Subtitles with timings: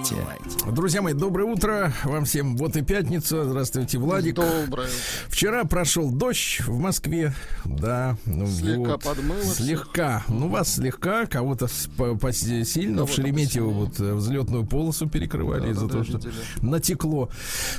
[0.00, 0.70] На лайте.
[0.72, 1.92] Друзья мои, доброе утро.
[2.04, 3.44] Вам всем вот и пятница.
[3.44, 4.36] Здравствуйте, Владик.
[4.36, 4.88] Доброе.
[5.28, 7.34] Вчера прошел дождь в Москве.
[7.66, 8.16] Да.
[8.24, 9.04] Ну, Слегка вот.
[9.04, 9.54] подмыло всех.
[9.56, 10.24] Слегка.
[10.28, 13.02] Ну, вас слегка, кого-то сильно.
[13.02, 16.32] В Кого-то Шереметьево вот э, взлетную полосу перекрывали Да, из-за да, того, да, что видели.
[16.62, 17.30] натекло.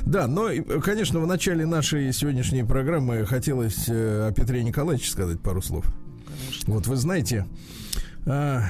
[0.02, 0.50] Да, но,
[0.80, 5.86] конечно, в начале нашей сегодняшней программы хотелось э, о Петре Николаевиче сказать пару слов.
[6.66, 7.46] Вот вы знаете,
[8.26, 8.62] а,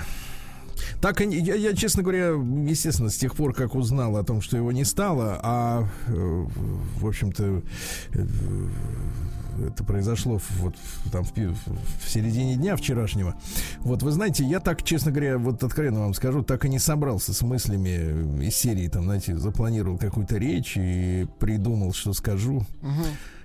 [1.01, 2.31] так я, я, честно говоря,
[2.69, 6.47] естественно, с тех пор, как узнал о том, что его не стало, а э,
[6.99, 7.63] в общем-то
[8.15, 8.27] э,
[9.67, 10.75] это произошло вот
[11.11, 13.35] там в, в середине дня вчерашнего.
[13.81, 17.33] Вот вы знаете, я так, честно говоря, вот откровенно вам скажу, так и не собрался
[17.35, 22.67] с мыслями из серии, там, знаете, запланировал какую-то речь и придумал, что скажу.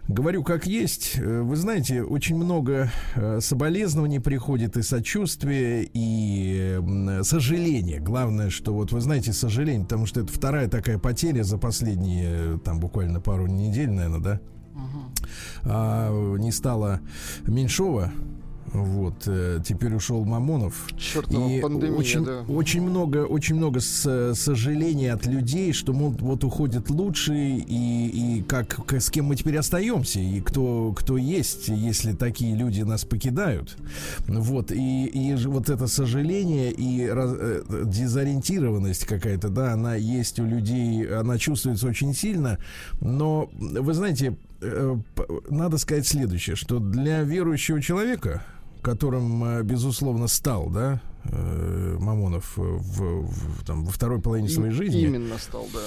[0.07, 1.17] Говорю как есть.
[1.17, 6.79] Э, Вы знаете, очень много э, соболезнований приходит и сочувствия, и
[7.23, 7.99] сожаления.
[7.99, 12.57] Главное, что вот вы знаете, сожаление, потому что это вторая такая потеря за последние э,
[12.63, 14.41] там буквально пару недель, наверное, да?
[15.63, 17.01] А, не стало
[17.45, 18.11] Меньшова.
[18.73, 20.87] Вот, э, теперь ушел Мамонов.
[20.97, 22.41] Чёртова И пандемия, очень, да.
[22.47, 28.43] очень много, очень много с- сожалений от людей, что мол, вот уходят лучшие и, и
[28.43, 33.77] как, с кем мы теперь остаемся и кто кто есть, если такие люди нас покидают.
[34.27, 40.45] Вот и, и вот это сожаление и раз- э, дезориентированность какая-то, да, она есть у
[40.45, 42.57] людей, она чувствуется очень сильно.
[42.99, 44.95] Но вы знаете, э,
[45.49, 48.43] надо сказать следующее, что для верующего человека
[48.81, 54.71] которым, э, безусловно, стал, да, э, Мамонов э, в, в- там, во второй половине своей
[54.71, 55.01] И- жизни.
[55.01, 55.79] Именно стал, да.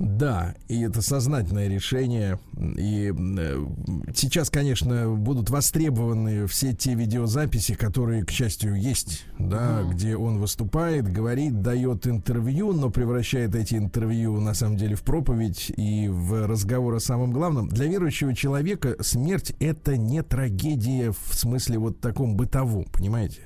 [0.00, 2.38] Да, и это сознательное решение.
[2.56, 3.66] И э,
[4.14, 11.10] сейчас, конечно, будут востребованы все те видеозаписи, которые, к счастью, есть, да, где он выступает,
[11.10, 16.94] говорит, дает интервью, но превращает эти интервью на самом деле в проповедь и в разговор
[16.94, 17.68] о самом главном.
[17.68, 23.40] Для верующего человека смерть это не трагедия в смысле вот таком бытовом, понимаете?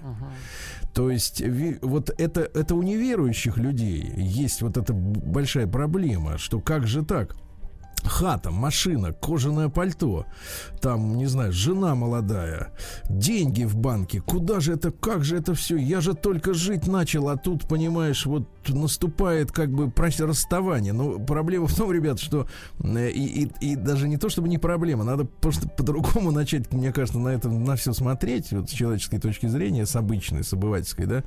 [0.94, 1.42] То есть
[1.82, 7.36] вот это, это у неверующих людей есть вот эта большая проблема, что как же так?
[8.04, 10.26] Хата, машина, кожаное пальто,
[10.80, 12.72] там, не знаю, жена молодая,
[13.08, 15.76] деньги в банке, куда же это, как же это все?
[15.76, 20.92] Я же только жить начал, а тут, понимаешь, вот наступает как бы расставание.
[20.92, 22.46] Но проблема в том, ребят, что
[22.82, 26.92] э, и, и, и даже не то, чтобы не проблема, надо просто по-другому начать, мне
[26.92, 31.06] кажется, на это, на все смотреть, вот с человеческой точки зрения, с обычной, с обывательской,
[31.06, 31.24] да,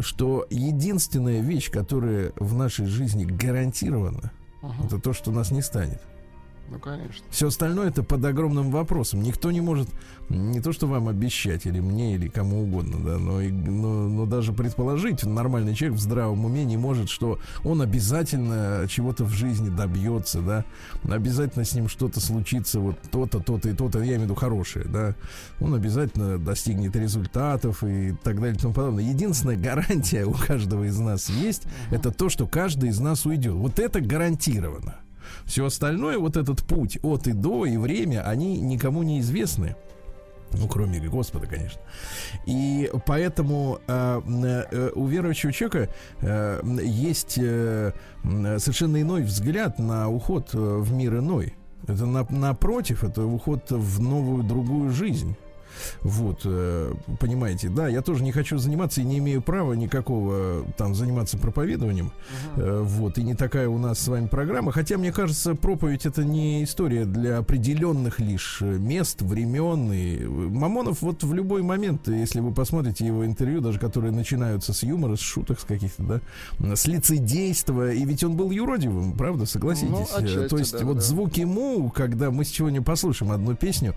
[0.00, 4.32] что единственная вещь, которая в нашей жизни гарантирована,
[4.84, 6.00] это то, что нас не станет.
[6.70, 7.24] Ну, конечно.
[7.30, 9.22] Все остальное это под огромным вопросом.
[9.22, 9.88] Никто не может
[10.30, 14.24] не то, что вам обещать, или мне, или кому угодно, да, но, и- но, но
[14.24, 19.68] даже предположить нормальный человек в здравом уме не может, что он обязательно чего-то в жизни
[19.68, 20.64] добьется, да,
[21.04, 24.86] обязательно с ним что-то случится, вот то-то, то-то и то-то, я имею в виду хорошее,
[24.86, 25.14] да,
[25.60, 29.04] он обязательно достигнет результатов и так далее и тому подобное.
[29.04, 33.52] Единственная гарантия у каждого из нас есть, это то, что каждый из нас уйдет.
[33.52, 34.96] Вот это гарантированно.
[35.44, 39.76] Все остальное, вот этот путь от и до и время, они никому не известны.
[40.56, 41.80] Ну, кроме Господа, конечно.
[42.46, 44.20] И поэтому э,
[44.70, 47.92] э, у верующего человека э, есть э,
[48.22, 51.54] совершенно иной взгляд на уход э, в мир иной.
[51.88, 55.36] Это на- напротив, это уход в новую другую жизнь.
[56.02, 60.94] Вот, э, понимаете, да, я тоже не хочу заниматься и не имею права никакого там
[60.94, 62.12] заниматься проповедованием.
[62.56, 64.72] Э, Вот, и не такая у нас с вами программа.
[64.72, 69.92] Хотя, мне кажется, проповедь это не история для определенных лишь э, мест, времен.
[69.92, 74.12] И э, Мамонов вот в любой момент, э, если вы посмотрите его интервью, даже которые
[74.12, 76.02] начинаются с юмора, с шуток, с каких-то,
[76.58, 79.90] да, с лицедейства, и ведь он был юродивым, правда, согласитесь?
[79.90, 81.00] Ну, Э, отчасти, То есть да, вот да.
[81.00, 83.94] звуки му, когда мы сегодня послушаем одну песню,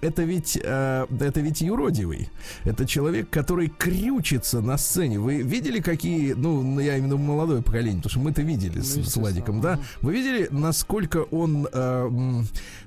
[0.00, 2.28] это ведь, э, это ведь юродивый.
[2.64, 5.18] Это человек, который крючится на сцене.
[5.18, 9.22] Вы видели, какие, ну, я именно молодое поколение, потому что мы-то видели с, с естественно,
[9.22, 9.78] Владиком, да?
[10.02, 12.10] Вы видели, насколько он, э,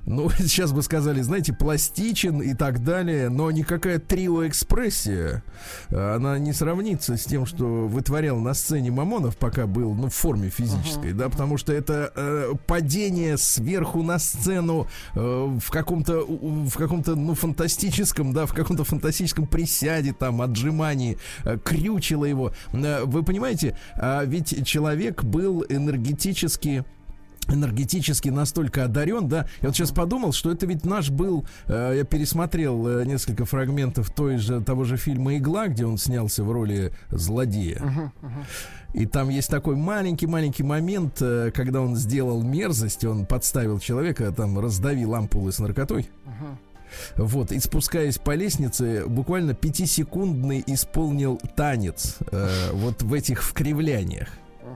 [0.06, 5.42] ну, сейчас бы сказали, знаете, пластичен и так далее, но никакая трио-экспрессия,
[5.88, 10.14] э, она не сравнится с тем, что вытворял на сцене Мамонов, пока был, ну, в
[10.14, 16.76] форме физической, да, потому что это э, падение сверху на сцену э, в каком-то, в
[16.76, 22.52] каком-то, ну, фантастическом фантастическом, да, в каком-то фантастическом присяде, там, отжимании, э, крючило его.
[22.72, 26.84] Э, Вы понимаете, а ведь человек был энергетически
[27.48, 29.46] энергетически настолько одарен, да.
[29.60, 34.10] Я вот сейчас подумал, что это ведь наш был, э, я пересмотрел э, несколько фрагментов
[34.10, 38.12] той же, того же фильма «Игла», где он снялся в роли злодея.
[38.94, 44.60] И там есть такой маленький-маленький момент, э, когда он сделал мерзость, он подставил человека, там
[44.60, 46.08] раздавил ампулы с наркотой.
[47.16, 54.28] Вот, и спускаясь по лестнице, буквально пятисекундный исполнил танец э, вот в этих вкривляниях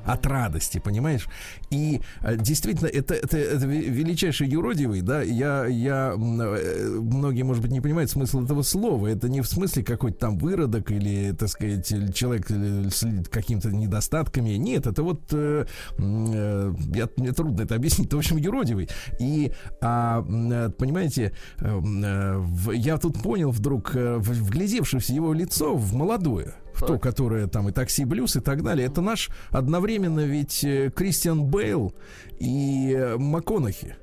[0.05, 1.29] от радости, понимаешь?
[1.71, 7.63] И э, действительно, это, это, это ве- величайший юродивый, да, я, я, э, многие, может
[7.63, 11.49] быть, не понимают смысл этого слова, это не в смысле какой-то там выродок или, так
[11.49, 15.67] сказать, человек с какими-то недостатками, нет, это вот, э,
[15.99, 18.89] э, я, мне трудно это объяснить, это, в общем, юродивый.
[19.19, 22.45] И, а, э, понимаете, э, э,
[22.75, 27.03] я тут понял вдруг, э, вглядевшись в его лицо, в молодое, в то, Так.
[27.03, 28.87] которое там и такси блюз и так далее.
[28.87, 31.95] Это наш одновременно ведь э, Кристиан Бейл
[32.39, 33.97] и э, МакКонахи.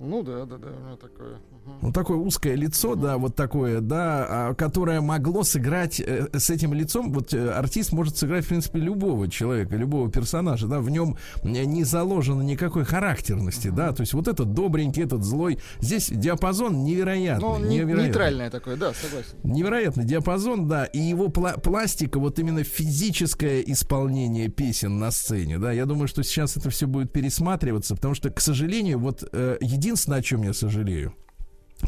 [0.00, 1.34] Ну да, да, да, у него такое.
[1.34, 1.78] мгм.
[1.82, 6.72] Ну, такое узкое лицо, да, вот такое, да, а, которое могло сыграть э, с этим
[6.72, 7.12] лицом.
[7.12, 11.84] Вот э, артист может сыграть, в принципе, любого человека, любого персонажа, да, в нем не
[11.84, 15.58] заложено никакой характерности, да, то есть вот этот добренький, этот злой.
[15.80, 17.46] Здесь диапазон невероятный.
[17.46, 18.04] Ну, не- невероятный.
[18.06, 19.34] нейтральное такое, да, согласен.
[19.42, 25.72] Невероятный диапазон, да, и его пла- пластика, вот именно физическое исполнение песен на сцене, да,
[25.72, 29.89] я думаю, что сейчас это все будет пересматриваться, потому что, к сожалению, вот э, единственное,
[30.16, 31.14] о чем я сожалею,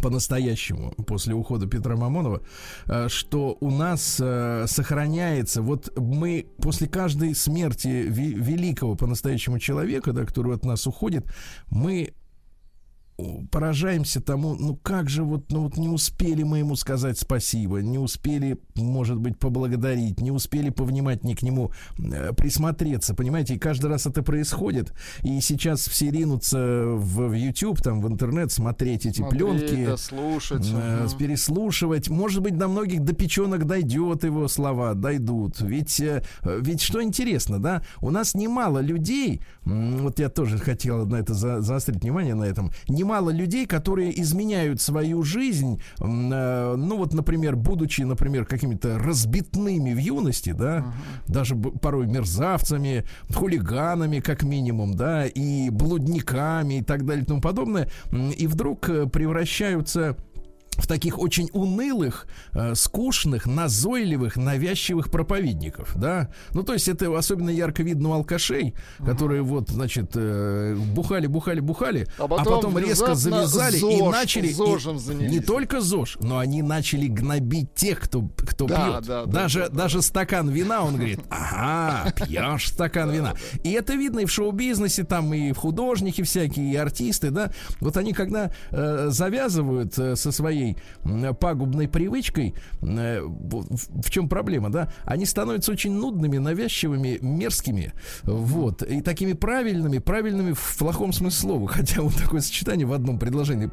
[0.00, 2.43] по-настоящему после ухода Петра Мамонова,
[2.87, 10.25] э, что у нас э, сохраняется, вот мы после каждой смерти великого по-настоящему человека, да,
[10.25, 11.26] который от нас уходит,
[11.70, 12.14] мы
[13.51, 17.99] поражаемся тому, ну как же вот, ну вот не успели мы ему сказать спасибо, не
[17.99, 24.07] успели, может быть, поблагодарить, не успели повнимательнее к нему э, присмотреться, понимаете, и каждый раз
[24.07, 24.93] это происходит,
[25.23, 29.97] и сейчас все ринутся в, в YouTube, там, в интернет смотреть эти Смотреть, пленки, да,
[29.97, 30.67] слушать.
[30.73, 32.09] э, переслушивать.
[32.09, 35.61] Может быть, до многих до печенок дойдет его слова, дойдут.
[35.61, 41.17] Ведь, э, ведь что интересно, да, у нас немало людей, вот я тоже хотел на
[41.17, 47.14] это за- заострить внимание на этом, немало людей, которые изменяют свою жизнь, э, ну вот,
[47.14, 50.85] например, будучи, например, какими-то разбитными в юности, да,
[51.29, 53.05] даже б- порой мерзавцами,
[53.35, 57.88] хулиганами, как минимум, да, и блудниками и так далее и тому подобное,
[58.38, 60.17] и вдруг э, превращаются
[60.79, 66.31] в таких очень унылых, э, скучных, назойливых, навязчивых проповедников, да.
[66.55, 68.75] Ну, то есть это особенно ярко видно у алкашей,
[69.05, 74.13] которые вот, значит, э, бухали, бухали, бухали, А а потом потом, резко завязали и ЗОЖ,
[74.13, 74.47] начали...
[74.49, 75.31] и ЗОЖем занялись.
[75.31, 79.07] не только ЗОЖ, но они начали гнобить тех, кто, кто Да, пьет.
[79.07, 79.75] да, да, даже, да, да.
[79.75, 83.35] даже стакан вина, он говорит, ага, пьешь стакан вина.
[83.63, 87.53] И это видно и в шоу-бизнесе, там и в художники всякие, и артисты, да.
[87.81, 90.72] Вот они, когда э, завязывают э, со своей
[91.41, 94.93] пагубной привычкой, э, в, чем проблема, да?
[95.05, 97.93] Они становятся очень нудными, навязчивыми, мерзкими,
[98.23, 103.19] вот, и такими правильными, правильными в плохом смысле слова, хотя вот такое сочетание в одном
[103.19, 103.71] предложении,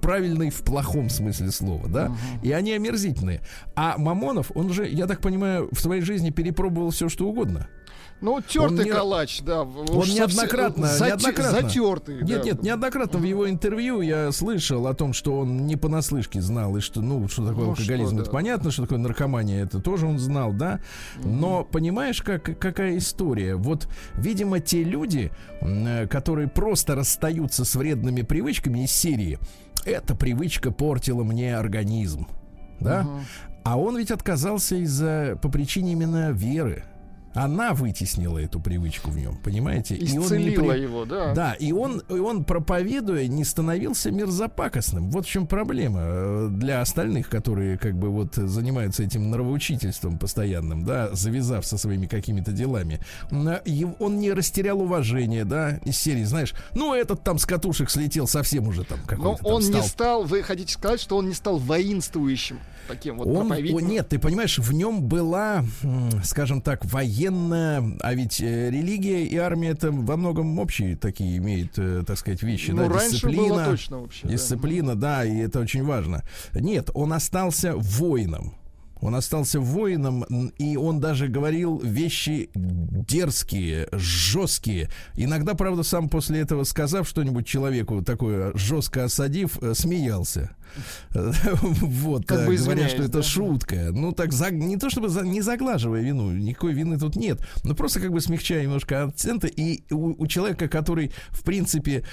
[0.00, 2.12] правильный в плохом смысле слова, да?
[2.42, 3.40] И они омерзительные.
[3.74, 7.68] А Мамонов, он же, я так понимаю, в своей жизни перепробовал все, что угодно.
[8.20, 9.62] Ну, тертый не- калач, да.
[9.62, 11.60] Он неоднократно, зате- неоднократно.
[11.62, 12.42] Затертый, Нет, да.
[12.44, 16.80] нет, неоднократно в его интервью я слышал о том, что он не понаслышке знал, и
[16.80, 18.30] что, ну, что такое Ну, алкоголизм, что, это да.
[18.32, 20.80] понятно, что такое наркомания, это тоже он знал, да.
[21.22, 23.54] Но понимаешь, как, какая история?
[23.54, 29.38] Вот, видимо, те люди, э, которые просто расстаются с вредными привычками из серии,
[29.84, 32.26] эта привычка портила мне организм,
[32.80, 33.06] да?
[33.64, 36.84] А он ведь отказался из-за по причине именно веры.
[37.38, 39.94] Она вытеснила эту привычку в нем, понимаете?
[39.94, 41.34] И он не Исцелила при- его, да.
[41.34, 45.10] да, и он, и он, проповедуя, не становился мерзопакостным.
[45.10, 50.84] Вот в чем проблема э, для остальных, которые как бы вот занимаются этим нравоучительством постоянным,
[50.84, 53.00] да, завязав со своими какими-то делами.
[53.30, 53.60] Э,
[54.00, 58.66] Он не растерял уважение, да, из серии, знаешь, ну этот там с катушек слетел совсем
[58.66, 61.34] уже там Но какой-то там он не стал стал, вы хотите сказать, что он не
[61.34, 63.88] стал воинствующим таким вот он, о, проповедником?
[63.88, 65.64] нет, ты понимаешь, в нем была,
[66.24, 71.78] скажем так, военная, а ведь э, религия и армия это во многом общие такие имеют,
[71.78, 74.26] э, так сказать, вещи, Ну, да, раньше дисциплина, было точно вообще.
[74.26, 74.32] да.
[74.32, 76.24] дисциплина, да, и это очень важно.
[76.54, 78.54] Нет, он остался воином.
[79.00, 80.24] Он остался воином,
[80.58, 84.90] и он даже говорил вещи дерзкие, жесткие.
[85.14, 90.50] Иногда, правда, сам после этого сказав что-нибудь человеку, такое жестко осадив, э, смеялся.
[91.88, 93.90] Вот, Как бы говоря, что это шутка.
[93.92, 98.12] Ну, так, не то чтобы не заглаживая вину, никакой вины тут нет, но просто как
[98.12, 99.48] бы смягчая немножко акценты.
[99.48, 102.04] И у, человека, который, в принципе,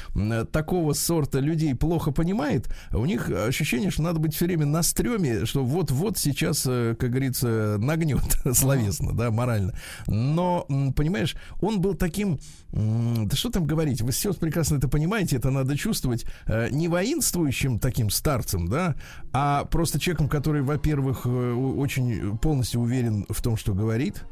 [0.52, 5.46] такого сорта людей плохо понимает, у них ощущение, что надо быть все время на стреме,
[5.46, 9.74] что вот-вот сейчас, э, как говорится, нагнет словесно, да, морально.
[10.08, 12.40] Но, понимаешь, он был таким,
[12.72, 17.80] да что там говорить, вы все прекрасно это понимаете, это надо чувствовать, э, не воинствующим
[17.80, 18.96] таким старцем, да,
[19.34, 24.24] а просто человеком, который, во-первых, э, очень полностью уверен в том, что говорит,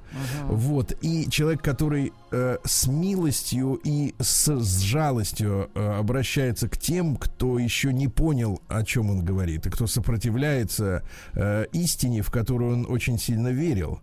[0.45, 7.15] вот, и человек, который э, с милостью и с, с жалостью э, обращается к тем,
[7.15, 11.03] кто еще не понял, о чем он говорит, и кто сопротивляется
[11.33, 14.01] э, истине, в которую он очень сильно верил,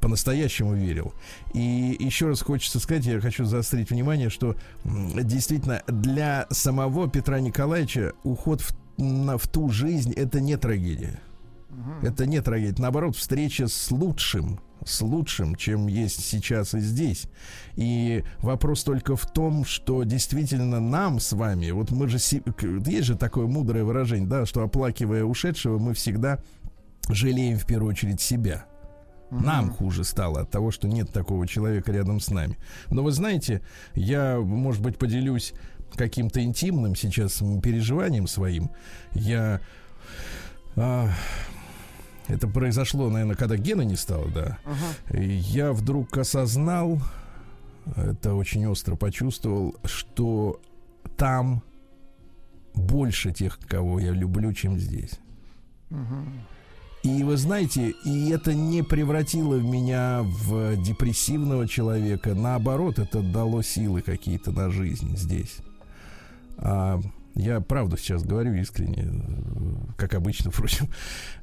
[0.00, 1.14] по-настоящему верил.
[1.54, 8.12] И еще раз хочется сказать, я хочу заострить внимание, что действительно для самого Петра Николаевича
[8.24, 8.74] уход в,
[9.38, 11.20] в ту жизнь это не трагедия.
[12.02, 12.82] Это не трагедия.
[12.82, 17.26] Наоборот, встреча с лучшим, с лучшим, чем есть сейчас и здесь.
[17.76, 23.16] И вопрос только в том, что действительно нам с вами, вот мы же, есть же
[23.16, 26.40] такое мудрое выражение, да, что оплакивая ушедшего, мы всегда
[27.08, 28.66] жалеем в первую очередь себя.
[29.30, 32.58] Нам хуже стало от того, что нет такого человека рядом с нами.
[32.90, 33.62] Но вы знаете,
[33.94, 35.54] я, может быть, поделюсь
[35.96, 38.70] каким-то интимным сейчас переживанием своим.
[39.12, 39.60] Я
[40.76, 41.10] а,
[42.28, 44.58] это произошло, наверное, когда Гена не стало, да.
[45.12, 47.00] И я вдруг осознал,
[47.96, 50.60] это очень остро почувствовал, что
[51.16, 51.62] там
[52.74, 55.18] больше тех, кого я люблю, чем здесь.
[57.02, 62.32] И вы знаете, и это не превратило меня в депрессивного человека.
[62.34, 65.58] Наоборот, это дало силы какие-то на жизнь здесь.
[66.62, 67.00] А,
[67.34, 70.88] я правду сейчас говорю искренне, э, как обычно, впрочем,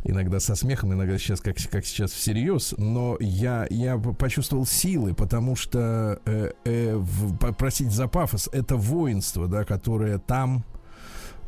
[0.04, 5.56] иногда со смехом, иногда сейчас как, как сейчас всерьез, но я, я почувствовал силы, потому
[5.56, 7.04] что э, э,
[7.40, 10.64] попросить за пафос это воинство, да, которое там,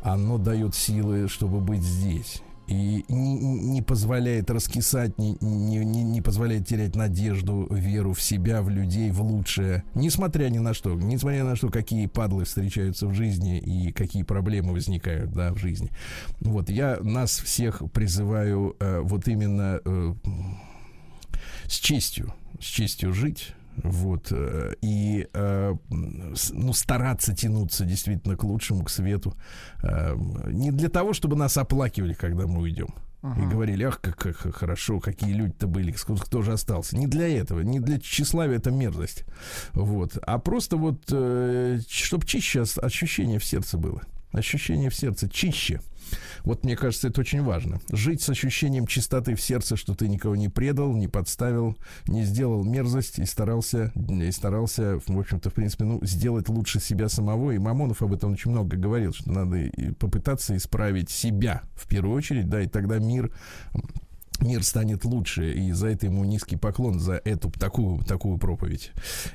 [0.02, 2.42] оно дает силы, чтобы быть здесь.
[2.72, 8.62] И не, не позволяет раскисать, не, не, не, не позволяет терять надежду, веру в себя,
[8.62, 9.84] в людей, в лучшее.
[9.94, 14.72] Несмотря ни на что, несмотря на что, какие падлы встречаются в жизни и какие проблемы
[14.72, 15.90] возникают да, в жизни.
[16.40, 20.14] Вот я нас всех призываю э, вот именно э,
[21.66, 23.54] с честью, с честью жить.
[23.76, 29.34] Вот, э, и э, ну, стараться тянуться действительно к лучшему, к свету.
[29.82, 30.14] Э,
[30.46, 32.88] Не для того, чтобы нас оплакивали, когда мы уйдем.
[33.38, 36.96] И говорили, ах, как, как хорошо, какие люди-то были, кто же остался.
[36.96, 39.24] Не для этого, не для тщеславия это мерзость.
[39.74, 40.18] Вот.
[40.22, 44.02] А просто вот, чтобы чище ощущение в сердце было.
[44.32, 45.80] Ощущение в сердце чище.
[46.44, 47.80] Вот мне кажется, это очень важно.
[47.90, 51.76] Жить с ощущением чистоты в сердце, что ты никого не предал, не подставил,
[52.06, 57.08] не сделал мерзость и старался, и старался, в общем-то, в принципе, ну, сделать лучше себя
[57.08, 57.52] самого.
[57.52, 62.48] И Мамонов об этом очень много говорил, что надо попытаться исправить себя в первую очередь,
[62.48, 63.32] да, и тогда мир
[64.42, 68.90] мир станет лучше, и за это ему низкий поклон, за эту такую, такую проповедь.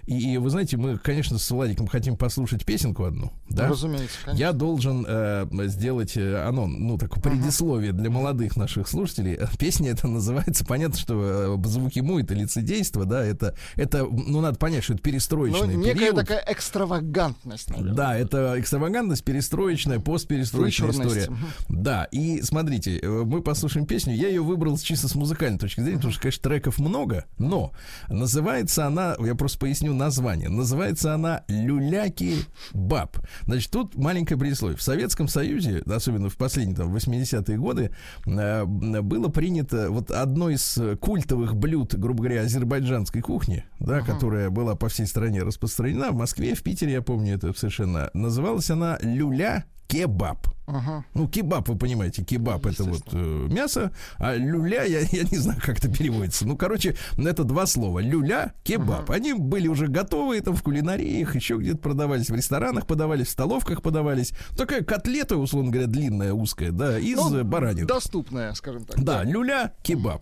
[0.06, 3.68] И, и вы знаете, мы, конечно, с Владиком хотим послушать песенку одну, да?
[3.68, 4.40] Разумеется, конечно.
[4.40, 9.40] Я должен э, сделать э, оно, ну, такое предисловие для молодых наших слушателей.
[9.58, 14.58] Песня это называется, понятно, что э, звуки му это лицедейство, да, это, это, ну, надо
[14.58, 16.16] понять, что это Ну, перестроечный некая период.
[16.16, 17.94] такая экстравагантность, наверное.
[17.94, 21.30] Да, это экстравагантность, перестроечная, постперестроечная история.
[21.70, 24.16] Да, и смотрите, э, мы послушаем песню.
[24.16, 27.72] Я ее выбрал чисто с музыкальной точки зрения, потому что, конечно, треков много, но
[28.10, 32.38] называется она, я просто поясню название, называется она «Люляки
[32.74, 33.18] баб».
[33.44, 34.76] Значит, тут маленькое предисловие.
[34.76, 37.92] В Советском Союзе, особенно в последние там 80-е годы,
[38.26, 44.76] э, было принято вот одно из культовых блюд, грубо говоря, азербайджанской кухни, да, которая была
[44.76, 49.66] по всей стране распространена, в Москве, в Питере, я помню это совершенно, называлась она «Люля
[49.88, 50.48] кебаб».
[50.68, 51.06] Ага.
[51.14, 55.62] Ну, кебаб, вы понимаете, кебаб это вот э, мясо, а люля, я, я не знаю,
[55.64, 56.46] как это переводится.
[56.46, 58.00] Ну, короче, это два слова.
[58.00, 59.10] Люля, кебаб.
[59.10, 63.32] Они были уже готовы, там в кулинарии их еще где-то продавались, в ресторанах подавались, в
[63.32, 64.34] столовках подавались.
[64.58, 67.88] Такая котлета, условно говоря, длинная, узкая, да, из Ну, э, баранины.
[67.88, 69.02] Доступная, скажем так.
[69.02, 70.22] Да, люля кебаб.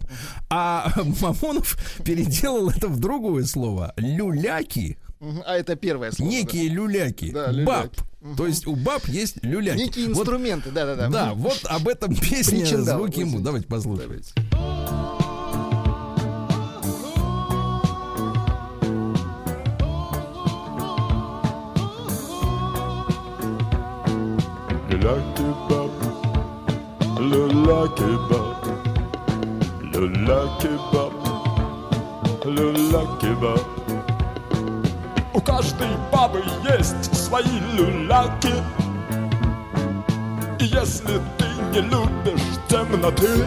[0.52, 0.92] А
[1.22, 3.94] Мамонов переделал это в другое слово.
[3.98, 5.00] Люляки.
[5.20, 6.30] А это первое слово.
[6.32, 6.38] да.
[6.38, 7.32] некие люляки.
[7.32, 7.56] Да, баб.
[8.22, 8.38] люляки.
[8.38, 9.78] То есть у баб есть люляки.
[9.78, 11.10] Некие Вот инструменты, да-да-да.
[11.10, 13.40] да, вот об этом песня Причиндал, звуки ему.
[13.40, 14.10] Давайте послушаем.
[14.10, 14.34] Давайте.
[24.90, 25.92] Люля кебаб,
[27.20, 28.58] Люля-кебаб,
[29.92, 31.14] люля-кебаб,
[32.46, 33.62] люля-кебаб.
[33.85, 33.85] У
[35.46, 38.54] каждой бабы есть свои люляки.
[40.60, 43.46] И если ты не любишь темноты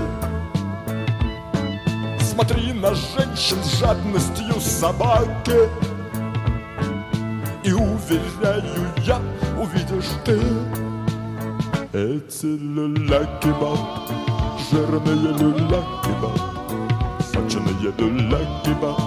[2.21, 5.69] Смотри на женщин с жадностью собаки.
[7.65, 9.21] И уверяю я,
[9.61, 10.39] увидишь ты.
[11.93, 14.09] Эти люляки баб,
[14.71, 16.39] жирные люляки баб
[17.33, 19.01] Сочные люляки баб,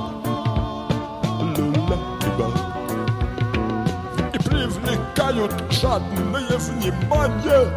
[5.81, 7.67] жадное внимание.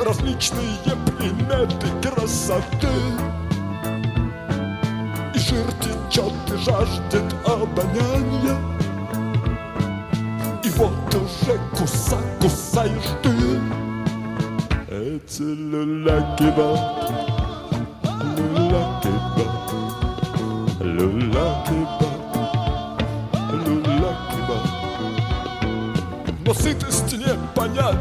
[0.00, 2.88] Различные приметы красоты.
[5.34, 8.56] И жир течет и жаждет обоняния.
[10.62, 13.32] И вот уже куса кусаешь ты.
[14.88, 17.41] Эти люля-кебаб Люля-кебаб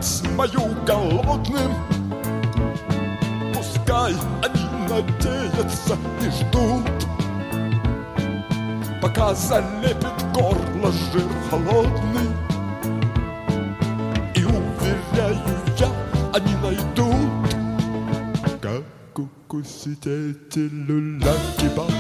[0.02, 1.72] понять мою голодным.
[3.54, 6.90] Пускай они надеются и ждут
[9.02, 12.30] Пока залепит горло жир холодный.
[14.36, 15.38] И уверяю
[15.78, 15.90] я,
[16.34, 17.56] они найдут
[18.62, 21.91] Как укусить эти люля-кебаб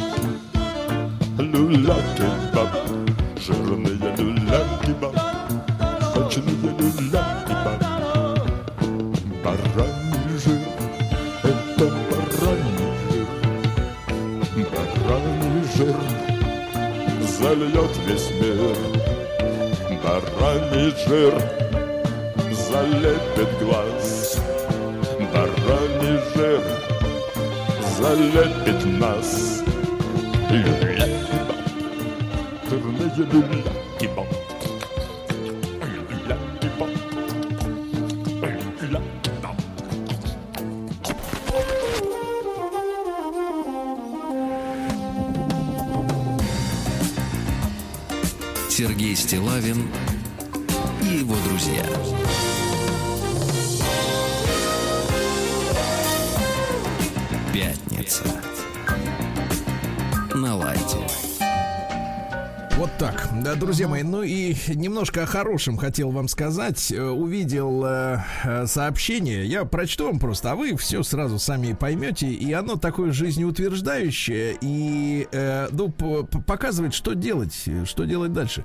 [65.41, 66.91] хорошем хотел вам сказать.
[66.91, 69.43] Э, Увидел э, э, сообщение.
[69.43, 72.27] Я прочту вам просто, а вы все сразу сами поймете.
[72.27, 78.63] И оно такое жизнеутверждающее и э, ну, показывает, что делать, что делать дальше.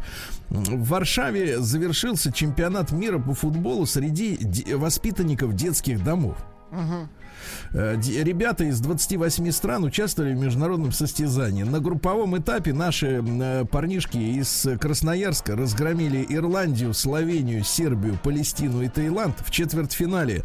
[0.50, 4.38] В Варшаве завершился чемпионат мира по футболу среди
[4.74, 6.36] воспитанников детских домов.
[6.72, 7.08] Ди-
[7.72, 11.62] Ребята из 28 стран участвовали в международном состязании.
[11.62, 19.36] На групповом этапе наши э, парнишки из Красноярска разгромили Ирландию, Словению, Сербию, Палестину и Таиланд.
[19.44, 20.44] В четвертьфинале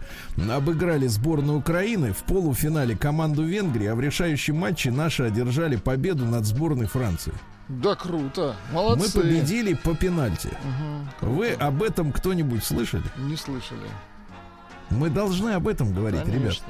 [0.49, 6.45] обыграли сборную Украины, в полуфинале команду Венгрии, а в решающем матче наши одержали победу над
[6.45, 7.34] сборной Франции.
[7.67, 8.55] Да круто.
[8.73, 9.17] Молодцы.
[9.17, 10.49] Мы победили по пенальти.
[10.63, 11.36] Мгм.
[11.36, 13.03] Вы об этом кто-нибудь слышали?
[13.17, 13.88] Не слышали.
[14.89, 16.62] Мы должны об этом говорить, ребят.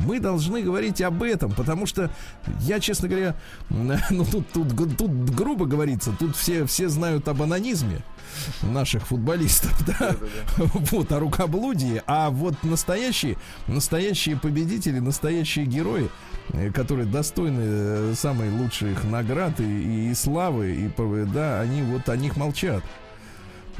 [0.00, 2.10] Мы должны говорить об этом, потому что
[2.60, 3.34] я, честно говоря,
[3.70, 8.02] ну тут, тут, тут грубо говорится, тут все, все знают об анонизме
[8.62, 10.16] наших футболистов, да,
[10.56, 16.08] вот, о рукоблудии, а вот настоящие, настоящие победители, настоящие герои,
[16.52, 22.16] э, которые достойны э, самой лучших наград и, и славы, и, да, они вот о
[22.16, 22.82] них молчат.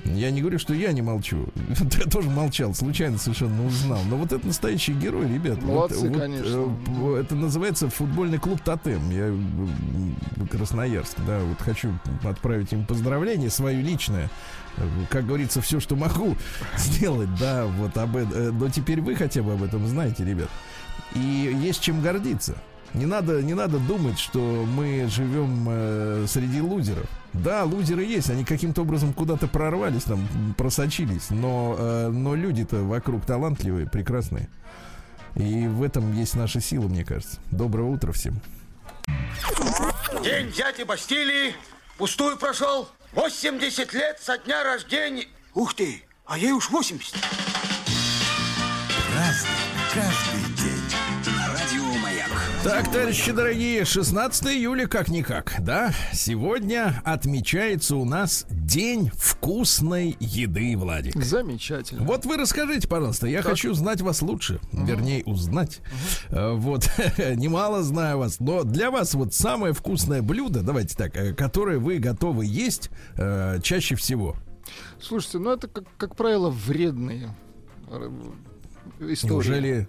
[0.05, 1.47] Я не говорю, что я не молчу.
[1.99, 4.01] Я тоже молчал, случайно совершенно узнал.
[4.09, 5.63] Но вот это настоящий герой, ребят.
[5.63, 6.77] Молодцы, вот, конечно.
[6.87, 9.11] э, Это называется футбольный клуб Тотем.
[9.11, 10.17] Я м,
[10.51, 11.93] Красноярск, да, вот хочу
[12.25, 14.31] отправить им поздравление свое личное.
[14.77, 16.37] Э, Как говорится, все, что могу
[16.77, 18.59] сделать, да, вот об этом.
[18.59, 20.49] Но теперь вы хотя бы об этом знаете, ребят.
[21.15, 21.19] И
[21.63, 22.57] есть чем гордиться.
[22.95, 24.39] Не надо, не надо думать, что
[24.75, 27.07] мы живем э, среди лузеров.
[27.33, 33.25] Да, лузеры есть, они каким-то образом куда-то прорвались, там, просочились, но, э, но люди-то вокруг
[33.27, 34.49] талантливые, прекрасные.
[35.35, 37.39] И в этом есть наша сила, мне кажется.
[37.51, 38.41] Доброго утра всем.
[40.25, 41.55] День дяди Бастилии
[41.97, 42.89] пустую прошел.
[43.13, 45.27] 80 лет со дня рождения.
[45.55, 47.15] Ух ты, а ей уж 80.
[49.15, 49.58] Разный
[52.65, 55.93] Так, товарищи дорогие, 16 июля как-никак, да?
[56.13, 61.15] Сегодня отмечается у нас День вкусной еды, Владик.
[61.17, 62.03] Замечательно.
[62.03, 65.81] Вот вы расскажите, пожалуйста, я хочу знать вас лучше, вернее, узнать.
[66.31, 66.91] Э, Вот,
[67.37, 71.99] немало знаю вас, но для вас вот самое вкусное блюдо, давайте так, э, которое вы
[71.99, 74.37] готовы есть э, чаще всего.
[75.01, 77.35] Слушайте, ну это, как, как правило, вредные
[77.89, 78.11] э,
[79.01, 79.33] истории.
[79.33, 79.89] Неужели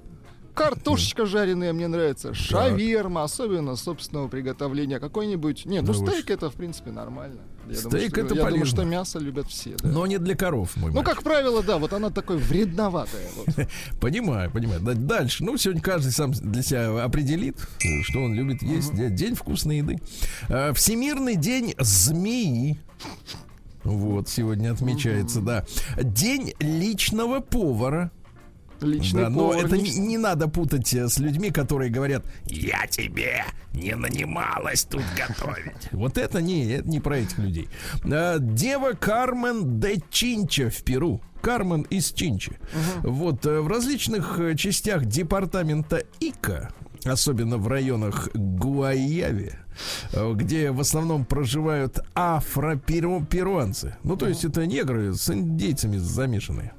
[0.60, 5.00] Картошечка жареная мне нравится, шаверма, особенно собственного приготовления.
[5.00, 5.65] Какой-нибудь...
[5.65, 7.39] Нет, ну вы стейк это, в принципе, нормально.
[7.67, 8.65] Я Стейк думаю, это что, Я думаю, полезно.
[8.65, 9.76] что мясо любят все.
[9.78, 9.89] да.
[9.89, 11.13] но не для коров, мой Ну, мальчик.
[11.15, 13.28] как правило, да, вот она такой вредноватая.
[13.36, 13.67] вот.
[14.02, 14.82] Понимаю, понимаю.
[14.82, 15.43] Да, Дальше.
[15.43, 17.58] Ну, сегодня каждый сам для себя определит,
[18.04, 18.93] что он любит есть.
[18.95, 20.00] Де- День вкусной еды.
[20.50, 22.80] Э, Всемирный день змеи.
[23.84, 25.65] Вот, сегодня отмечается, да.
[26.02, 28.12] День личного повара.
[28.82, 33.46] Личный Да, но это не не, надо путать э, с людьми, которые говорят, я тебе
[33.74, 35.76] не нанималась тут готовить.
[35.92, 37.70] Вот это не, это не про этих людей.
[38.04, 41.22] А, Дева Кармен де Чинча в Перу.
[41.42, 42.54] Кармен из Чинчи.
[43.02, 46.74] Вот э, в различных э, частях департамента Ика,
[47.06, 49.54] особенно в районах Гуайяви,
[50.12, 53.96] э, где в основном проживают афроперуанцы.
[54.04, 56.74] Ну, то есть это негры с индейцами замешанные.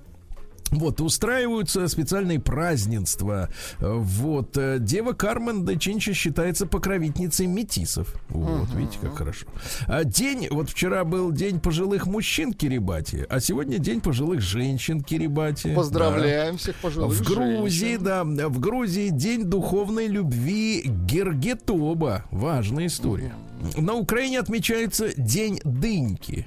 [0.71, 3.49] Вот, устраиваются специальные празднества.
[3.81, 8.15] Вот, э, Дева Кармен де Чинча считается покровительницей метисов.
[8.29, 9.47] Вот, видите, как хорошо.
[9.87, 15.75] А день, вот вчера был день пожилых мужчин Кирибати, а сегодня день пожилых женщин Кирибати.
[15.75, 16.83] Поздравляем всех Да.
[16.83, 18.05] пожилых В Грузии, женщин.
[18.37, 22.25] да, в Грузии день духовной любви Гергетоба.
[22.31, 23.33] Важная история.
[23.77, 26.47] На Украине отмечается День дыньки.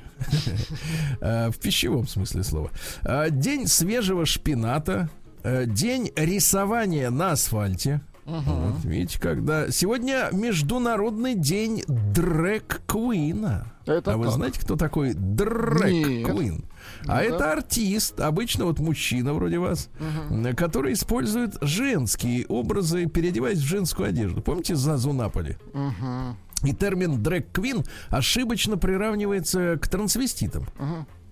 [1.21, 2.71] Э, В пищевом смысле слова.
[3.03, 5.09] Э, День свежего шпината.
[5.43, 8.01] Э, День рисования на асфальте.
[8.25, 9.69] Вот, видите, когда...
[9.69, 13.67] Сегодня Международный день дрэк-квина.
[13.85, 15.35] Это а вы знаете, кто такой Нет.
[15.35, 16.63] дрэк-квин?
[17.05, 17.35] А Ну-ка.
[17.35, 19.89] это артист, обычно вот мужчина вроде вас,
[20.29, 24.41] э, который использует женские образы, переодеваясь в женскую одежду.
[24.41, 25.57] Помните Зазу Наполи?
[25.73, 26.37] Мгм.
[26.63, 30.67] И термин дрэк-квин ошибочно приравнивается к трансвеститам.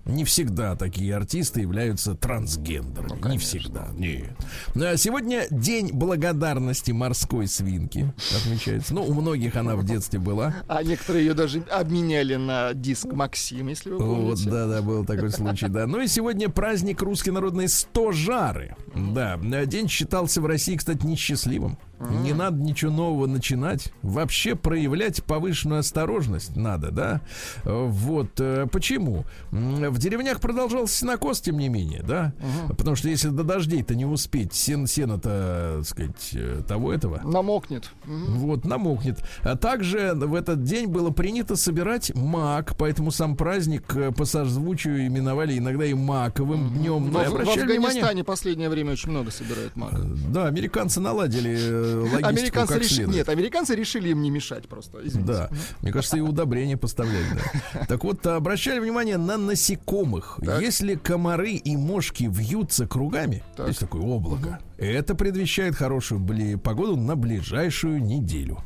[0.04, 3.10] Не всегда такие артисты являются трансгендерами.
[3.10, 3.46] не Ну, конечно.
[3.46, 3.88] всегда.
[3.94, 4.36] Нет.
[4.74, 8.94] А Сегодня день благодарности морской свинки отмечается.
[8.94, 10.56] Ну, у многих она в детстве была.
[10.66, 14.50] А некоторые ее даже обменяли на диск Максим, если вы Вот, помните.
[14.50, 15.86] да, да, был такой случай, да.
[15.86, 18.74] Ну и сегодня праздник русской народной стожары.
[18.96, 21.78] Да, день считался в России, кстати, несчастливым.
[22.10, 23.92] Не надо ничего нового начинать.
[24.02, 27.20] Вообще проявлять повышенную осторожность надо, да?
[27.64, 28.30] Э, Вот.
[28.40, 29.24] э, Почему?
[29.50, 32.32] В деревнях продолжался сенокос, тем не менее, да?
[32.68, 37.90] Потому что если до дождей-то не успеть, сен, сено-то, так сказать, э, того этого, Намокнет.
[38.04, 38.24] Мгм.
[38.38, 39.18] вот, намокнет.
[39.42, 45.58] А также в этот день было принято собирать мак, поэтому сам праздник по созвучию именовали
[45.58, 47.10] иногда и маковым днем.
[47.12, 49.92] Но в обращали Афганистане внимание, последнее время очень много собирают мак.
[50.32, 52.94] да, американцы наладили логистику Американцы как решили...
[52.96, 53.16] следует.
[53.16, 54.98] Нет, американцы решили им не мешать просто.
[55.04, 55.32] извините.
[55.32, 55.50] Да,
[55.80, 57.26] мне кажется, и удобрения поставляют.
[57.34, 57.84] да.
[57.86, 60.38] Так вот, обращали внимание на насекомых.
[60.44, 60.60] Так.
[60.62, 63.68] Если комары и мошки вьются кругами, Так.
[63.68, 68.58] есть такое облако, это предвещает хорошую бли- погоду на ближайшую неделю.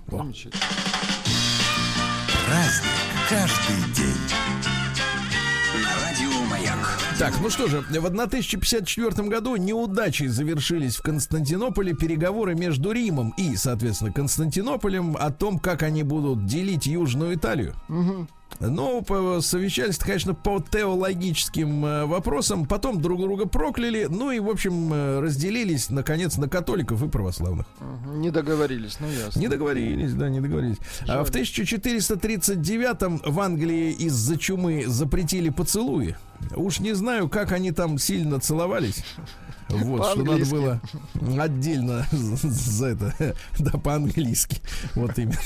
[2.46, 2.92] Праздник
[3.28, 4.65] каждый день.
[7.18, 13.56] Так, ну что же, в 1054 году неудачей завершились в Константинополе переговоры между Римом и,
[13.56, 17.74] соответственно, Константинополем о том, как они будут делить Южную Италию.
[17.88, 18.26] Но
[18.58, 24.92] по- совещались, конечно, по теологическим э, вопросам, потом друг друга прокляли, ну и, в общем,
[24.92, 27.66] э, разделились, наконец, на католиков и православных.
[28.14, 29.38] Не договорились, ну ясно.
[29.38, 30.78] Не договорились, да, не договорились.
[31.06, 36.16] А в 1439 в Англии из-за чумы запретили поцелуи.
[36.54, 39.04] Уж не знаю, как они там сильно целовались.
[39.68, 40.80] Вот, что надо было
[41.38, 44.60] отдельно за это, да, по-английски.
[44.94, 45.36] Вот именно.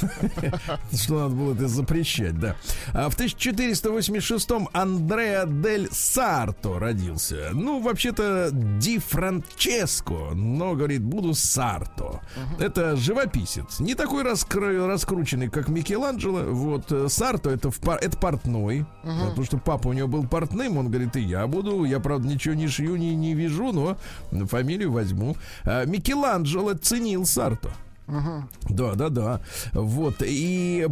[0.92, 2.56] Что надо было это запрещать, да.
[2.92, 7.50] А в 1486-м Андреа дель Сарто родился.
[7.52, 12.20] Ну, вообще-то Ди Франческо, но, говорит, буду Сарто.
[12.58, 13.80] Это живописец.
[13.80, 16.42] Не такой раскрученный, как Микеланджело.
[16.50, 18.86] Вот э, Сарто это, в это портной.
[19.02, 20.76] Потому что папа у него был портным.
[20.76, 21.84] Он говорит, и я буду.
[21.84, 23.96] Я, правда, ничего не шью, не, не вяжу, но
[24.46, 25.36] фамилию возьму.
[25.64, 27.70] А, Микеланджело ценил Сарто.
[28.68, 29.40] Да, да, да.
[29.72, 30.16] Вот.
[30.20, 30.86] И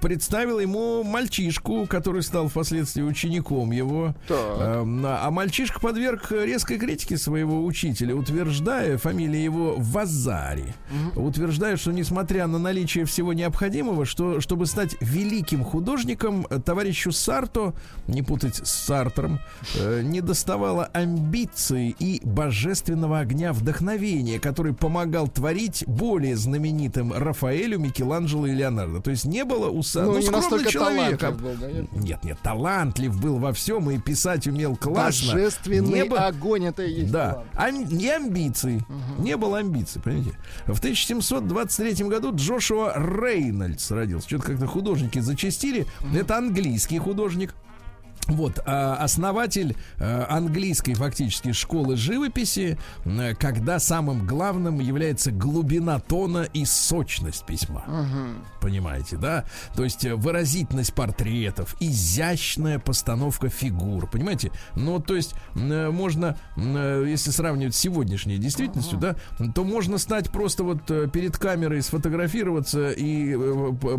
[0.00, 4.14] представил ему мальчишку, который стал впоследствии учеником его.
[4.26, 4.38] Так.
[4.60, 10.74] Эм, А мальчишка подверг резкой критике своего учителя, утверждая, фамилия его Вазари,
[11.16, 17.74] утверждая, что несмотря на наличие всего необходимого, что чтобы стать великим художником, товарищу Сарто,
[18.06, 19.40] не путать с Сартром,
[19.76, 28.46] э, не доставало амбиции и божественного огня вдохновения, который помогал творить более знаменитым Рафаэлю, Микеланджело
[28.46, 29.00] и Леонардо.
[29.00, 30.12] То есть не было у Сарто...
[30.12, 32.24] Ну, не настолько человек, талантлив был, нет?
[32.24, 35.32] нет, талантлив был во всем и писать умел классно.
[35.34, 37.12] Божественный Не было- огонь это и есть.
[37.12, 37.44] да.
[37.54, 38.82] Ам- не амбиций.
[39.18, 40.32] Не было амбиций, понимаете?
[40.66, 44.26] В 1723 году Джошуа Рейнольдс родился.
[44.28, 45.86] Что-то как-то художники зачастили.
[46.14, 47.54] Это английский художник.
[48.28, 52.78] Вот, а, основатель э, английской фактически школы живописи,
[53.38, 57.84] когда самым главным является глубина тона и сочность письма.
[58.60, 59.44] Понимаете, да?
[59.74, 64.08] То есть э, выразительность портретов, изящная постановка фигур.
[64.08, 64.52] Понимаете?
[64.74, 69.16] Ну, то есть э, можно, если сравнивать с сегодняшней действительностью, да,
[69.54, 73.36] то можно стать просто вот перед камерой, сфотографироваться и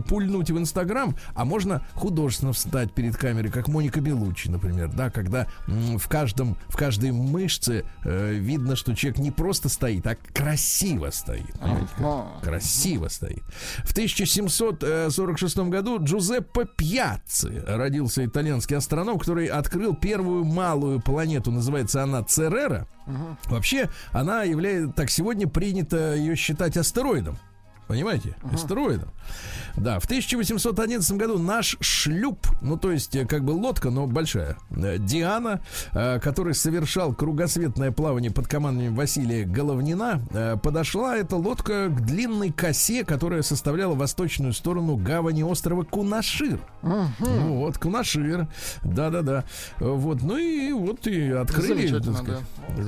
[0.07, 5.47] пульнуть в Инстаграм, а можно художественно встать перед камерой, как Моника Белуччи, например, да, когда
[5.67, 11.55] в каждом, в каждой мышце э, видно, что человек не просто стоит, а красиво стоит.
[11.61, 12.27] Ага.
[12.41, 13.43] Красиво стоит.
[13.83, 21.51] В 1746 году Джузеппе Пьяцци родился итальянский астроном, который открыл первую малую планету.
[21.51, 22.87] Называется она Церера.
[23.45, 27.39] Вообще, она является, так сегодня принято ее считать астероидом.
[27.89, 28.35] Понимаете?
[28.53, 29.09] Астероидом.
[29.75, 34.57] Да, в 1811 году наш шлюп, ну то есть э, как бы лодка, но большая,
[34.69, 35.59] э, Диана,
[35.93, 40.21] э, который совершал кругосветное плавание под командованием Василия Головнина,
[40.61, 46.59] подошла эта лодка к длинной косе, которая составляла восточную сторону гавани острова Кунашир.
[46.83, 48.47] Ну вот, Кунашир.
[48.83, 49.45] Да-да-да.
[49.79, 52.41] Вот, ну и вот и открыли сказать,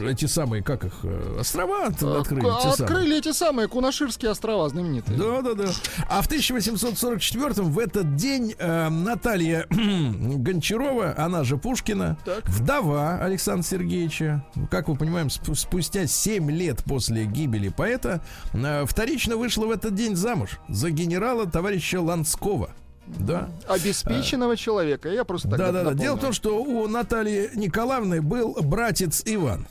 [0.04, 0.94] эти самые, как их,
[1.40, 2.46] острова от- открыли.
[2.84, 4.90] Открыли эти самые Кунаширские острова знаменитые.
[4.99, 5.65] Да, да, да.
[6.10, 12.47] А в 1844 в этот день э, Наталья Гончарова, она же Пушкина, Так.
[12.47, 18.21] вдова Александра Сергеевича, как вы понимаем, сп- спустя 7 лет после гибели поэта,
[18.54, 22.71] э, вторично вышла в этот день замуж за генерала товарища Ланского.
[23.08, 23.49] Да.
[23.67, 25.10] Обеспеченного человека.
[25.10, 25.93] Я просто так Да, да, да.
[25.93, 29.67] Дело в том, что у Натальи Николаевны был братец Иван.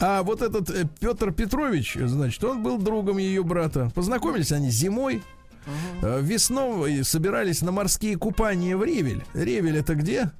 [0.00, 3.90] А вот этот э, Петр Петрович, значит, он был другом ее брата.
[3.94, 5.22] Познакомились они зимой.
[6.02, 9.24] Э, Весной собирались на морские купания в Ревель.
[9.34, 10.30] Ревель это где?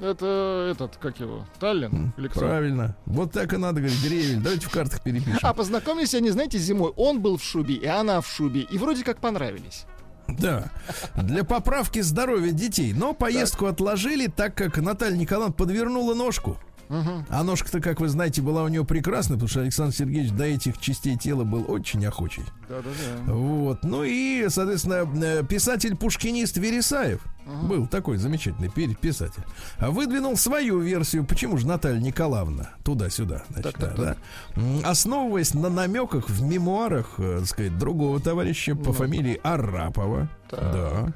[0.00, 2.14] Это этот, как его, Таллин?
[2.16, 2.40] Или кто?
[2.40, 2.96] Правильно.
[3.04, 4.40] Вот так и надо говорить, Ревель.
[4.40, 5.38] Давайте в картах перепишем.
[5.42, 6.92] А познакомились они, знаете, зимой.
[6.96, 8.62] Он был в шубе, и она в шубе.
[8.62, 9.84] И вроде как понравились.
[10.28, 10.70] Да.
[11.14, 12.94] Для поправки здоровья детей.
[12.94, 16.58] Но поездку отложили, так как Наталья Николаевна подвернула ножку.
[16.88, 20.78] А ножка-то, как вы знаете, была у нее прекрасная, потому что Александр Сергеевич до этих
[20.78, 22.42] частей тела был очень охочий.
[22.72, 23.32] Да-да-да.
[23.32, 23.84] Вот.
[23.84, 27.20] Ну и, соответственно, э, писатель-пушкинист Вересаев
[27.64, 29.42] был такой замечательный пи- писатель.
[29.78, 34.16] а Выдвинул свою версию, почему же Наталья Николаевна туда-сюда, значит, Так, так, да,
[34.54, 34.60] да.
[34.62, 40.28] М, основываясь на намеках в мемуарах, э, так сказать, другого товарища по фамилии Арапова.
[40.52, 41.14] Да.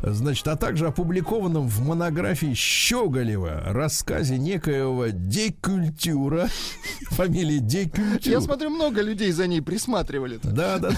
[0.00, 6.48] Значит, а также опубликованном в монографии Щеголева рассказе некоего Декультюра.
[7.10, 8.32] Фамилия Декультюра.
[8.32, 10.40] Я смотрю, много людей за ней присматривали.
[10.42, 10.90] Да, да,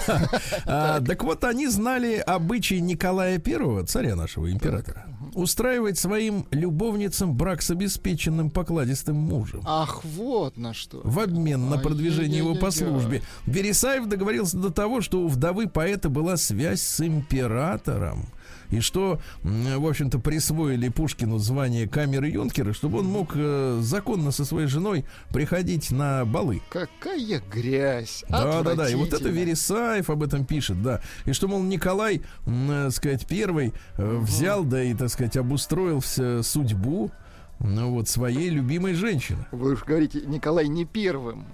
[0.65, 7.71] так вот, они знали обычай Николая Первого, царя нашего императора, устраивать своим любовницам брак с
[7.71, 9.61] обеспеченным покладистым мужем.
[9.65, 11.01] Ах, вот на что.
[11.03, 13.21] В обмен на продвижение его по службе.
[13.45, 18.27] Вересаев договорился до того, что у вдовы поэта была связь с императором.
[18.71, 24.45] И что, в общем-то, присвоили Пушкину звание камеры юнкера, чтобы он мог э, законно со
[24.45, 26.61] своей женой приходить на балы.
[26.69, 28.23] Какая грязь.
[28.29, 28.89] Да, да, да.
[28.89, 29.29] И вот это.
[29.29, 31.01] Вересаев об этом пишет, да.
[31.25, 35.99] И что, мол, Николай, м, э, сказать, первый э, взял, да и, так сказать, обустроил
[35.99, 37.11] вся судьбу
[37.59, 39.45] ну, вот, своей любимой женщины.
[39.51, 41.45] Вы уж говорите, Николай не первым.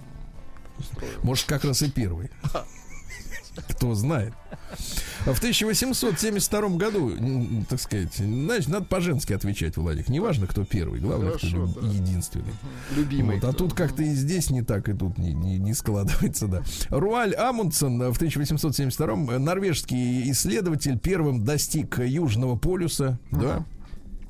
[1.22, 2.30] Может, как раз и первый.
[3.70, 4.32] Кто знает.
[5.24, 7.12] В 1872 году,
[7.68, 10.08] так сказать, значит, надо по-женски отвечать, Владик.
[10.08, 11.88] Неважно, кто первый, главное, кто Хорошо, люб- да.
[11.88, 12.52] единственный.
[12.96, 13.36] Любимый.
[13.36, 13.64] Вот, а кто.
[13.64, 16.62] тут как-то и здесь не так, и тут не, не- не складывается, да.
[16.88, 23.64] Руаль Амундсен э, в 1872 норвежский исследователь первым достиг Южного полюса, да.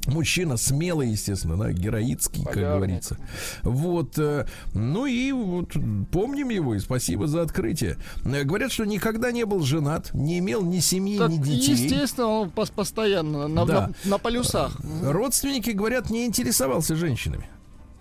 [0.06, 2.76] Мужчина смелый, естественно, да, героический, как Полярник.
[2.76, 3.18] говорится.
[3.62, 4.18] Вот.
[4.18, 5.72] э, Ну и вот
[6.10, 7.96] помним его, и спасибо за открытие.
[8.24, 11.72] Э, Говорят, что никогда не был женат, не имел ни семьи, Так, ни детей.
[11.74, 13.92] естественно, он пос- постоянно на, Да.
[14.04, 14.78] на- на полюсах.
[15.02, 17.48] Родственники, говорят, не интересовался женщинами.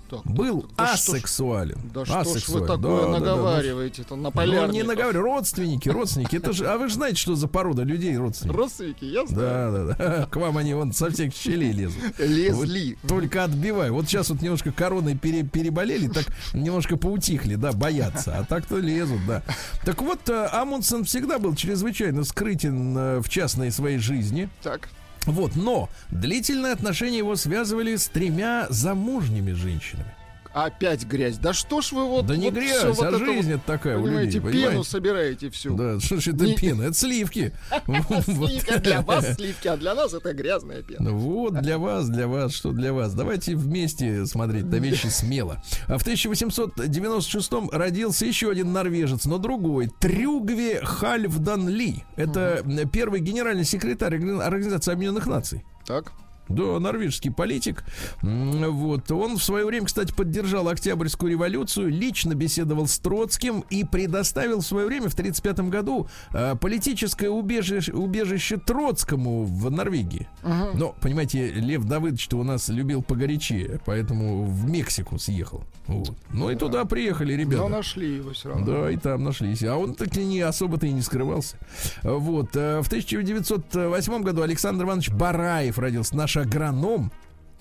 [0.09, 1.77] Так, Был да что ж- асексуален.
[1.93, 2.67] Да что ж вы Асексуален.
[2.67, 4.71] такое Да, да, да, ну, наговариваете-то на Ну, полярников?
[4.73, 6.35] не наговорю, родственники, родственники.
[6.37, 8.55] Это же, а вы же знаете, что за порода людей родственники?
[8.55, 9.71] Родственники, я знаю.
[9.71, 10.25] Да, да, да.
[10.27, 12.01] К вам они вон со всех щелей лезут.
[12.19, 12.97] Лезли.
[13.03, 13.93] Вот только отбиваю.
[13.93, 18.37] Вот сейчас вот немножко короной пере- переболели, так немножко поутихли, да, боятся.
[18.37, 19.43] А так-то лезут, да.
[19.83, 24.49] Так вот, э, Амундсен всегда был чрезвычайно скрытен э, в частной своей жизни.
[24.63, 24.89] Так.
[25.27, 30.16] Вот, но длительные отношения его связывали с тремя замужними женщинами.
[30.57, 31.37] Опять грязь.
[31.37, 32.25] Да что ж вы вот...
[32.25, 34.65] да не вот грязь, всё вот а это жизнь вот, такая у Понимаете, людей, пену
[34.65, 34.89] понимаете?
[34.89, 35.75] собираете всю.
[35.75, 36.83] Да, что ж это Не- пена?
[36.83, 37.53] Это сливки.
[38.81, 41.11] Для вас сливки, а для нас это грязная пена.
[41.11, 43.13] Ну Вот для вас, для вас, что для вас.
[43.13, 45.61] Давайте вместе смотреть на вещи смело.
[45.87, 49.91] А в 1896 родился еще один норвежец, но другой.
[49.99, 52.03] Трюгве Хальфдан Ли.
[52.15, 55.63] Это первый генеральный секретарь Органи- Организации Объединенных Наций.
[55.85, 56.13] Так.
[56.49, 57.83] Да, норвежский политик.
[58.21, 59.11] Вот.
[59.11, 64.65] Он в свое время, кстати, поддержал Октябрьскую революцию, лично беседовал с Троцким и предоставил в
[64.65, 70.27] свое время, в 1935 году, э, политическое убежище, убежище Троцкому в Норвегии.
[70.43, 75.63] Но, понимаете, Лев Давыдович-то у нас любил погорячее, поэтому в Мексику съехал.
[75.87, 76.11] Вот.
[76.31, 77.63] Ну и туда приехали ребята.
[77.63, 78.65] Но нашли его все равно.
[78.65, 79.63] Да, и там нашлись.
[79.63, 81.57] А он так и не особо-то и не скрывался.
[82.03, 82.55] Вот.
[82.55, 86.15] э, В 1908 году Александр Иванович Бараев родился.
[86.15, 87.11] Наш агроном,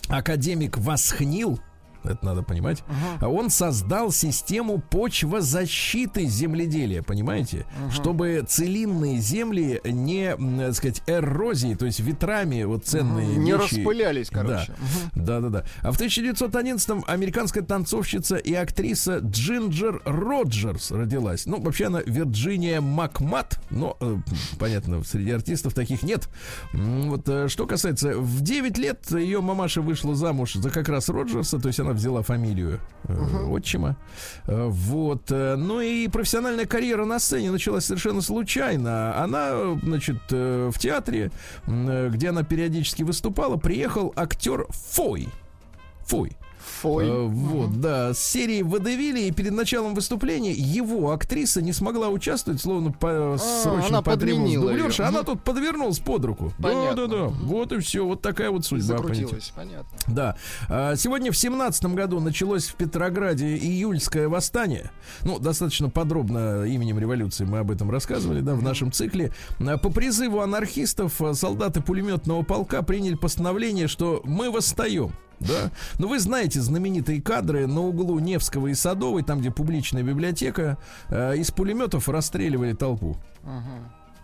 [0.08, 1.60] академик Восхнил.
[2.08, 2.82] Это надо понимать.
[3.20, 7.66] А Он создал систему почвозащиты земледелия, понимаете?
[7.90, 14.30] Чтобы целинные земли не, так сказать, эрозии, то есть ветрами вот ценные Не вещи- распылялись,
[14.30, 14.72] короче.
[15.14, 15.64] да, да, да.
[15.82, 21.46] А в 1911-м американская танцовщица и актриса Джинджер Роджерс родилась.
[21.46, 24.16] Ну, вообще она Вирджиния Макмат, но, э,
[24.58, 26.28] понятно, среди артистов таких нет.
[26.72, 31.58] Вот, э, что касается, в 9 лет ее мамаша вышла замуж за как раз Роджерса,
[31.58, 33.96] то есть она взяла фамилию э, отчима.
[34.46, 35.30] Э, Вот.
[35.30, 39.16] э, Ну и профессиональная карьера на сцене началась совершенно случайно.
[39.22, 41.30] Она, значит, в театре,
[41.66, 45.28] где она периодически выступала, приехал актер Фой.
[46.06, 46.32] Фой.
[46.80, 47.06] Фой.
[47.06, 52.60] Э, Вот, да, с серии «Водевили», и перед началом выступления его актриса не смогла участвовать,
[52.60, 55.08] словно по, срочно А, она потребовалась дублерша.
[55.08, 56.52] Она тут подвернулась под руку.
[56.60, 57.06] Понятно.
[57.06, 58.98] Да-да-да, вот и все, вот такая вот судьба.
[58.98, 59.98] Закрутилась, понятно.
[60.06, 60.36] Да.
[60.68, 64.90] А, Сегодня в семнадцатом году началось в Петрограде июльское восстание.
[65.22, 69.32] Ну, достаточно подробно именем революции мы об этом рассказывали, да, в нашем цикле.
[69.60, 75.12] А, По призыву анархистов а, солдаты пулеметного полка приняли постановление, что мы восстаем.
[75.40, 75.70] Да.
[75.98, 81.32] Ну, вы знаете знаменитые кадры на углу Невского и Садовой, там, где публичная библиотека, а,
[81.32, 83.16] из пулеметов расстреливали толпу.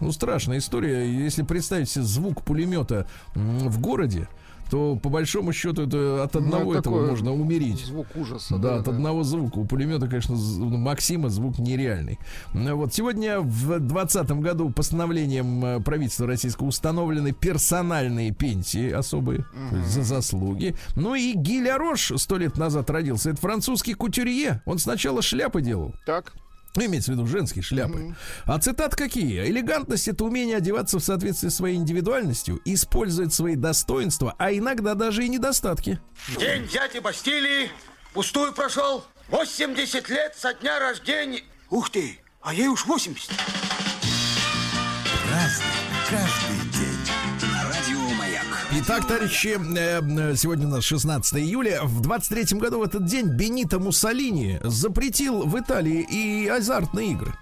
[0.01, 1.09] Ну, страшная история.
[1.09, 4.29] Если представить себе звук пулемета в городе,
[4.73, 7.85] то по большому счету это от одного Ну, этого можно умереть.
[7.85, 8.57] Звук ужаса.
[8.57, 9.59] Да, от одного звука.
[9.59, 12.19] У пулемета, конечно, з- у Максима звук нереальный.
[12.55, 19.91] Ну, Вот сегодня в 2020 году постановлением э, правительства российского установлены персональные пенсии особые есть
[19.93, 20.75] за заслуги.
[20.97, 23.29] Ну и Гиля Рош сто лет назад родился.
[23.31, 24.63] Это французский кутюрье.
[24.65, 25.93] Он сначала шляпы делал.
[26.07, 26.33] Так.
[26.75, 28.17] Ну, имеется в виду женские шляпы.
[28.45, 29.45] А цитат какие?
[29.47, 35.25] Элегантность это умение одеваться в соответствии с своей индивидуальностью, использовать свои достоинства, а иногда даже
[35.25, 36.01] и недостатки.
[36.39, 37.71] День дяди Бастилии
[38.15, 39.05] пустую прошел.
[39.29, 41.43] 80 лет со дня рождения.
[41.71, 43.31] Ух ты, а ей уж 80.
[45.31, 45.67] Разный,
[46.11, 46.52] каждый.
[48.85, 51.85] Итак, товарищи, э, э, сегодня у нас 16 июля.
[51.85, 57.33] В 23 году в этот день Бенито Муссолини запретил в Италии и азартные игры.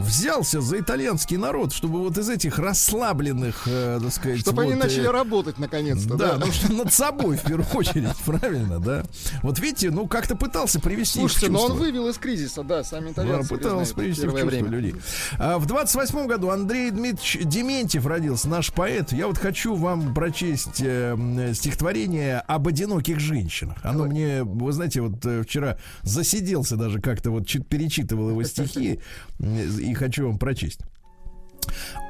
[0.00, 4.80] Взялся за итальянский народ, чтобы вот из этих расслабленных, э, так сказать, Чтобы они вот,
[4.80, 6.14] э, начали работать наконец-то.
[6.16, 9.04] Да, Да, ну что над собой в первую очередь, правильно, да.
[9.42, 11.84] Вот видите, ну как-то пытался привести Слушайте, но он чувство.
[11.84, 14.68] вывел из кризиса, да, сами Да, итальянцы пытался привести в чувство время.
[14.68, 14.94] людей.
[15.38, 19.12] А, в 28 году Андрей Дмитриевич Дементьев родился, наш поэт.
[19.12, 23.76] Я вот хочу вам прочесть э, стихотворение об одиноких женщинах.
[23.82, 29.00] Оно мне, вы знаете, вот э, вчера засиделся даже как-то, вот чуть перечитывал его стихи
[29.46, 30.80] и хочу вам прочесть.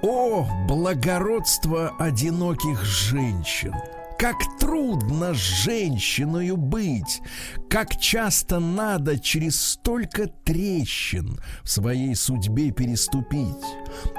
[0.02, 3.74] О, благородство одиноких женщин!
[4.18, 7.20] Как трудно женщиною быть,
[7.68, 13.64] как часто надо через столько трещин в своей судьбе переступить.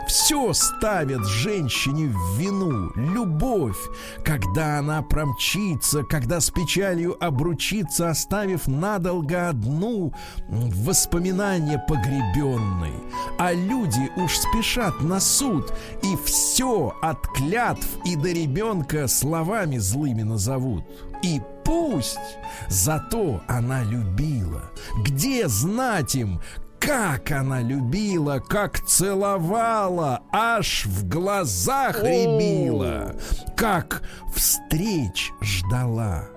[0.08, 2.92] Все ставят женщине в вину.
[2.96, 3.78] Любовь,
[4.24, 10.14] когда она промчится, когда с печалью обручится, оставив надолго одну
[10.48, 12.94] в воспоминания погребенной.
[13.38, 15.74] А люди уж спешат на суд,
[16.04, 20.84] и все от клятв и до ребенка словами злыми назовут.
[21.24, 22.38] И пусть,
[22.70, 24.72] зато она любила.
[25.04, 26.42] Где знать им,
[26.80, 33.16] как она любила, как целовала, аж в глазах рябила,
[33.56, 34.04] как
[34.34, 36.30] встреч ждала,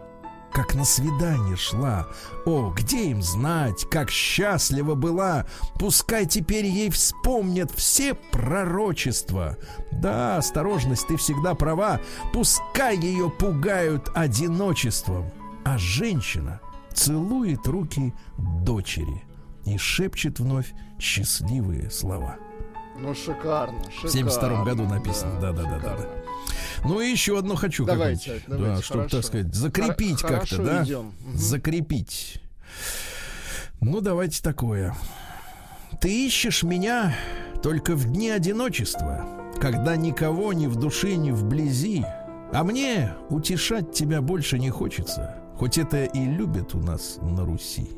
[0.52, 2.08] как на свидание шла.
[2.44, 5.46] О, где им знать, как счастлива была,
[5.78, 9.56] пускай теперь ей вспомнят все пророчества.
[9.92, 12.00] Да, осторожность, ты всегда права,
[12.32, 15.30] пускай ее пугают одиночеством.
[15.64, 16.60] А женщина
[16.92, 19.24] целует руки дочери–
[19.64, 22.36] и шепчет вновь счастливые слова.
[22.98, 24.08] Ну, шикарно, шикарно.
[24.08, 25.96] В 72 году написано, да-да-да.
[26.84, 30.84] Ну и еще одно хочу давайте, давайте, да, чтобы, так сказать, закрепить Хор- как-то, да?
[30.84, 31.12] Идем.
[31.34, 32.40] Закрепить.
[33.80, 34.96] Ну, давайте такое.
[36.00, 37.14] Ты ищешь меня
[37.62, 39.26] только в дни одиночества,
[39.60, 42.04] когда никого ни в душе, ни вблизи,
[42.52, 47.90] а мне утешать тебя больше не хочется, хоть это и любят у нас на Руси.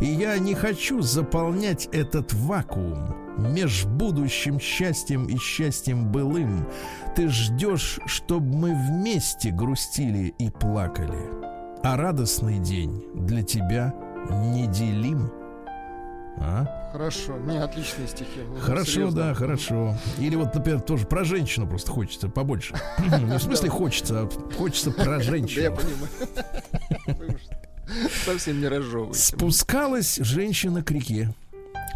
[0.00, 6.66] И я не хочу заполнять этот вакуум меж будущим счастьем и счастьем былым.
[7.16, 11.18] Ты ждешь, чтобы мы вместе грустили и плакали.
[11.82, 13.94] А радостный день для тебя
[14.30, 15.30] неделим.
[16.38, 16.90] А?
[16.92, 18.40] Хорошо, не отличные стихи.
[18.60, 19.20] Хорошо, серьезно.
[19.28, 19.96] да, хорошо.
[20.18, 22.74] Или вот, например, тоже про женщину просто хочется побольше.
[22.98, 25.62] Не в смысле хочется, а хочется про женщину.
[25.62, 27.38] Я понимаю.
[28.24, 29.18] Совсем не разжевывайте.
[29.18, 31.34] Спускалась женщина к реке.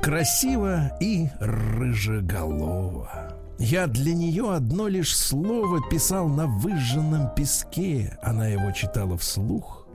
[0.02, 3.34] Красиво и рыжеголово.
[3.58, 8.16] Я для нее одно лишь слово писал на выжженном песке.
[8.22, 9.86] Она его читала вслух.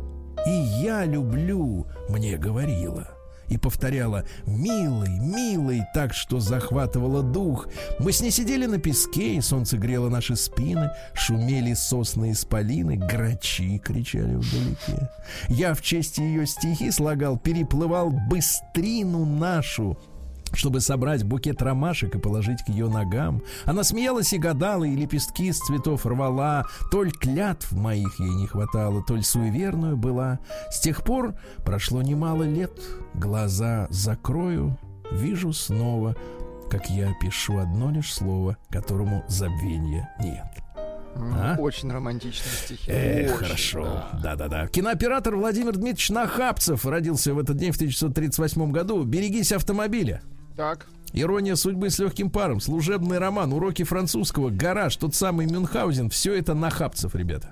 [0.45, 3.12] И я люблю, мне говорила
[3.49, 7.67] и повторяла «Милый, милый», так что захватывала дух.
[7.99, 12.95] Мы с ней сидели на песке, и солнце грело наши спины, шумели сосны и спалины,
[12.95, 15.09] грачи кричали вдалеке.
[15.49, 19.97] Я в честь ее стихи слагал, переплывал быстрину нашу,
[20.55, 23.41] чтобы собрать букет ромашек и положить к ее ногам.
[23.65, 26.65] Она смеялась и гадала, и лепестки с цветов рвала.
[26.91, 30.39] Толь клятв моих ей не хватало, толь суеверную была.
[30.69, 32.71] С тех пор прошло немало лет.
[33.13, 34.77] Глаза закрою,
[35.11, 36.15] вижу снова,
[36.69, 40.63] как я пишу одно лишь слово, которому забвения нет.
[41.15, 41.55] А?
[41.59, 42.91] Очень романтичные стихи.
[42.91, 44.03] Эх, Очень, хорошо.
[44.21, 44.67] Да-да-да.
[44.67, 49.03] Кинооператор Владимир Дмитриевич Нахапцев родился в этот день в 1938 году.
[49.03, 50.21] «Берегись автомобиля».
[50.55, 50.85] Так.
[51.13, 56.53] Ирония судьбы с легким паром, служебный роман, уроки французского, гараж, тот самый Мюнхгаузен, все это
[56.55, 57.51] на хапцев, ребята.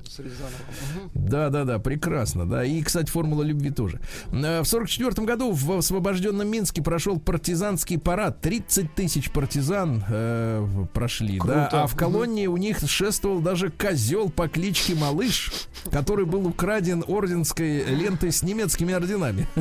[1.14, 2.66] Да, да, да, прекрасно, да.
[2.66, 3.99] И, кстати, формула любви тоже.
[4.32, 8.41] Э, в сорок четвертом году в освобожденном Минске прошел партизанский парад.
[8.41, 11.70] 30 тысяч партизан э, прошли, Круто.
[11.72, 11.84] да.
[11.84, 15.51] А в колонии у них шествовал даже козел по кличке Малыш,
[15.91, 19.47] который был украден орденской лентой с немецкими орденами.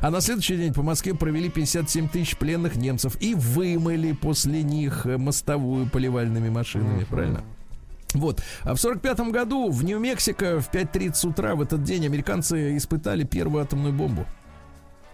[0.00, 4.62] А на следующий день по Москве провели 57 тысяч пленных немцев немцев и вымыли после
[4.62, 7.42] них э, мостовую поливальными машинами, правильно?
[8.14, 8.42] Вот.
[8.62, 13.24] А в сорок пятом году в Нью-Мексико в 5.30 утра в этот день американцы испытали
[13.24, 14.26] первую атомную бомбу.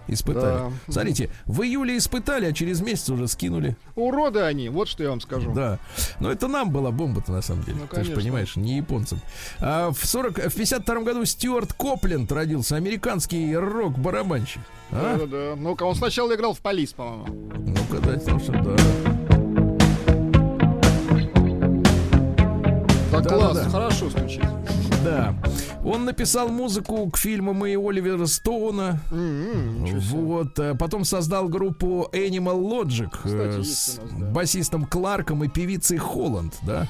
[0.08, 0.70] Испытали.
[0.70, 0.72] Да.
[0.88, 3.76] Смотрите, в июле испытали, а через месяц уже скинули.
[3.94, 5.52] Уроды они, вот что я вам скажу.
[5.52, 5.78] Да.
[6.18, 7.78] Но это нам была бомба-то на самом деле.
[7.80, 9.20] Ну, Ты же понимаешь, не японцам.
[9.60, 14.62] А в, 40, в 52 году Стюарт Копленд родился, американский рок-барабанщик.
[14.90, 15.18] А?
[15.18, 15.56] Да, да, да.
[15.56, 17.26] Ну-ка, он сначала играл в полис, по-моему.
[17.58, 19.27] Ну-ка, да, слушай, да.
[23.22, 23.70] Так, да, класс, да, да.
[23.70, 24.44] хорошо стучит.
[25.04, 25.34] Да.
[25.84, 29.00] Он написал музыку к фильмам и Оливера Стоуна.
[29.10, 30.58] Mm-hmm, вот.
[30.58, 34.26] Э, потом создал группу Animal Logic Кстати, э, с нас, да.
[34.26, 36.86] басистом Кларком и певицей Холланд, да.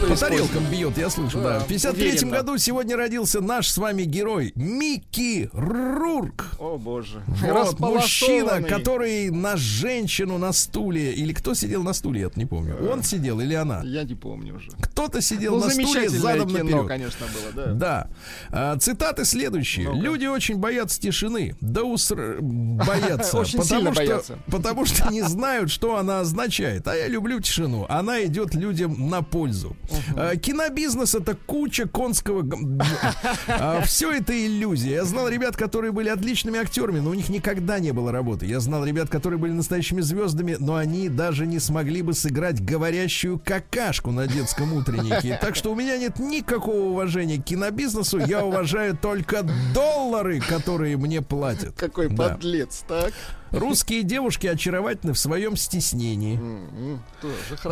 [0.00, 1.58] По тарелкам бьет, я слышу, да.
[1.58, 1.60] да.
[1.60, 6.52] В 53 году сегодня родился наш с вами герой Микки Рурк.
[6.58, 7.22] О, боже.
[7.26, 12.76] Вот, мужчина, который на женщину на стуле, или кто сидел на стуле, я не помню.
[12.90, 13.82] Он сидел или она?
[13.84, 14.70] Я не помню уже.
[14.80, 16.88] Кто-то сидел ну, на стуле задом кино, наперед.
[16.88, 17.72] конечно, было, да.
[17.72, 18.08] Да.
[18.50, 19.88] А, цитаты следующие.
[19.88, 21.56] ну Люди очень боятся тишины.
[21.60, 22.38] Да уср...
[22.40, 23.38] боятся.
[23.46, 24.38] Очень потому что, боятся.
[24.46, 26.86] Потому что не знают, что она означает.
[26.88, 27.86] А я люблю тишину.
[27.88, 29.76] Она идет людям на пользу.
[30.16, 32.44] А, Кинобизнес это куча конского...
[33.86, 34.94] Все это иллюзия.
[34.96, 38.46] Я знал ребят, которые были отличными актерами, но у них никогда не было работы.
[38.46, 43.38] Я знал ребят, которые были настоящими звездами, но они даже не смогли бы сыграть говорящую
[43.38, 45.38] какашку на детском утреннике.
[45.40, 48.18] Так что у меня нет никакого уважения к кинобизнесу.
[48.18, 51.74] Я уважаю только доллары, которые мне платят.
[51.76, 52.30] Какой Да.
[52.30, 53.12] подлец, так?
[53.52, 56.38] Русские девушки очаровательны в своем стеснении.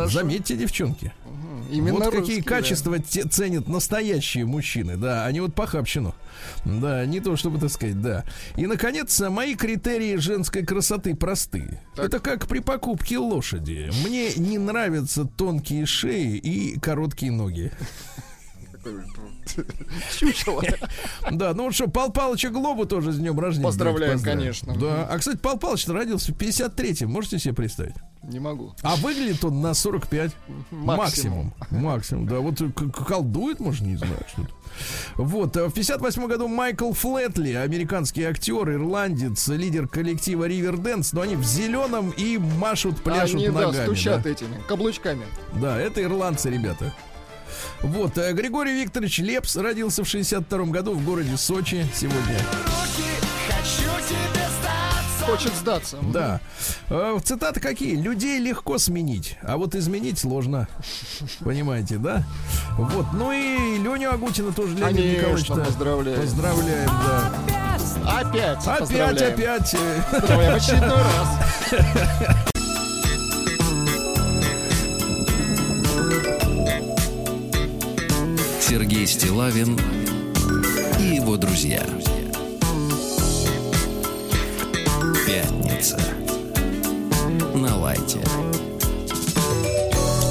[0.05, 1.13] Заметьте, девчонки.
[1.71, 6.15] Именно вот какие качества ценят настоящие мужчины, да, они вот похабщину.
[6.63, 8.23] Да, не то чтобы так сказать, да.
[8.55, 11.81] И, наконец, мои критерии женской красоты простые.
[11.95, 12.05] Так.
[12.05, 13.91] Это как при покупке лошади.
[14.05, 17.71] Мне не нравятся тонкие шеи и короткие ноги.
[20.19, 20.61] Чучело.
[21.31, 23.65] Да, ну вот что, Пал Палыча Глобу тоже с днем рождения.
[23.65, 24.75] Поздравляем, конечно.
[24.75, 25.07] Да.
[25.09, 27.09] А, кстати, Пал Палыч родился в 53-м.
[27.09, 27.95] Можете себе представить?
[28.23, 28.73] Не могу.
[28.81, 30.31] А выглядит он на 45.
[30.71, 31.53] Максимум.
[31.69, 32.27] Максимум.
[32.27, 32.39] Да.
[32.39, 34.49] Вот к- колдует, может, не знаю, что-то.
[35.15, 41.35] Вот, э, в 58 году Майкл Флетли, американский актер, ирландец, лидер коллектива Риверденс, но они
[41.35, 43.85] в зеленом и машут, пляшут Они, да, ногами.
[43.85, 44.29] стучат да.
[44.29, 45.23] этими каблучками.
[45.61, 46.93] Да, это ирландцы, ребята.
[47.81, 52.39] Вот, э, Григорий Викторович Лепс родился в 62 году в городе Сочи сегодня.
[55.25, 55.97] Хочет сдаться.
[56.13, 56.39] Да.
[56.89, 57.95] Э, Цитаты какие?
[57.95, 60.67] Людей легко сменить, а вот изменить сложно.
[61.39, 62.23] Понимаете, да?
[62.77, 63.07] Вот.
[63.11, 65.47] Ну и Леню Агутина тоже Леонид Конечно, Николаевич.
[65.47, 66.21] поздравляем.
[66.21, 67.31] Поздравляем, да.
[68.19, 68.57] Опять.
[68.67, 69.33] Опять, поздравляем.
[69.33, 69.73] опять.
[69.73, 72.35] э, Поздравляем очередной раз.
[78.75, 79.79] Сергей Стилавин
[80.99, 81.81] и его друзья.
[85.25, 85.97] Пятница.
[87.53, 88.19] На лайте.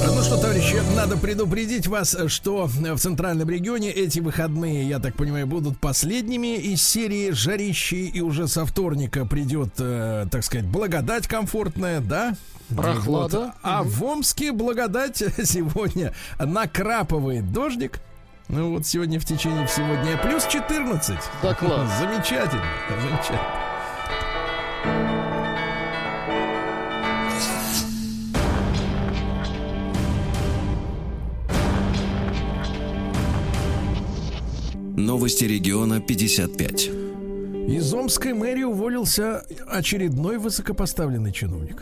[0.05, 5.47] Ну что, товарищи, надо предупредить вас, что в центральном регионе эти выходные, я так понимаю,
[5.47, 11.99] будут последними из серии жарищей, и уже со вторника придет, э, так сказать, благодать комфортная,
[11.99, 12.35] да?
[12.69, 13.39] Прохлада.
[13.39, 13.53] Вот.
[13.63, 17.99] А в Омске благодать сегодня накрапывает дождик.
[18.47, 21.17] Ну вот сегодня в течение всего дня плюс 14.
[21.41, 21.89] Да класс.
[21.99, 22.63] Замечательно,
[23.01, 23.41] замечательно.
[34.95, 36.89] Новости региона 55.
[37.67, 41.81] Из Омской мэрии уволился очередной высокопоставленный чиновник.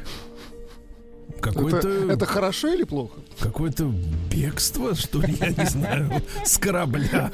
[1.44, 3.20] Какое-то Это, это хорошо или плохо?
[3.40, 3.92] какое-то
[4.32, 6.10] бегство, что ли, я не знаю,
[6.46, 7.32] с корабля.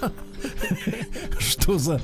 [1.39, 2.01] Что за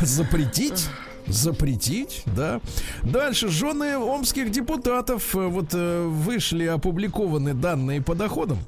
[0.00, 0.86] запретить?
[1.26, 2.58] Запретить, да.
[3.02, 8.58] Дальше жены омских депутатов э, вот э, вышли опубликованы данные по доходам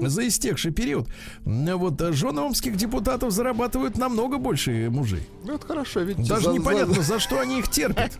[0.00, 1.08] за истекший период.
[1.44, 5.26] М, Вот э, жены омских депутатов зарабатывают намного больше мужей.
[5.44, 6.28] Ну, это хорошо, видите.
[6.28, 8.12] Даже за- за- непонятно, за что они их терпят.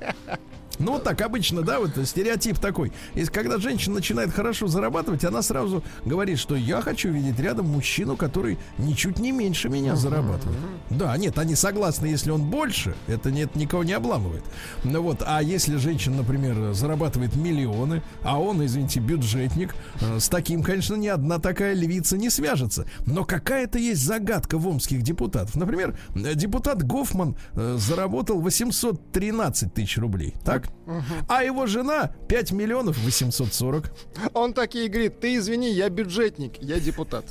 [0.78, 2.92] Ну, вот так обычно, да, вот стереотип такой.
[3.14, 8.16] Если когда женщина начинает хорошо зарабатывать, она сразу говорит, что я хочу видеть рядом мужчину,
[8.16, 10.58] который ничуть не меньше меня зарабатывает.
[10.90, 14.44] Да, нет, они согласны, если он больше, это нет, никого не обламывает.
[14.84, 20.62] Ну вот, а если женщина, например, зарабатывает миллионы, а он, извините, бюджетник, э, с таким,
[20.62, 22.86] конечно, ни одна такая львица не свяжется.
[23.06, 25.56] Но какая-то есть загадка в омских депутатов.
[25.56, 30.63] Например, э, депутат Гофман э, заработал 813 тысяч рублей, так?
[31.28, 33.90] А его жена 5 миллионов 840.
[34.34, 37.26] Он такие говорит, ты извини, я бюджетник, я депутат.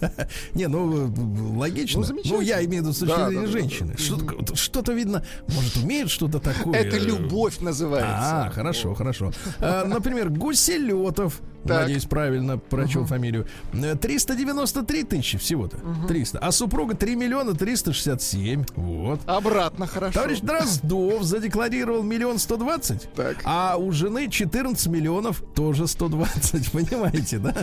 [0.54, 1.12] Не, ну
[1.56, 2.04] логично.
[2.08, 3.58] Ну, Ну, я имею в виду с точки Да, зрения да, да, да.
[3.60, 3.96] женщины.
[3.96, 6.74] Что-то, что-то видно, может, умеет что-то такое.
[6.74, 8.46] Это любовь называется.
[8.46, 9.32] А, хорошо, хорошо.
[9.60, 11.82] А, Например, Гуселетов, Так.
[11.82, 15.78] надеюсь, правильно прочел фамилию, э, 393 тысячи всего-то.
[16.08, 16.38] 300.
[16.38, 18.64] А супруга 3 миллиона 367.
[18.76, 19.20] Вот.
[19.26, 20.14] Обратно хорошо.
[20.20, 23.38] Товарищ Дроздов задекларировал миллион сто двадцать, Так.
[23.44, 27.54] а у жены 14 миллионов тоже 120, понимаете, да?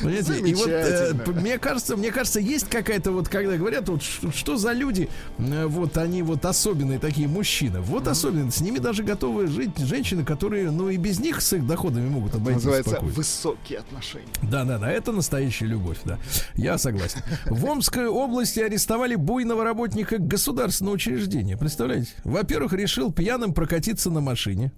[0.00, 0.38] Понимаете?
[0.40, 4.72] И вот э, мне кажется, мне кажется, есть какая-то вот, когда говорят, вот что, за
[4.72, 9.76] люди, э, вот они вот особенные такие мужчины, вот особенно, с ними даже готовы жить
[9.78, 13.14] женщины, которые, ну и без них с их доходами могут обойтись Называется спокойно.
[13.48, 14.26] Высокие отношения.
[14.42, 16.18] Да, да, да, это настоящая любовь, да.
[16.54, 17.20] Я согласен.
[17.46, 21.56] В Омской области арестовали буйного работника государственного учреждения.
[21.56, 22.10] Представляете?
[22.24, 24.72] Во-первых, решил пьяным прокатиться на машине.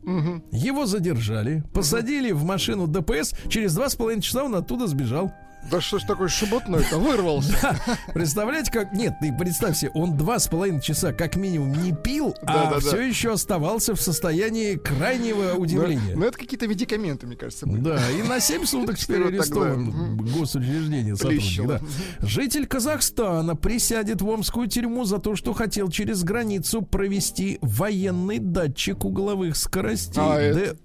[0.53, 3.35] Его задержали, посадили в машину ДПС.
[3.49, 5.33] Через два с половиной часа он оттуда сбежал.
[5.71, 7.77] Да что ж такой шиботной-то вырвался?
[8.13, 8.93] Представляете, как...
[8.93, 12.81] Нет, ты представь себе, он два с половиной часа как минимум не пил, а Да-да-да.
[12.81, 16.15] все еще оставался в состоянии крайнего удивления.
[16.17, 17.81] Ну, это какие-то медикаменты, мне кажется, были.
[17.83, 21.67] Да, и на 7 суток теперь Что-то арестован госучреждение сотрудник.
[21.67, 21.81] Да.
[22.27, 29.05] Житель Казахстана присядет в Омскую тюрьму за то, что хотел через границу провести военный датчик
[29.05, 30.21] угловых скоростей.
[30.23, 30.75] А это?
[30.75, 30.77] Д-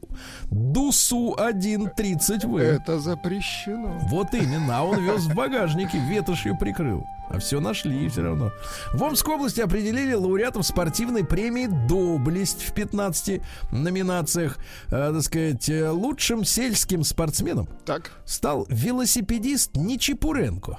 [0.51, 2.59] ДУСУ-130В.
[2.59, 3.97] Это запрещено.
[4.09, 7.03] Вот именно, а он вез в багажнике, ветошью прикрыл.
[7.30, 8.51] А все нашли все равно.
[8.93, 13.41] В Омской области определили лауреатов спортивной премии «Доблесть» в 15
[13.72, 14.57] номинациях.
[14.88, 20.78] Э, так сказать, э, лучшим сельским спортсменом Так, стал велосипедист Ничипуренко.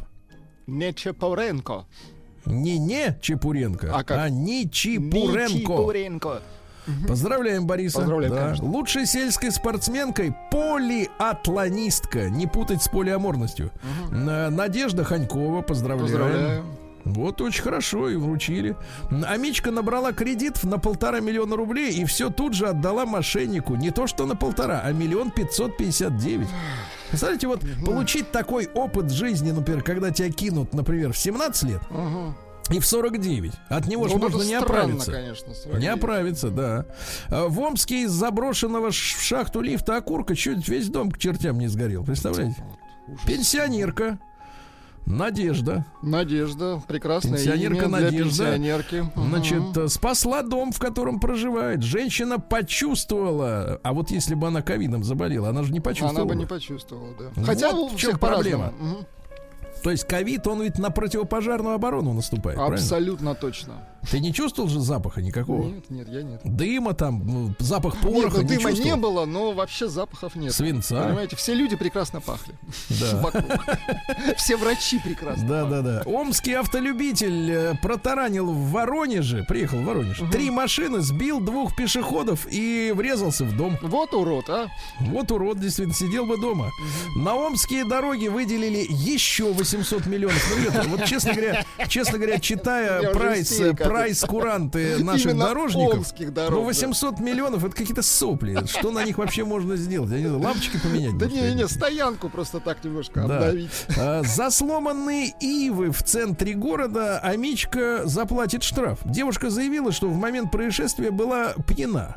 [0.69, 1.87] не Чапоренко.
[2.45, 4.19] Не не Чепуренко, А как?
[4.19, 5.53] а Ничипуренко.
[5.53, 6.43] Ничипуренко.
[7.09, 7.99] Поздравляем, Бориса.
[7.99, 8.43] Поздравляем, Да.
[8.45, 8.67] конечно.
[8.67, 12.29] Лучшей сельской спортсменкой полиатлонистка.
[12.31, 13.71] Не путать с полиаморностью.
[14.13, 15.63] Э, Надежда Ханькова.
[15.63, 16.07] Поздравляем.
[16.07, 16.65] Поздравляю.
[17.05, 18.75] Вот очень хорошо и вручили.
[19.29, 23.77] Амичка набрала кредит на полтора миллиона рублей и все тут же отдала мошеннику.
[23.77, 26.49] Не то что на полтора, а миллион пятьсот пятьдесят девять.
[27.11, 31.81] Представляете, вот получить такой опыт жизни, например, когда тебя кинут, например, в 17 лет
[32.71, 33.53] и в 49.
[33.69, 35.13] От него же Ну, можно это не странно, оправиться.
[35.13, 35.49] конечно.
[35.49, 35.89] Не 49.
[35.89, 36.85] оправиться, да.
[37.29, 41.69] А В Омске из заброшенного в шахту лифта окурка чуть весь дом к чертям не
[41.69, 42.05] сгорел.
[42.05, 42.57] Представляете?
[43.27, 44.19] Пенсионерка.
[45.09, 45.85] Надежда.
[46.03, 48.45] Надежда, прекрасное Пенсионерка имя для Надежда.
[48.45, 49.05] пенсионерки.
[49.15, 51.83] Значит, спасла дом, в котором проживает.
[51.85, 56.23] Женщина почувствовала, а вот если бы она ковидом заболела, она же не почувствовала.
[56.23, 57.27] она бы не почувствовала, да.
[57.37, 58.71] Вот Хотя в у чем проблема.
[58.71, 59.07] по-разному.
[59.83, 62.77] То есть ковид, он ведь на противопожарную оборону наступает, правильно?
[62.77, 63.75] Абсолютно точно.
[64.11, 65.67] Ты не чувствовал же запаха никакого?
[65.69, 66.41] Нет, нет, я нет.
[66.45, 69.01] Дыма там, ну, запах Нет, пороха ну, не дыма не чувствовал?
[69.01, 70.53] было, но вообще запахов нет.
[70.53, 71.03] Свинца?
[71.05, 72.55] Понимаете, все люди прекрасно пахли.
[72.89, 73.33] Да.
[74.37, 76.03] Все врачи прекрасно Да, да, да.
[76.07, 82.93] Омский автолюбитель э, протаранил в Воронеже, приехал в Воронеж, три машины, сбил двух пешеходов и
[82.95, 83.79] врезался в дом.
[83.83, 84.69] Вот урод, а.
[85.01, 86.71] Вот урод действительно сидел бы дома.
[87.17, 90.43] На омские дороги выделили еще 800 миллионов.
[90.85, 93.61] Ну, вот честно говоря, честно говоря, читая прайс,
[94.01, 94.17] истерика.
[94.17, 96.67] прайс куранты наших Именно дорожников, дорог, ну да.
[96.67, 98.59] 800 миллионов это какие-то сопли.
[98.67, 100.11] Что на них вообще можно сделать?
[100.11, 101.17] Я не знаю, лампочки поменять.
[101.19, 103.37] Да не, не, стоянку просто так немножко Да.
[103.37, 103.71] обдавить.
[103.99, 108.99] А, За сломанные ивы в центре города Амичка заплатит штраф.
[109.05, 112.15] Девушка заявила, что в момент происшествия была пьяна.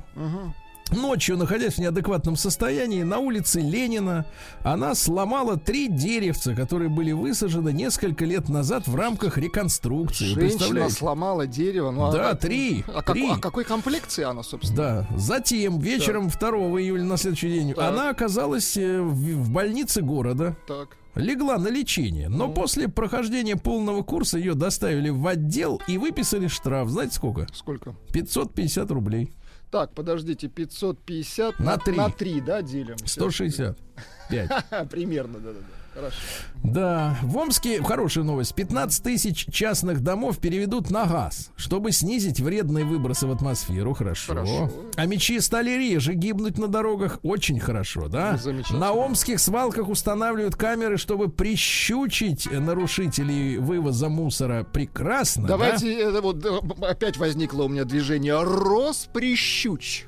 [0.92, 4.26] Ночью, находясь в неадекватном состоянии, на улице Ленина,
[4.64, 10.26] она сломала три деревца, которые были высажены несколько лет назад в рамках реконструкции.
[10.26, 11.92] Женщина сломала дерево.
[11.92, 13.30] Ну, Да, а, три, А, как- три.
[13.30, 14.78] а какой комплекции она, собственно?
[15.10, 15.18] Да.
[15.18, 17.88] Затем, вечером 2 июля на следующий день, Так.
[17.92, 20.58] она оказалась э, в, в больнице города.
[20.68, 20.98] Так.
[21.16, 26.88] Легла на лечение, но после прохождения полного курса ее доставили в отдел и выписали штраф.
[26.90, 27.48] Знаете сколько?
[27.54, 27.96] Сколько?
[28.14, 29.34] 550 рублей.
[29.72, 31.96] Так, подождите, 550 На три.
[31.96, 32.98] на 3, да, делим?
[33.06, 34.48] 165.
[34.70, 35.79] Ха, Примерно, да-да-да.
[35.94, 36.16] Хорошо.
[36.64, 38.54] Да, в Омске хорошая новость.
[38.54, 43.94] 15 тысяч частных домов переведут на газ, чтобы снизить вредные выбросы в атмосферу.
[43.94, 44.34] Хорошо.
[44.34, 44.72] Хорошо.
[44.96, 47.20] А мечи стали реже гибнуть на дорогах.
[47.24, 48.38] Очень хорошо, да?
[48.72, 54.66] На омских свалках устанавливают камеры, чтобы прищучить нарушителей вывоза мусора.
[54.72, 55.44] Прекрасно.
[55.44, 55.48] да?
[55.50, 60.06] Давайте, это вот э, опять возникло у меня движение Росприщуч.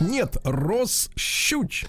[0.00, 1.86] Нет, Росщуч.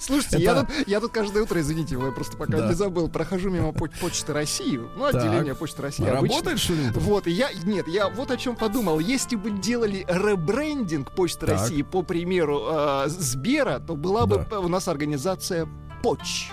[0.00, 2.68] Слушайте, я, Это- тут, я тут каждое утро, извините, я просто пока Да.
[2.68, 6.04] не забыл, прохожу мимо поч- Почты России, ну, отделение Почты России.
[6.04, 6.90] Работает, что ли?
[6.94, 8.98] Вот, и я, нет, я вот о чем подумал.
[9.00, 11.60] Если бы делали ребрендинг Почты Так.
[11.60, 14.60] России по примеру э, Сбера, то была бы Да.
[14.60, 15.66] у нас организация
[16.02, 16.50] Поч.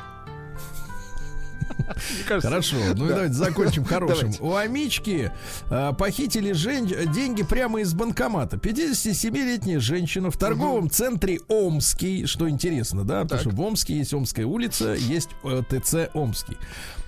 [2.27, 3.15] Кажется, Хорошо, ну и Да.
[3.15, 4.31] давайте закончим хорошим.
[4.31, 4.43] Давайте.
[4.43, 5.31] У Амички
[5.69, 8.57] а, похитили жен- деньги прямо из банкомата.
[8.57, 14.45] 57-летняя женщина в торговом центре Омский, что интересно, да, потому что в Омске есть Омская
[14.45, 16.57] улица, есть э, ТЦ Омский.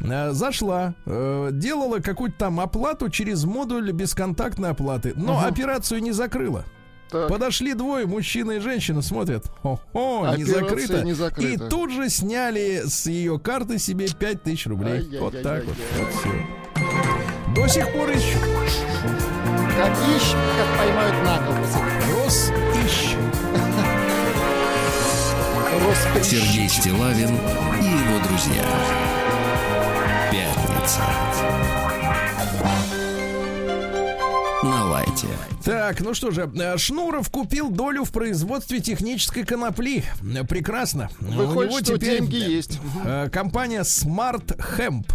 [0.02, 6.66] А, Зашла, э, делала какую-то там оплату через модуль бесконтактной оплаты, но операцию не закрыла.
[7.10, 7.30] Так.
[7.30, 9.46] Подошли двое, мужчина и женщина, смотрят.
[9.62, 11.04] Хо-хо, не закрыто.
[11.04, 11.66] не закрыта.
[11.66, 14.94] И тут же сняли с ее карты себе 5000 рублей.
[14.94, 15.22] Ай-яй-яй-яй-яй.
[15.22, 15.76] вот так вот.
[15.98, 16.32] Вот всё.
[17.56, 18.42] До сих пор ищут.
[19.78, 21.86] Как ищут, как поймают на голову.
[22.16, 22.52] Рос.
[25.88, 26.40] Росприщуч.
[26.40, 28.66] Сергей Стилавин и его друзья.
[30.32, 31.04] Пятница.
[35.06, 35.28] События.
[35.64, 40.04] Так, ну что же, э, Шнуров купил долю в производстве технической конопли.
[40.50, 41.10] Прекрасно.
[41.20, 42.80] Выходит, У него что теперь, деньги есть.
[43.06, 44.46] э, Компания Smart
[44.78, 45.06] Hemp.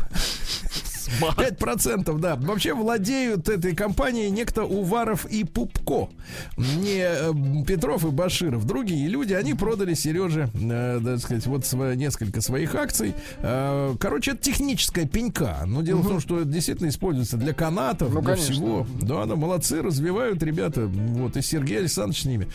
[1.20, 2.36] 5%, да.
[2.36, 6.08] Вообще владеют этой компанией некто Уваров и Пупко.
[6.56, 8.64] Не э, Петров и Баширов.
[8.66, 13.14] Другие люди, они продали Сереже, э, так сказать, вот сво- несколько своих акций.
[13.38, 15.62] Э, короче, это техническая пенька.
[15.66, 18.54] Но дело в том, что это действительно используется для канатов, Ну, для конечно.
[18.54, 18.86] всего.
[19.00, 20.86] Да, да, молодцы, развивают ребята.
[20.86, 22.48] Вот, и Сергей Александрович с ними.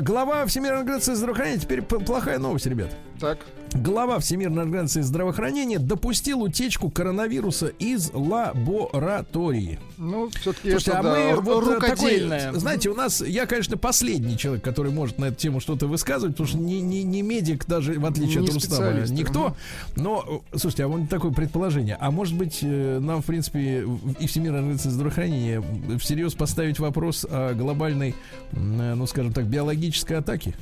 [0.00, 1.60] Глава Всемирной организации здравоохранения.
[1.60, 2.90] Теперь плохая новость, ребят.
[3.20, 3.38] Так.
[3.74, 9.78] Глава Всемирной организации здравоохранения допустил утечку коронавируса из лаборатории.
[9.98, 12.40] Ну, все-таки Слушайте, это, а да, мы вот э, рукодельное.
[12.46, 16.34] такой, знаете, у нас, я, конечно, последний человек, который может на эту тему что-то высказывать,
[16.34, 19.54] потому что не, не, не медик даже, в отличие Не от Рустама, никто.
[19.96, 21.96] Но, э, слушайте, а вот такое предположение.
[22.00, 23.86] А может быть, э, нам, в принципе,
[24.18, 28.14] и Всемирная организация здравоохранения э, всерьез поставить вопрос о глобальной,
[28.52, 30.54] э, ну, скажем так, биологической атаке?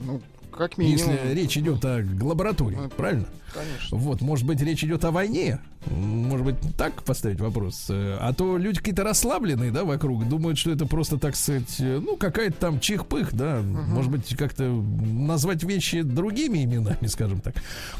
[0.00, 0.20] Ну,
[0.58, 1.12] как минимум.
[1.12, 3.26] Если речь идет о лаборатории, Ну, правильно?
[3.52, 3.96] Конечно.
[3.96, 5.60] Вот, может быть, речь идет о войне.
[5.86, 7.86] Может быть, так поставить вопрос.
[7.88, 12.00] Э, А то люди какие-то расслабленные, да, вокруг, думают, что это просто, так сказать, э,
[12.04, 13.60] ну, какая-то там чих-пых, да.
[13.62, 17.54] Может быть, как-то назвать вещи другими именами, скажем так.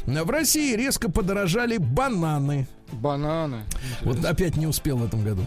[0.05, 2.67] В России резко подорожали бананы.
[2.91, 3.61] Бананы.
[4.01, 5.45] Вот опять не успел в этом году.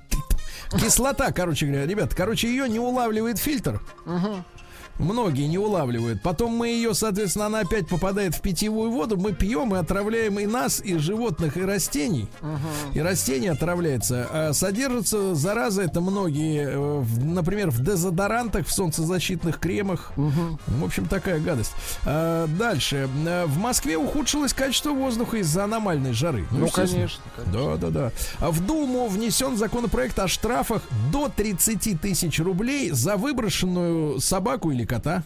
[0.79, 3.81] кислота, короче говоря, ребят, короче, ее не улавливает фильтр.
[4.99, 6.21] Многие не улавливают.
[6.21, 9.17] Потом мы ее, соответственно, она опять попадает в питьевую воду.
[9.17, 12.27] Мы пьем и отравляем и нас, и животных, и растений.
[12.93, 14.27] И растения отравляются.
[14.31, 20.11] А содержится зараза, это многие, э, например, в дезодорантах, в солнцезащитных кремах.
[20.15, 21.71] В общем, такая гадость.
[22.05, 23.09] А, дальше.
[23.27, 26.45] А, В Москве ухудшилось качество воздуха из-за аномальной жары.
[26.51, 26.87] Ну, естественно.
[26.87, 27.23] конечно.
[27.35, 27.77] конечно.
[27.77, 28.49] Да, да, да.
[28.49, 30.81] В Думу внесен законопроект о штрафах
[31.11, 35.23] до 30 тысяч рублей за выброшенную собаку или кота.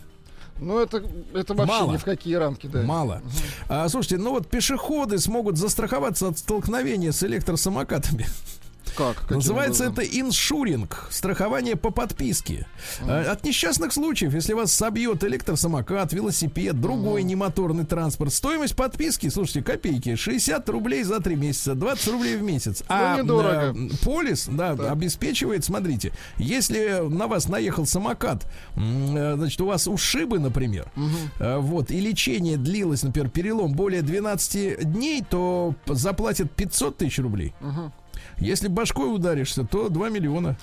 [0.60, 1.04] Ну, это,
[1.34, 1.94] это вообще Мало.
[1.94, 2.84] ни в какие рамки, да.
[2.84, 3.22] Мало.
[3.68, 8.28] А, слушайте, ну вот пешеходы смогут застраховаться от столкновения с электросамокатами.
[8.98, 9.22] Как?
[9.22, 10.04] Каким Называется образом?
[10.06, 12.68] это иншуринг, страхование по подписке.
[13.02, 19.62] А, От несчастных случаев, если вас собьет электросамокат, велосипед, другой немоторный транспорт, стоимость подписки, слушайте,
[19.64, 22.84] копейки, 60 рублей за 3 месяца, 20 рублей в месяц.
[22.88, 23.76] А Ну, недорого.
[23.78, 30.40] э, полис, да, обеспечивает, смотрите, если на вас наехал самокат, э, значит, у вас ушибы,
[30.40, 30.92] например,
[31.40, 37.54] э, вот, и лечение длилось, например, перелом более 12 дней, то заплатят 500 тысяч рублей.
[38.42, 40.58] Если башкой ударишься, то 2 миллиона.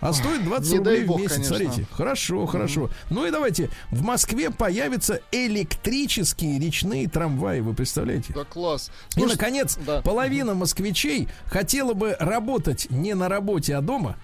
[0.00, 1.56] А стоит 20 не рублей бог, в месяц, конечно.
[1.56, 1.86] смотрите.
[1.92, 2.90] Хорошо, хорошо.
[3.10, 8.32] Ну и давайте, в Москве появятся электрические речные трамваи, вы представляете?
[8.34, 8.90] Да класс.
[9.10, 10.00] И, Слушай, наконец, да.
[10.02, 14.16] половина москвичей хотела бы работать не на работе, а дома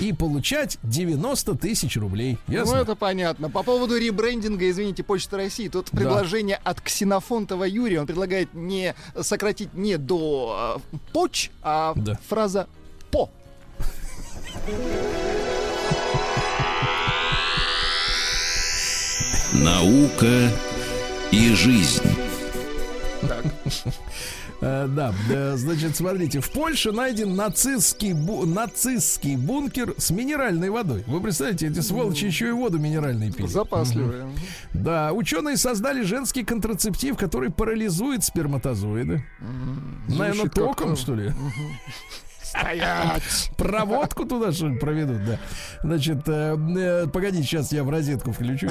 [0.00, 2.38] и получать 90 тысяч рублей.
[2.48, 2.76] Ясно?
[2.76, 3.48] Ну, это понятно.
[3.50, 5.98] По поводу ребрендинга, извините, Почта России, тут Да.
[5.98, 8.00] предложение от Ксенофонтова Юрия.
[8.00, 12.18] Он предлагает не сократить не до э, поч, а Да.
[12.28, 12.66] фраза
[13.10, 13.30] по.
[19.52, 20.50] Наука
[21.30, 22.02] и жизнь.
[24.60, 31.04] Э, Да, да, значит, смотрите, в Польше найден нацистский, бу- нацистский бункер с минеральной водой.
[31.06, 33.46] Вы представляете, эти сволочи еще и воду минеральной пили.
[33.46, 34.26] Запасливые.
[34.72, 39.24] Да, ученые создали женский контрацептив, который парализует сперматозоиды.
[40.08, 41.32] Наверное, током, как-то- что ли?
[42.58, 43.50] Стоять!
[43.56, 45.38] Проводку туда что ли проведут, да.
[45.82, 48.68] Значит, э, э, погоди, сейчас я в розетку включу.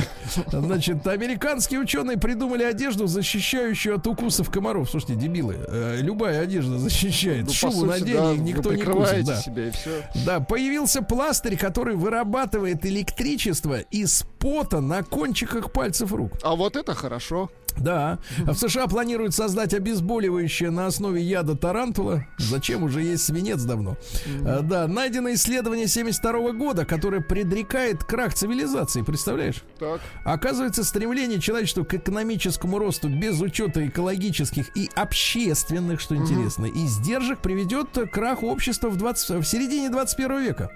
[0.47, 4.89] Значит, американские ученые придумали одежду, защищающую от укусов комаров.
[4.89, 7.45] Слушайте, дебилы, э, любая одежда защищает.
[7.45, 9.25] Ну, Шубу надень, да, никто не кусит.
[9.25, 9.41] Да.
[9.41, 10.01] себя и все.
[10.25, 16.33] Да, появился пластырь, который вырабатывает электричество из пота на кончиках пальцев рук.
[16.41, 17.49] А вот это хорошо.
[17.77, 18.19] Да.
[18.39, 22.25] В США планируют создать обезболивающее на основе яда тарантула.
[22.37, 22.83] Зачем?
[22.83, 23.97] Уже есть свинец давно.
[24.45, 29.01] А, Да, найдено исследование 72 года, которое предрекает крах цивилизации.
[29.01, 29.63] Представляешь?
[29.79, 30.01] Так.
[30.23, 37.89] Оказывается, стремление человечества к экономическому росту без учета экологических и общественных, что интересно, издержек приведет
[37.91, 40.71] к краху общества в, 20, в середине 21 века.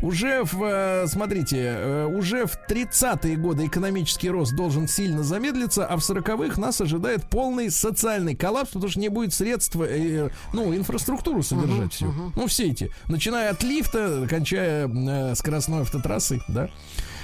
[0.00, 2.56] Уже в, э, смотрите, э, уже в
[3.10, 8.70] 30-е годы экономический рост должен сильно замедлиться, а в 40-х нас ожидает полный социальный коллапс,
[8.70, 12.12] потому что не будет средств, э, ну, инфраструктуру содержать всю.
[12.34, 16.70] Ну, все эти, начиная от лифта, кончая э, скоростной автотрассой, да.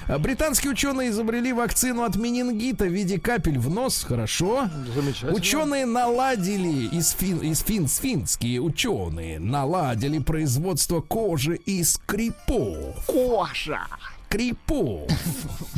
[0.08, 4.04] А Британские ученые изобрели вакцину от менингита в виде капель в нос.
[4.04, 4.68] Хорошо.
[4.94, 5.32] Замечательно.
[5.32, 13.04] Ученые наладили, из фин, из фин, финские ученые наладили производство кожи из крипов.
[13.06, 13.80] Кожа!
[14.36, 15.08] Крипов.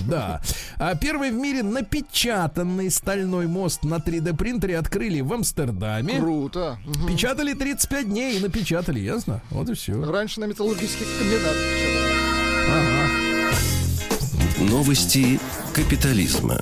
[0.09, 0.41] Да.
[0.79, 6.19] А первый в мире напечатанный стальной мост на 3D принтере открыли в Амстердаме.
[6.19, 6.77] Круто.
[7.07, 9.41] Печатали 35 дней и напечатали, ясно?
[9.51, 10.03] Вот и все.
[10.03, 11.57] Раньше на металлургических комбинатах.
[14.59, 15.39] Новости
[15.83, 16.61] капитализма.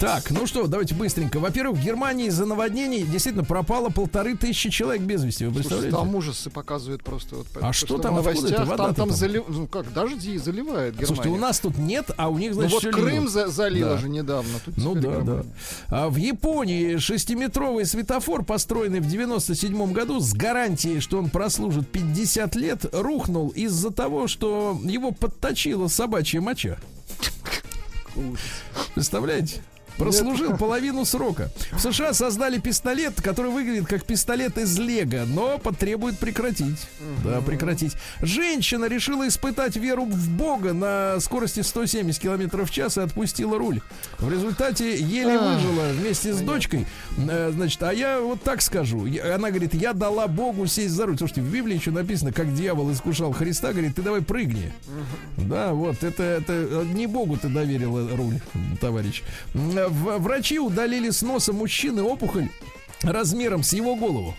[0.00, 1.38] Так, ну что, давайте быстренько.
[1.38, 5.44] Во-первых, в Германии из-за наводнений действительно пропало полторы тысячи человек без вести.
[5.44, 5.96] Вы Слушай, представляете?
[5.96, 7.36] там ужасы показывают просто.
[7.36, 9.16] Вот, А то, что там, новостях, это там, вода-то там, там?
[9.16, 11.06] залив- ну как, дожди заливает Германия.
[11.06, 13.30] Слушайте, у нас тут нет, а у них, Ну значит, вот всё Крым льет.
[13.30, 13.98] за- залило Да.
[13.98, 14.50] же недавно.
[14.64, 15.08] Тут Ну да, да.
[15.10, 15.44] Германия.
[15.88, 22.56] А в Японии шестиметровый светофор, построенный в 97 году с гарантией, что он прослужит 50
[22.56, 26.78] лет, рухнул из-за того, что его подточила собачья моча.
[28.94, 29.60] Представляете?
[29.98, 31.48] Прослужил половину срока.
[31.72, 36.86] В США создали пистолет, который выглядит как пистолет из Лего, но потребует прекратить.
[37.24, 37.94] Да, прекратить.
[38.20, 43.80] Женщина решила испытать веру в Бога на скорости 170 км в час и отпустила руль.
[44.18, 46.86] В результате еле выжила вместе с дочкой.
[47.28, 49.06] Э, Значит, а я вот так скажу.
[49.06, 51.16] Она говорит, я дала Богу сесть за руль.
[51.16, 53.72] Слушайте, в Библии еще написано, как дьявол искушал Христа.
[53.72, 54.72] Говорит, ты давай прыгни.
[55.36, 58.40] Да, вот, это, это э, не Богу ты доверила руль,
[58.80, 59.22] товарищ.
[59.86, 62.48] Врачи удалили с носа мужчины опухоль
[63.02, 64.34] размером с его голову.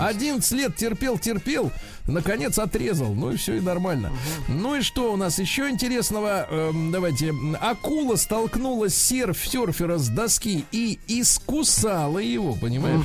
[0.00, 1.70] 11 лет терпел, терпел,
[2.08, 3.14] наконец отрезал.
[3.14, 4.10] Ну и все, и нормально.
[4.48, 6.46] Ну и что у нас еще интересного?
[6.50, 7.32] Эм, давайте.
[7.60, 13.04] Акула столкнула серф серфера с доски и искусала его, понимаешь?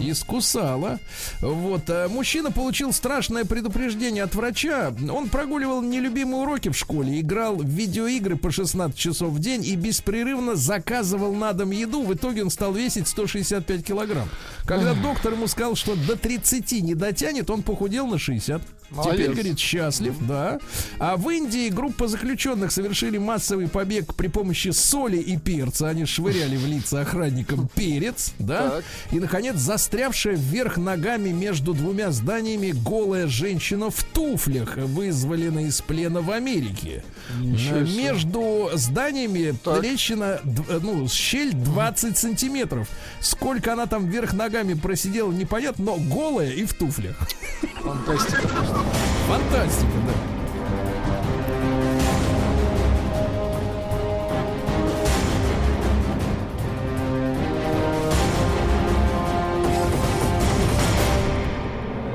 [0.00, 1.00] Искусала.
[1.40, 1.82] Вот.
[1.88, 4.94] а Мужчина получил страшное предупреждение от врача.
[5.10, 9.74] Он прогуливал нелюбимые уроки в школе, играл в видеоигры по 16 часов в день и
[9.74, 12.02] беспрерывно заказывал на дом еду.
[12.02, 14.28] В итоге он стал весить 165 килограмм.
[14.64, 18.43] Когда доктор ему сказал, что до 30 не дотянет, он похудел на 60.
[18.44, 19.14] 50 Молодец.
[19.14, 20.58] Теперь, говорит, счастлив, да.
[20.98, 25.88] А в Индии группа заключенных совершили массовый побег при помощи соли и перца.
[25.88, 28.70] Они швыряли в лица охранникам перец, да.
[28.70, 28.84] Так.
[29.12, 36.20] И, наконец, застрявшая вверх ногами между двумя зданиями голая женщина в туфлях, вызволена из плена
[36.20, 37.04] в Америке.
[37.40, 37.80] Ничего.
[37.80, 39.80] Между зданиями Так.
[39.80, 42.88] трещина, д- ну, щель 20 сантиметров.
[43.20, 47.16] Сколько она там вверх ногами просидела, непонятно, но голая и в туфлях.
[47.82, 48.48] Фантастика.
[49.26, 50.34] Фантастика, да.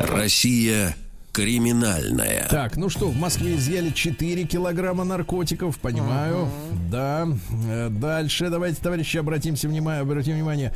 [0.08, 0.96] Россия
[1.40, 2.48] криминальная.
[2.50, 6.50] Так, ну что, в Москве изъяли 4 килограмма наркотиков, понимаю.
[6.92, 7.28] Да.
[7.68, 10.74] Э, Дальше давайте, товарищи, обратимся внимание, обратим внимание.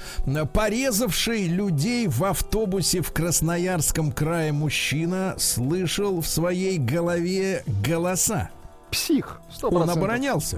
[0.53, 8.49] Порезавший людей в автобусе в Красноярском крае мужчина слышал в своей голове голоса.
[8.91, 9.41] Псих.
[9.61, 9.75] 100%.
[9.75, 10.57] Он оборонялся.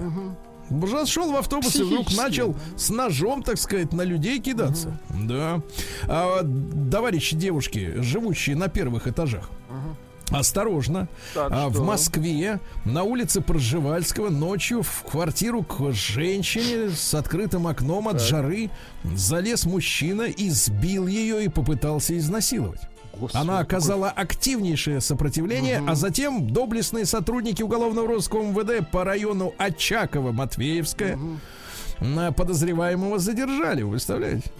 [1.06, 4.98] Шел в автобус и вдруг начал с ножом, так сказать, на людей кидаться.
[5.10, 5.62] Да.
[6.08, 6.40] А,
[6.90, 9.48] товарищи девушки, живущие на первых этажах,
[10.30, 11.06] Осторожно.
[11.34, 11.80] Так, А, в?
[11.84, 18.70] Москве на улице Пржевальского ночью в квартиру к женщине с открытым окном от жары
[19.04, 22.80] залез мужчина, избил ее и попытался изнасиловать.
[23.18, 29.54] Господи, Она какой- оказала активнейшее сопротивление, а затем доблестные сотрудники уголовного розыска МВД по району
[29.58, 31.38] Очаково-Матвеевская на
[32.36, 34.50] подозреваемого задержали, вы представляете?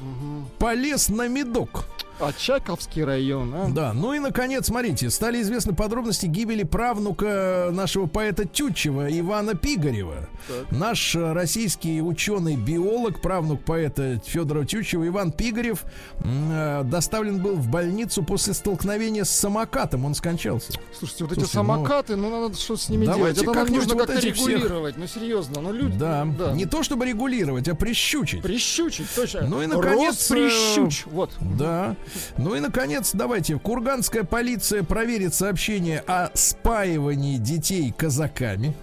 [0.58, 1.86] Полез на медок.
[2.18, 3.68] Очаковский район, а?
[3.68, 10.26] Да, ну и наконец, смотрите, стали известны подробности гибели правнука нашего поэта Тютчева Ивана Пигарева.
[10.70, 15.84] Наш э, российский ученый-биолог, правнук поэта Федора Тютчева Иван Пигарев
[16.20, 20.06] э, доставлен был в больницу после столкновения с самокатом.
[20.06, 20.72] Он скончался.
[20.98, 23.36] Слушайте, вот эти Слушайте, ну, самокаты, ну, надо что-то с ними делать.
[23.36, 24.96] Это как-нибудь нужно вот как-то этих всех- регулировать.
[24.96, 25.98] Ну, серьезно, ну, люди...
[25.98, 26.24] Да.
[26.54, 28.42] не то чтобы регулировать, а прищучить.
[28.42, 29.42] Прищучить, точно.
[29.46, 31.30] Ну и, наконец, Росприщуч, вот.
[31.58, 31.96] Да.
[32.36, 33.58] Ну и, наконец, давайте.
[33.58, 38.74] Курганская полиция проверит сообщение о спаивании детей казаками.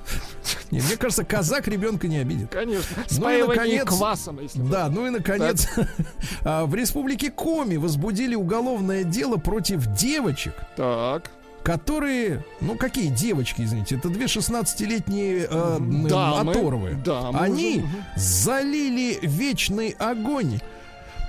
[0.72, 2.50] Не, мне кажется, казак ребенка не обидит.
[2.50, 2.98] Конечно.
[2.98, 4.60] Ну и, Спаивание наконец, квасом, если.
[4.62, 5.68] Да, ну и наконец,
[6.41, 11.32] а, в республике Коми возбудили уголовное дело против девочек, Так.
[11.64, 15.78] Которые, ну какие девочки, извините, это две 16-летние э,
[16.09, 16.51] Дамы.
[16.51, 16.93] оторвы.
[16.93, 17.88] Дамы Они уже,
[18.18, 20.59] залили вечный огонь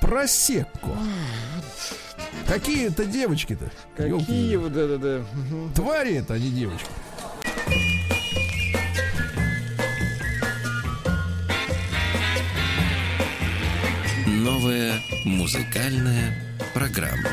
[0.00, 0.90] просекку.
[2.46, 3.70] Какие это девочки-то?
[3.96, 4.56] Какие Ёлки.
[4.56, 5.22] вы, да-да-да.
[5.32, 5.72] Мгм.
[5.72, 6.88] Твари это, а не девочки.
[14.26, 16.34] Новая музыкальная
[16.74, 17.30] программа.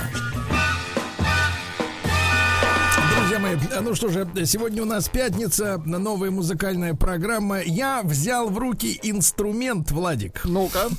[3.31, 7.61] Друзья мои, ну что же, сегодня у нас пятница, новая музыкальная программа.
[7.61, 10.41] Я взял в руки инструмент, Владик.
[10.43, 10.89] Ну-ка.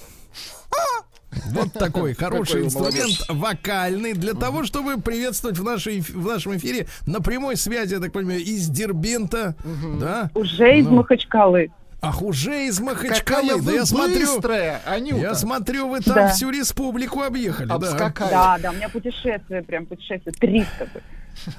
[1.48, 6.86] Вот такой хороший Какой инструмент, вокальный, для того, чтобы приветствовать в, нашей, в нашем эфире
[7.06, 9.54] на прямой связи, я так понимаю, из Дербента,
[10.00, 10.30] да?
[10.34, 10.92] Уже из Ну.
[10.92, 11.70] Махачкалы.
[12.00, 13.48] Ах, уже из Какая Махачкалы.
[13.48, 15.20] Да вы я смотрю, быстрая, Анюта.
[15.20, 16.28] я смотрю, вы там Да.
[16.30, 17.74] всю республику объехали, да.
[17.74, 18.30] Обскакали.
[18.30, 20.32] Да, да, у меня путешествие, прям путешествие.
[20.32, 20.88] 300.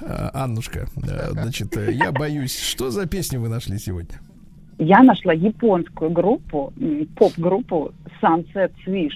[0.02, 4.20] А, Аннушка, э, значит, э, я боюсь, что за песню вы нашли сегодня?
[4.78, 6.72] Я нашла японскую группу,
[7.16, 9.12] поп-группу Sunset Swish.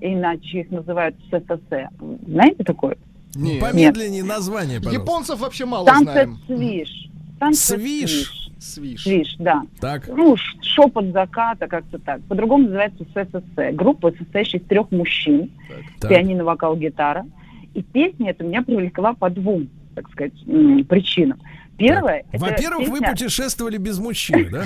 [0.00, 1.88] Иначе их называют ССС.
[2.26, 2.96] Знаете такое?
[3.34, 3.58] Не.
[3.60, 5.02] Помедленнее название, пожалуйста.
[5.02, 6.38] Японцев вообще мало Sunset знаем.
[6.48, 7.10] Swish.
[7.40, 8.50] Sunset Свиш.
[8.58, 9.02] Свиш.
[9.02, 9.62] Свиш, да.
[9.80, 12.20] Так, Ну, шепот заката, как-то так.
[12.24, 13.74] По-другому называется ССС.
[13.74, 15.50] Группа, состоящая из трех мужчин.
[15.98, 16.10] так.
[16.10, 17.24] Пианино, вокал, гитара.
[17.74, 20.32] И песня эта меня привлекла по двум, так сказать,
[20.88, 21.38] причинам.
[21.76, 24.64] Первое, Во-первых, вы песня- путешествовали без мужчины, да?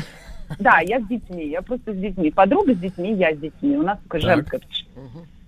[0.58, 2.30] Да, я с детьми, я просто с детьми.
[2.30, 3.76] Подруга с детьми, я с детьми.
[3.76, 4.86] У нас только путешествие.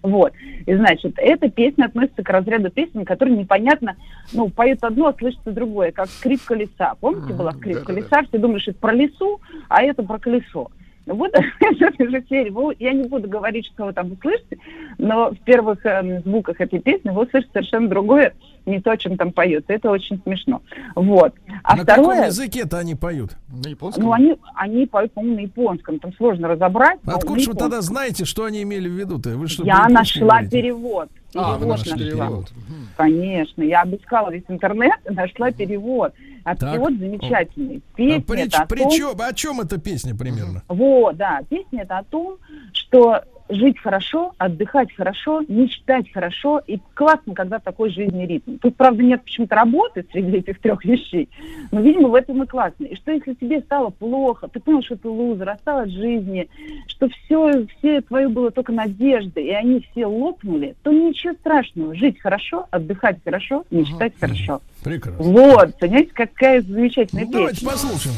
[0.03, 0.33] Вот.
[0.67, 3.97] И значит, эта песня относится к разряду песен, которые непонятно,
[4.33, 6.95] ну, поют одно, а слышится другое, как скрип колеса.
[7.01, 7.87] Помните, была скрип да-да-да.
[7.95, 8.23] колеса?
[8.23, 10.71] Все что это про лесу, а это про колесо.
[11.07, 12.51] Вот этой же серии.
[12.51, 14.59] Вы- Я не буду говорить, что вы там услышите,
[14.99, 18.33] но в первых эм, звуках этой песни вы услышите совершенно другое,
[18.67, 19.73] не то, о чем там поется.
[19.73, 20.61] Это очень смешно.
[20.95, 21.35] Вот.
[21.63, 23.37] А На каком второе, языке-то они поют?
[23.49, 24.05] На японском?
[24.05, 25.99] ну, они, они поют, по-моему, на японском.
[26.01, 26.99] Там сложно разобрать.
[27.07, 29.31] Откуда же вы тогда знаете, что они имели в виду-то?
[29.37, 30.51] Вы что, Я нашла говорите?
[30.63, 31.09] перевод.
[31.35, 32.53] А, вы Перевод нашли перевод.
[32.97, 33.63] Конечно.
[33.63, 36.13] Я обыскала весь интернет и нашла перевод.
[36.45, 36.73] А Так.
[36.73, 37.83] перевод замечательный.
[37.93, 38.91] А Песня при, это о при том...
[38.91, 40.63] чём- о чем эта песня примерно?
[40.69, 41.41] Вот, да.
[41.49, 42.37] Песня это о том,
[42.73, 48.57] что жить хорошо, отдыхать хорошо, мечтать хорошо, и классно, когда такой жизненный ритм.
[48.59, 51.29] Тут, правда, нет почему-то работы среди этих трех вещей,
[51.71, 52.85] но, видимо, в этом и классно.
[52.85, 56.49] И что, если тебе стало плохо, ты понял, что ты лузер, от жизни,
[56.87, 61.95] что все, все твое было только надежды, и они все лопнули, то ничего страшного.
[61.95, 64.27] Жить хорошо, отдыхать хорошо, мечтать ага.
[64.29, 64.61] хорошо.
[64.83, 65.25] Прекрасно.
[65.25, 67.41] Вот, понимаете, какая замечательная ну, песня.
[67.41, 68.17] Давайте послушаем.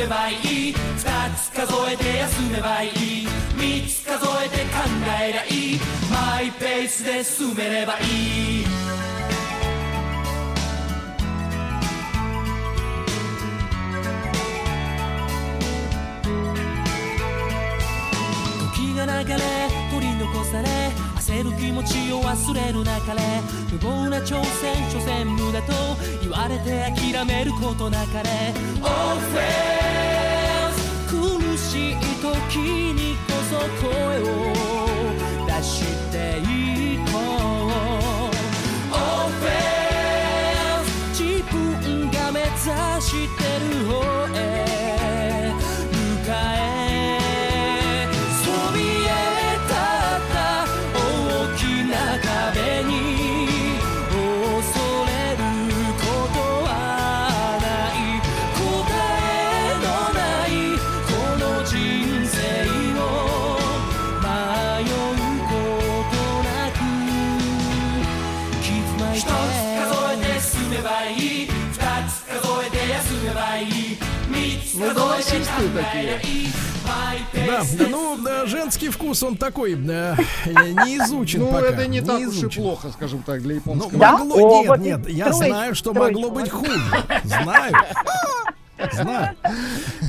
[0.00, 0.72] めばいい。
[0.72, 0.76] 二
[1.36, 2.90] つ数えて休めばいい。
[3.54, 4.80] 三つ数えて考
[5.20, 5.80] えりゃいい。
[6.10, 8.64] マイペースで進めればいい。
[18.74, 19.36] 時が流れ
[19.92, 20.89] 取り残され
[21.70, 23.20] 気持ちを忘れるなかれ。
[23.70, 25.72] 無謀な挑戦所詮無駄と
[26.20, 28.52] 言われて諦めることなかれ。
[28.82, 30.74] All friends
[31.06, 34.20] 苦しい時にこそ声
[34.56, 34.59] を
[75.68, 76.48] голосистые такие.
[77.46, 81.66] Да, да, ну, да, женский вкус, он такой, да, не изучен Ну, пока.
[81.68, 82.62] это не так уж и изучен.
[82.62, 83.98] плохо, скажем так, для Ну, японского.
[83.98, 84.18] Да?
[84.18, 86.20] могло, О, нет, вот нет, я троечка, знаю, что троечка.
[86.20, 86.80] могло быть хуже.
[87.24, 87.74] Знаю.
[88.92, 89.36] Знаю.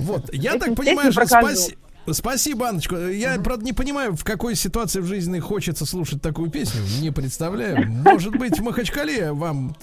[0.03, 1.47] Вот, я так понимаю, что песню прокажу.
[1.57, 1.77] спаси-
[2.13, 3.09] Спасибо, Анночка.
[3.09, 6.81] Я, правда, не понимаю, в какой ситуации в жизни хочется слушать такую песню.
[6.99, 7.87] Не представляю.
[7.87, 9.75] Может быть, в Махачкале вам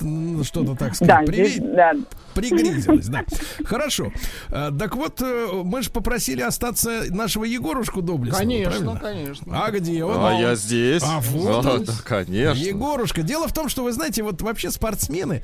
[0.43, 1.93] что-то, так Да, сказать, здесь, приве- да.
[2.41, 3.25] Пригрезилось, да.
[3.65, 4.13] Хорошо.
[4.51, 8.41] А, Так вот, э, мы же попросили остаться нашего Егорушку доблестного.
[8.43, 9.01] Конечно, правильно?
[9.01, 9.65] конечно.
[9.67, 10.17] А где он?
[10.25, 11.03] А я здесь.
[11.05, 11.85] А вот А, он.
[11.85, 12.61] да, конечно.
[12.63, 13.23] Егорушка.
[13.23, 15.43] Дело в том, что вы знаете, вот вообще спортсмены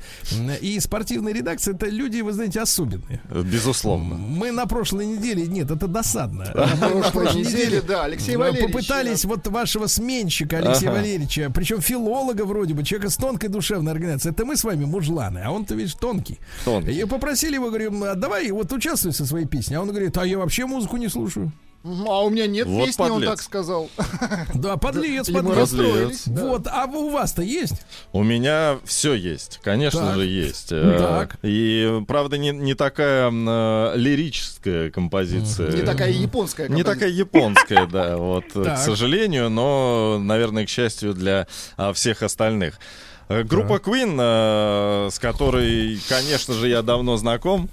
[0.61, 3.21] и спортивные редакции это люди, вы знаете, особенные.
[3.29, 4.15] Безусловно.
[4.15, 6.45] Мы на прошлой неделе, нет, это досадно.
[6.55, 8.71] На прошлой неделе, да, Алексей Мы Валерьевич.
[8.73, 10.91] попытались вот вашего сменщика Алексея.
[10.91, 14.33] Валерьевича, причем филолога вроде бы, человека с тонкой душевной организацией.
[14.33, 16.39] Это мы с вами мужланы, а он-то видишь тонкий.
[16.87, 19.75] И попросили его, говорим, «А давай вот участвуй со своей песней.
[19.77, 21.51] А он говорит, а я вообще музыку не слушаю.
[21.83, 23.29] А у меня нет Вот песни, он подлец.
[23.29, 23.89] так сказал.
[24.55, 26.23] Да, подлец, мы подлец.
[26.25, 26.43] да.
[26.45, 27.85] Вот, а у вас-то есть?
[28.11, 30.15] У меня все есть, конечно Так.
[30.15, 30.69] же есть.
[30.71, 31.37] Э, Так.
[31.43, 35.71] И правда не, не такая э, лирическая композиция.
[35.73, 36.93] Не такая японская Не композиция.
[36.95, 41.45] такая японская, да, вот, э, к сожалению, но, наверное, к счастью для
[41.77, 42.79] а, всех остальных.
[43.27, 47.69] Э, Группа Queen, э, с которой, конечно же, я давно знаком,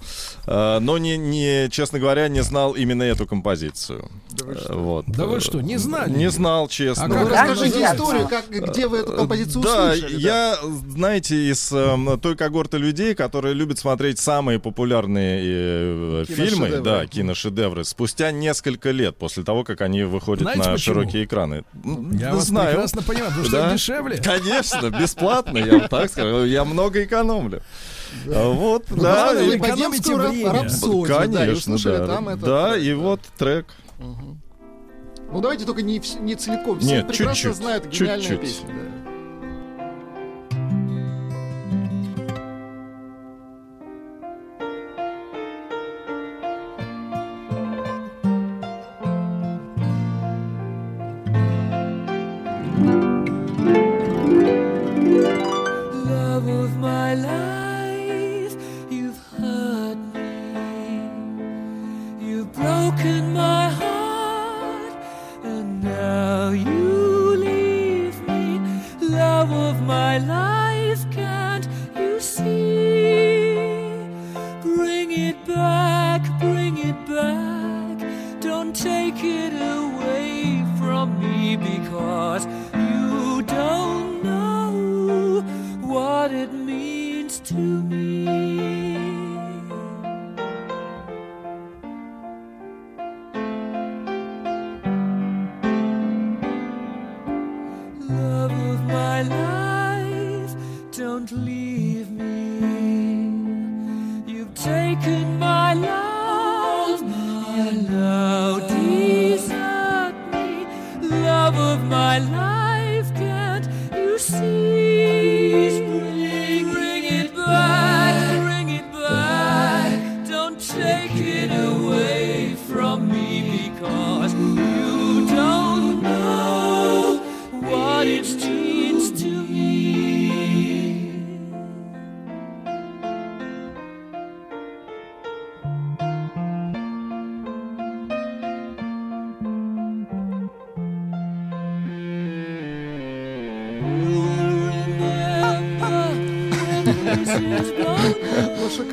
[0.47, 4.11] э, но, не, не, честно говоря, не знал именно эту композицию.
[4.49, 5.05] Э, Вот.
[5.09, 6.11] Да вы что, не знали?
[6.11, 7.05] Не знал, честно.
[7.05, 8.05] А Ну, как вы она расскажите называется?
[8.05, 10.21] историю, как, где вы эту композицию Да, услышали.
[10.21, 10.57] я,
[10.91, 16.81] знаете, из э, той когорты людей, которые любят смотреть самые популярные э, фильмы, Киношедевры.
[16.83, 20.95] да, киношедевры, спустя несколько лет после того, как они выходят Знаете на почему?
[20.95, 21.65] широкие экраны.
[21.85, 22.69] М, Я да, вас знаю.
[22.71, 23.73] прекрасно понимаю, потому что Да.
[23.73, 24.17] дешевле.
[24.19, 26.45] Конечно, бесплатно, я вам так скажу.
[26.45, 27.63] Я много экономлю.
[28.27, 29.25] А Вот, Ну, да.
[29.25, 30.53] главное, и- вы экономите богемскую рап- время.
[30.53, 32.07] рапсодию, да, Конечно, услышали да.
[32.07, 32.45] там это.
[32.47, 33.67] Да, и вот трек.
[35.33, 36.79] Ну давайте только не, не целиком.
[36.81, 38.41] Все Нет, прекрасно чуть-чуть, знают гениальная чуть-чуть.
[38.41, 38.69] песня.
[38.69, 38.92] да.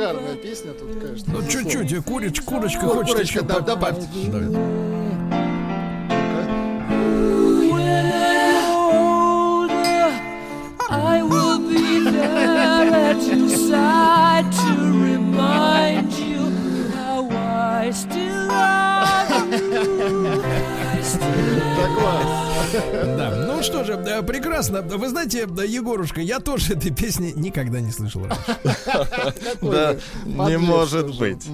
[0.09, 1.33] Шикарная песня тут, конечно.
[1.33, 4.07] Ну, чуть-чуть, э, курочка, курочка Кур- хочет курочка, еще да, добавьте.
[10.91, 14.18] I will be there at your side
[23.59, 24.81] ну что же, э, прекрасно.
[24.81, 28.25] Вы знаете, э, Егорушка, я тоже этой песни никогда не слышал
[29.61, 31.45] Да, не может быть.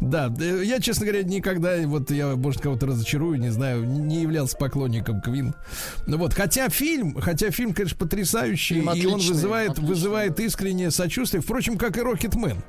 [0.00, 5.20] Да, я, честно говоря, никогда, вот я, может, кого-то разочарую, не знаю, не являлся поклонником
[5.20, 5.54] Квин.
[6.06, 11.76] Ну вот, хотя фильм, хотя фильм, конечно, потрясающий, и он вызывает, вызывает искреннее сочувствие, впрочем,
[11.76, 12.62] как и Рокетмен.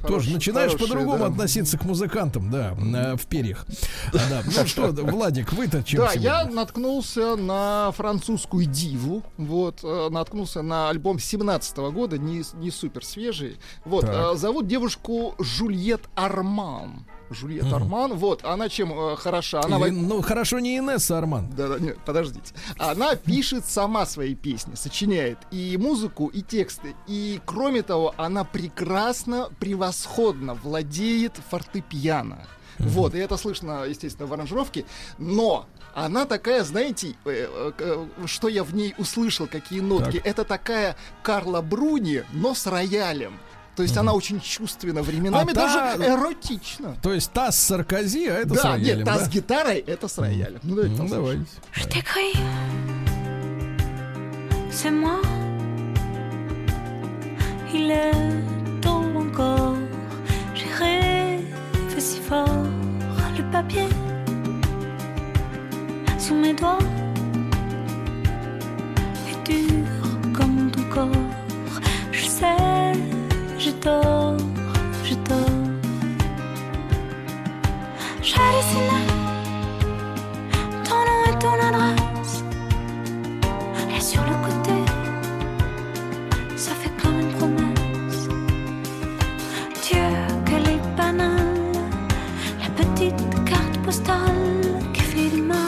[0.00, 1.26] Тоже Хорош- начинаешь хорошие, по-другому да.
[1.26, 2.74] относиться к музыкантам, да,
[3.12, 3.66] э, в перьях.
[4.12, 4.42] А, да.
[4.44, 6.56] Ну что, Владик, вы-то чем Да, я сегодня?
[6.56, 13.58] наткнулся на французскую диву, вот, э, наткнулся на альбом 17 года, не, не супер свежий.
[13.84, 14.34] Вот, Так.
[14.34, 17.04] э, зовут девушку Жульет Арман.
[17.34, 19.60] Жульет Арман, вот, она чем э, хороша?
[19.64, 21.50] Она Или, ну, хорошо, не Инесса Арман.
[21.56, 22.54] Да, да, нет, подождите.
[22.78, 26.94] Она пишет сама свои песни, сочиняет и музыку, и тексты.
[27.06, 32.46] И, кроме того, она прекрасно, превосходно владеет фортепиано.
[32.78, 34.84] Вот, и это слышно, естественно, в аранжировке.
[35.18, 40.20] Но она такая, знаете, э, э, э, что я в ней услышал, какие нотки.
[40.24, 43.38] Это такая Карла Бруни, но с роялем.
[43.76, 46.96] То есть она очень чувственна, временами А та- даже эротично.
[47.02, 49.24] То есть та с Саркози, а это с да, роялем, нет, та да?
[49.24, 50.60] с гитарой, это с роялем.
[50.62, 51.46] Ну, давайте Ну, давайте.
[51.72, 52.34] Je t'écris,
[54.70, 55.20] c'est moi.
[57.74, 58.12] Il est
[58.82, 59.76] tôt encore,
[60.54, 61.44] j'ai rêvé
[61.98, 62.46] si fort.
[63.38, 63.88] Le papier
[66.18, 66.78] sous mes doigts
[69.30, 69.86] est dur
[70.36, 71.08] comme ton corps.
[72.12, 72.92] Je sais,
[73.72, 74.36] j'ai tort,
[75.04, 75.38] j'ai tort.
[78.22, 79.06] J'hallucine
[80.84, 82.44] ton nom et ton adresse.
[83.96, 84.76] Et sur le côté,
[86.56, 88.28] ça fait comme une promesse.
[89.82, 90.08] Dieu,
[90.44, 91.72] qu'elle est banale,
[92.60, 95.58] la petite carte postale qui fait du mal.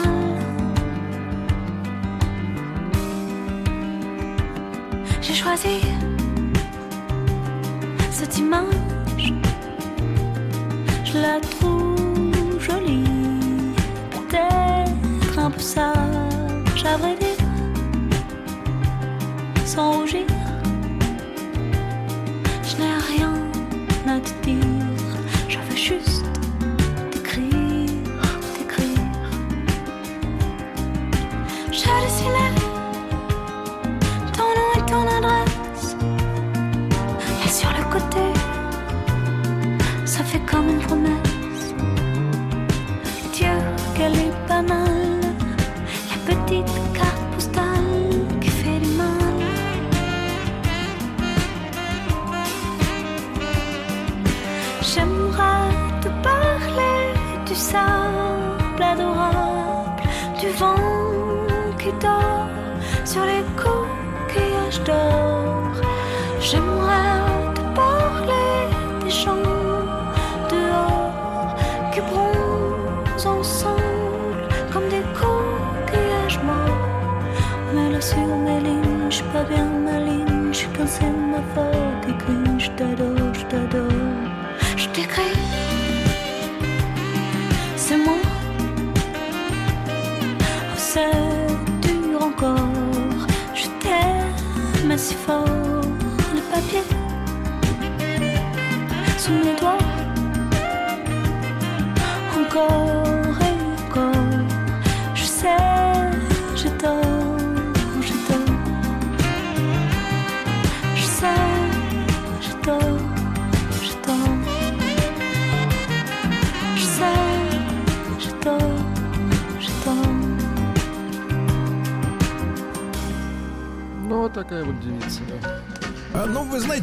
[5.21, 5.94] J'ai choisi
[8.35, 9.33] cette image,
[11.03, 13.03] je la trouve jolie,
[14.11, 17.15] peut-être un peu sage, à vrai
[19.65, 20.25] sans rougir.
[22.63, 23.33] Je n'ai rien
[24.07, 24.64] à te dire,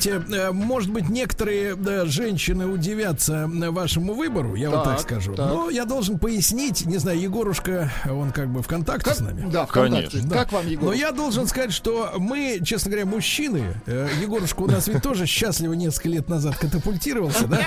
[0.02, 1.31] знаете, э, может быть, некоторые
[1.76, 5.34] да, женщины удивятся вашему выбору, я вот так Так, скажу.
[5.34, 5.46] так.
[5.48, 9.48] Но я должен пояснить, не знаю, Егорушка, он как бы в контакте с нами.
[9.50, 10.10] Да, ВКонтакте.
[10.10, 10.30] Конечно.
[10.30, 10.36] Да.
[10.36, 10.84] Как вам, Егор?
[10.86, 15.26] Но я должен сказать, что мы, честно говоря, мужчины, э, Егорушка у нас ведь тоже
[15.26, 17.60] счастливо несколько лет назад катапультировался, да?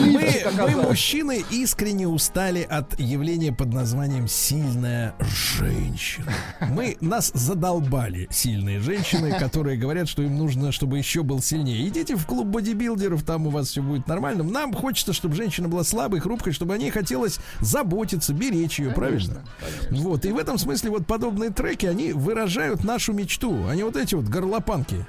[0.00, 6.32] Мы, мужчины, искренне устали от явления под названием «сильная женщина».
[6.70, 11.86] Мы, нас задолбали сильные женщины, которые говорят, что им нужно, чтобы еще был сильнее.
[11.88, 14.42] Идите в клуб бодибилдеров, там у вас все будет нормально.
[14.42, 19.44] Нам хочется, чтобы женщина была слабой, хрупкой, чтобы о ней хотелось заботиться, беречь ее, правильно?
[19.90, 23.66] Вот, и в этом смысле вот подобные треки, они выражают нашу мечту.
[23.68, 25.06] Они вот эти вот горлопанки.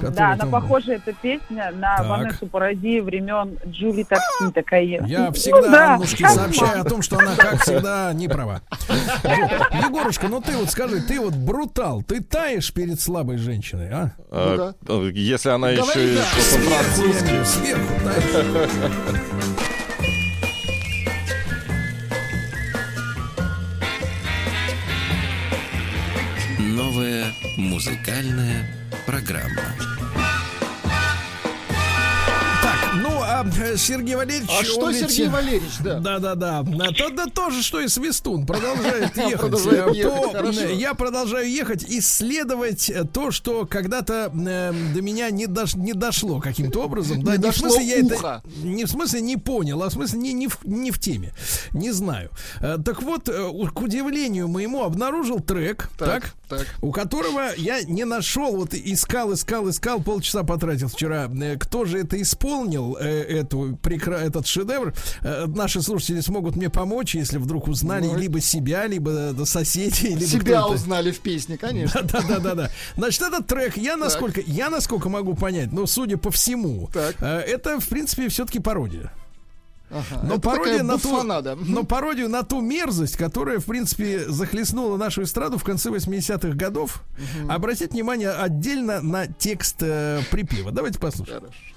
[0.00, 2.08] которые Да, она там- похожа, эта песня, на Так.
[2.08, 4.84] Ванессу Паради времен Джули Такси такая.
[4.84, 6.44] Я Ну всегда да, Аннушке кошмар.
[6.44, 8.60] сообщаю о том, что она, как всегда, не права.
[9.24, 14.12] Егорушка, ну ты вот скажи, ты вот брутал, ты таешь перед слабой женщиной, а?
[14.30, 15.82] А, э, Если она еще
[16.14, 16.73] да.
[16.74, 17.94] Сверху, сверху.
[26.58, 28.68] Новая музыкальная
[29.06, 29.62] программа.
[33.40, 34.50] А Сергей Валерьевич...
[34.60, 35.98] А что ведь- Сергей Валерьевич, да?
[36.00, 36.58] Да, да, да.
[36.60, 38.46] А То, да тоже, что и Свистун.
[38.46, 39.54] Продолжает ехать.
[40.78, 46.40] Я продолжаю ехать, исследовать э, то, что когда-то э, до меня не, дош- не дошло
[46.40, 47.22] каким-то образом.
[47.22, 48.42] Да, Не не в смысле я ухо.
[48.44, 51.32] это не в смысле не понял, а в смысле не, не, в, не в теме.
[51.72, 52.30] Не знаю.
[52.60, 56.66] Э, Так вот, э, к удивлению моему, обнаружил трек, так, Так, так.
[56.80, 61.30] у которого я не нашел, вот искал, искал, искал, полчаса потратил вчера.
[61.40, 64.92] Э, Кто же это исполнил, э, эту, прекра- этот шедевр?
[65.22, 70.08] Э, Наши слушатели смогут мне помочь, если вдруг узнали Ну, либо себя, либо э, соседей,
[70.14, 72.02] либо Себя узнали в песне, конечно.
[72.02, 72.70] Да, да, да, да.
[72.96, 77.16] Значит, этот трек, я насколько, я насколько могу понять, но судя по всему, Так.
[77.20, 79.12] э, это, в принципе, все-таки пародия.
[79.94, 85.22] Ага, Но пародия на ту, но пародию на ту мерзость, которая, в принципе, захлестнула нашу
[85.22, 87.02] эстраду в конце 80-х годов.
[87.48, 90.72] Обратите внимание отдельно на текст э, припева.
[90.72, 91.40] Давайте послушаем.
[91.40, 91.73] Хорошо.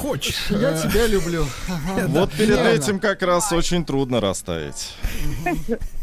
[0.00, 0.46] Меня захочешь.
[0.50, 1.46] Я Э, тебя люблю.
[2.08, 4.94] Вот перед этим как раз очень трудно растаять.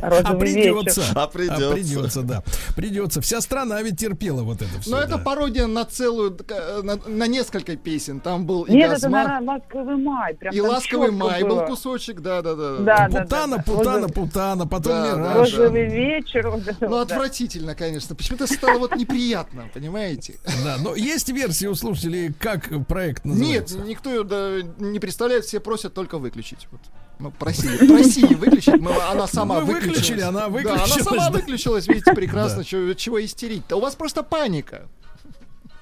[0.00, 1.02] А придется.
[1.14, 2.22] А придется.
[2.22, 2.42] да.
[2.76, 3.20] Придется.
[3.20, 4.90] Вся страна ведь терпела вот это все.
[4.90, 8.20] Но это пародия на целую, э, на, на несколько песен.
[8.20, 10.34] Там был и Нет, это, ласковый май.
[10.34, 11.60] Прям и ласковый май было.
[11.60, 12.76] был кусочек, да, да, да.
[12.78, 15.54] Да, да, Путана, путана, путана, потом мираж.
[15.54, 16.52] Розовый вечер.
[16.80, 18.14] Ну, отвратительно, конечно.
[18.14, 20.34] Почему-то стало вот неприятно, понимаете?
[20.64, 23.34] Да, но есть версия у слушателей, как проект Нет,
[23.70, 23.78] называется?
[23.78, 26.68] никто да, не представляет, все просят только выключить.
[26.70, 26.80] Вот.
[27.24, 30.22] Ну, просили, просили выключить, мы- она сама Мы выключили, выключилась.
[30.24, 31.30] она Да, она выключилась, сама да.
[31.30, 33.76] выключилась, видите, прекрасно, чего, чего истерить-то.
[33.76, 34.82] У вас просто паника.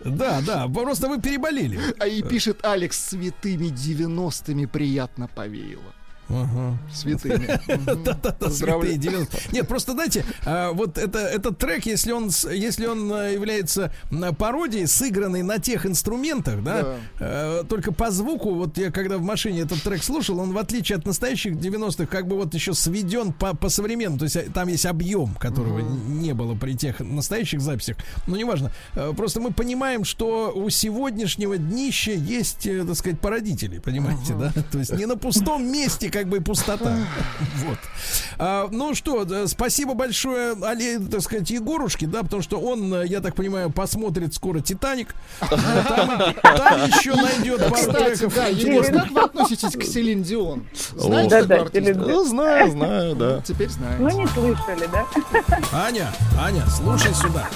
[0.05, 1.79] Да, да, просто вы переболели.
[1.99, 5.83] А и пишет Алекс, святыми 90-ми приятно повеяло.
[6.33, 6.79] Ага.
[7.95, 9.39] Да-да-да, святые 90.
[9.53, 13.93] Нет, просто знаете, а, вот это, этот трек, если он, если он а, является
[14.39, 16.97] пародией, сыгранной на тех инструментах, да, Да.
[17.21, 20.97] э, только по звуку, вот я когда в машине этот трек слушал, он в отличие
[20.99, 24.69] от настоящих 90-х, как бы вот еще сведен по, по современному, то есть а, там
[24.69, 27.97] есть объем, которого не было при тех настоящих записях,
[28.27, 28.73] но неважно.
[29.17, 34.53] Просто мы понимаем, что у сегодняшнего днища есть, э, так сказать, породители, понимаете, да?
[34.71, 36.97] То есть не на пустом месте как бы и пустота.
[37.63, 37.79] Вот.
[38.39, 43.21] А, ну что, да, спасибо большое, Але, так сказать, Егорушке, да, потому что он, я
[43.21, 45.15] так понимаю, посмотрит скоро Титаник.
[45.41, 50.67] Там, там еще найдет пару Кстати, треков да, Егор, как вы относитесь к Селин Дион?
[50.97, 51.95] Знаете Да, да.
[51.95, 53.41] Ну, знаю, знаю, да.
[53.45, 53.69] Теперь
[53.99, 54.19] Ну, знаете.
[54.19, 55.07] не слышали, да?
[55.73, 57.49] Аня, Аня, слушай сюда.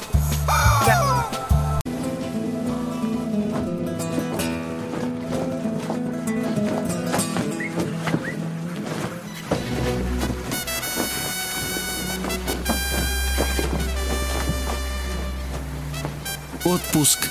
[16.97, 17.29] Отпуск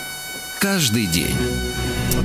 [0.60, 1.36] каждый день.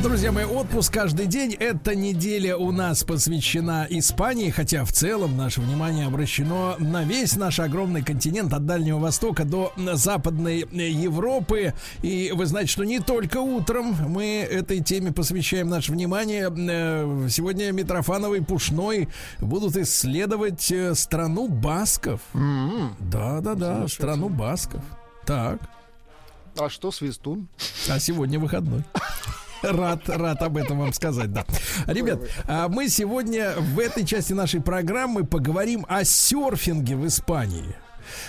[0.03, 1.57] Друзья мои, отпуск каждый день.
[1.59, 7.59] Эта неделя у нас посвящена Испании, хотя в целом наше внимание обращено на весь наш
[7.59, 11.73] огромный континент от Дальнего Востока до Западной Европы.
[12.03, 16.53] И вы знаете, что не только утром мы этой теме посвящаем наше внимание.
[16.55, 19.09] Э, Сегодня Митрофанова и Пушной
[19.39, 22.21] будут исследовать э, страну басков.
[22.35, 24.83] Да-да-да, страну басков.
[25.25, 25.59] Так.
[26.59, 27.49] А что Свистун?
[27.89, 28.85] А сегодня выходной.
[29.63, 31.45] Рад, рад об этом вам сказать, да.
[31.87, 37.77] Ребят, а мы сегодня в этой части нашей программы поговорим о серфинге в Испании.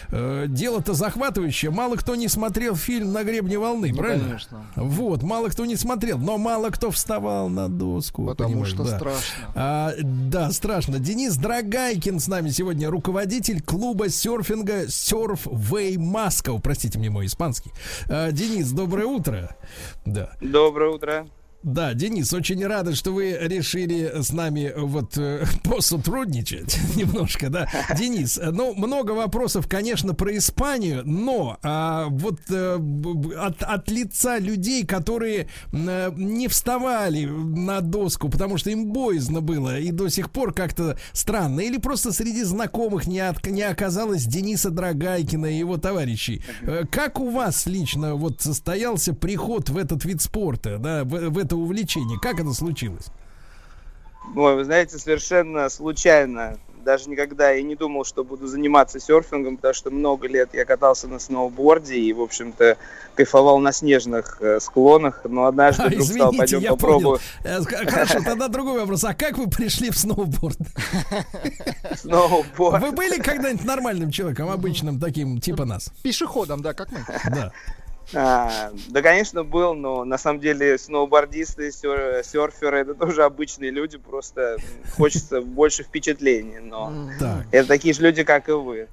[0.09, 1.71] Э, Дело-то захватывающее.
[1.71, 4.27] Мало кто не смотрел фильм «На гребне волны», Ну, правильно?
[4.27, 4.65] конечно.
[4.75, 8.25] Вот, мало кто не смотрел, но мало кто вставал на доску.
[8.25, 8.97] Потому понимаешь, что да.
[8.97, 9.45] страшно.
[9.55, 10.99] А, да, страшно.
[10.99, 16.59] Денис Драгайкин с нами сегодня, руководитель клуба серфинга Surfway Moscow.
[16.61, 17.71] Простите мне мой испанский.
[18.09, 19.55] А, Денис, доброе утро.
[20.05, 20.31] Да.
[20.41, 21.27] Доброе утро.
[21.63, 27.67] Да, Денис, очень рады, что вы решили с нами вот э, посотрудничать немножко, да.
[27.95, 32.79] Денис, э, ну, много вопросов, конечно, про Испанию, но а, вот э,
[33.37, 39.77] от, от лица людей, которые э, не вставали на доску, потому что им боязно было,
[39.77, 44.71] и до сих пор как-то странно, или просто среди знакомых не, от- не оказалось Дениса
[44.71, 46.41] Драгайкина и его товарищей.
[46.63, 51.50] Э, Как у вас лично вот состоялся приход в этот вид спорта, да, в, в
[51.51, 52.17] это увлечение?
[52.19, 53.07] Как это случилось?
[54.35, 56.57] Ой, вы знаете, совершенно случайно.
[56.85, 61.07] Даже никогда и не думал, что буду заниматься серфингом, потому что много лет я катался
[61.07, 62.77] на сноуборде и, в общем-то,
[63.13, 65.21] кайфовал на снежных э, склонах.
[65.25, 67.61] Но однажды А, вдруг стал, извините, пойдем я попробую понял.
[67.61, 69.03] Э, Хорошо, тогда другой вопрос.
[69.03, 70.57] А как вы пришли в сноуборд?
[71.97, 72.81] сноуборд.
[72.81, 75.91] Вы были когда-нибудь нормальным человеком, обычным таким, типа нас?
[76.01, 77.05] Пешеходом, да, как мы.
[77.29, 77.51] Да.
[78.13, 83.97] А, да, конечно, был, но на самом деле сноубордисты, сер- серферы это тоже обычные люди,
[83.97, 84.57] просто
[84.97, 87.45] хочется больше впечатлений, но Так.
[87.51, 88.87] это такие же люди, как и вы.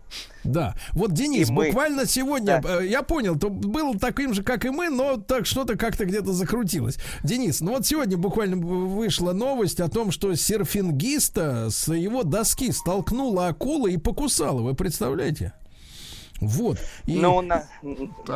[0.44, 0.74] Да.
[0.92, 1.66] Вот, Денис, И мы.
[1.66, 5.76] буквально сегодня, э, я понял, то был таким же, как и мы, но так что-то
[5.76, 6.96] как-то где-то закрутилось.
[7.24, 13.48] Денис, ну вот сегодня буквально вышла новость о том, что серфингиста с его доски столкнула
[13.48, 14.62] акула и покусала.
[14.62, 15.52] Вы представляете?
[16.40, 16.78] Вот.
[17.06, 17.66] И- Ну, на,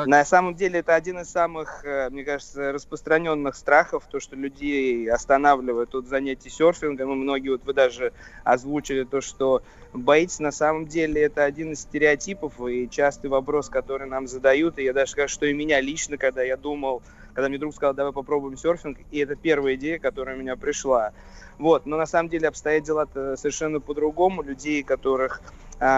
[0.06, 5.08] на самом деле это один из самых, э, мне кажется, распространенных страхов, то, что людей
[5.08, 8.12] останавливает от занятий серфингом, и многие, вот вы даже
[8.42, 9.62] озвучили то, что
[9.92, 14.84] боитесь, на самом деле это один из стереотипов и частый вопрос, который нам задают, и
[14.84, 17.02] я даже скажу, что и меня лично, когда я думал,
[17.34, 21.12] когда мне друг сказал, давай попробуем серфинг, и это первая идея, которая у меня пришла.
[21.58, 23.06] Вот, но на самом деле обстоят дела
[23.36, 24.42] совершенно по-другому.
[24.42, 25.40] Людей, которых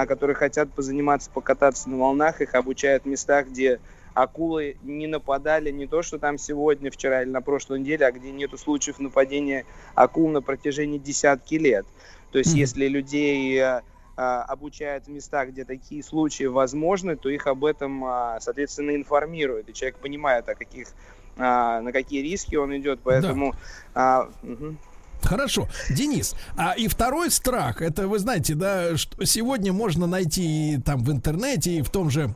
[0.06, 3.80] которые хотят позаниматься, покататься на волнах, их обучают в местах, где
[4.14, 8.30] акулы не нападали не то, что там сегодня, вчера или на прошлой неделе, а где
[8.30, 11.84] нету случаев нападения акул на протяжении десятки лет.
[12.30, 12.60] То есть, mm-hmm.
[12.60, 13.82] если людей а,
[14.16, 19.68] а, обучают в местах, где такие случаи возможны, то их об этом, а, соответственно, информируют.
[19.68, 20.88] И человек понимает, о каких,
[21.36, 23.00] а, на какие риски он идет.
[23.02, 23.52] Поэтому...
[23.94, 24.22] Да.
[24.22, 24.76] А, угу.
[25.24, 25.68] Хорошо.
[25.90, 31.10] Денис, а и второй страх, это вы знаете, да, что сегодня можно найти там в
[31.10, 32.34] интернете и в том же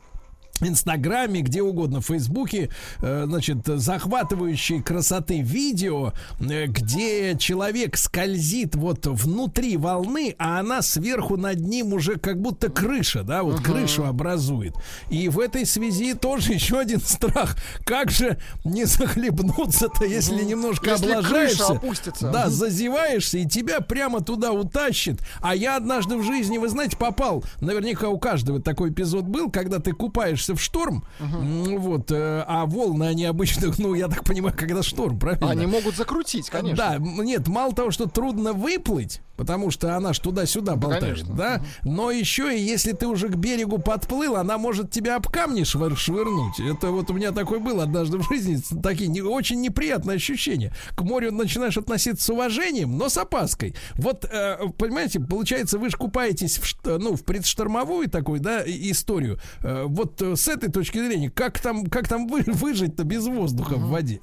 [0.64, 2.70] Инстаграме, где угодно, в Фейсбуке,
[3.00, 11.36] э, значит, захватывающие красоты видео, э, где человек скользит вот внутри волны, а она сверху
[11.36, 13.64] над ним уже как будто крыша, да, вот uh-huh.
[13.64, 14.74] крышу образует.
[15.10, 17.56] И в этой связи тоже еще один страх.
[17.84, 20.44] Как же не захлебнуться-то, если uh-huh.
[20.44, 21.72] немножко если облажаешься?
[21.72, 22.30] Опустится.
[22.30, 25.20] Да, зазеваешься, и тебя прямо туда утащит.
[25.40, 29.78] А я однажды в жизни, вы знаете, попал, наверняка у каждого такой эпизод был, когда
[29.78, 31.78] ты купаешься в шторм, угу.
[31.78, 35.50] вот, э, а волны они обычно, ну, я так понимаю, когда шторм, правильно?
[35.50, 36.76] Они могут закрутить, конечно.
[36.76, 41.62] Да, нет, мало того, что трудно выплыть, потому что она ж туда-сюда болтает, да, да?
[41.84, 45.96] Но еще и если ты уже к берегу подплыл, она может тебя об камни швыр
[45.96, 46.58] швырнуть.
[46.58, 50.74] Это вот у меня такой был однажды в жизни, такие не, очень неприятные ощущения.
[50.96, 53.76] К морю начинаешь относиться с уважением, но с опаской.
[53.94, 59.38] Вот, э, понимаете, получается, вы же купаетесь в, ну, в предштормовую такую, да, историю.
[59.62, 63.74] Э, вот э, с этой точки зрения, как там, как там вы, выжить-то без воздуха
[63.74, 64.20] в воде?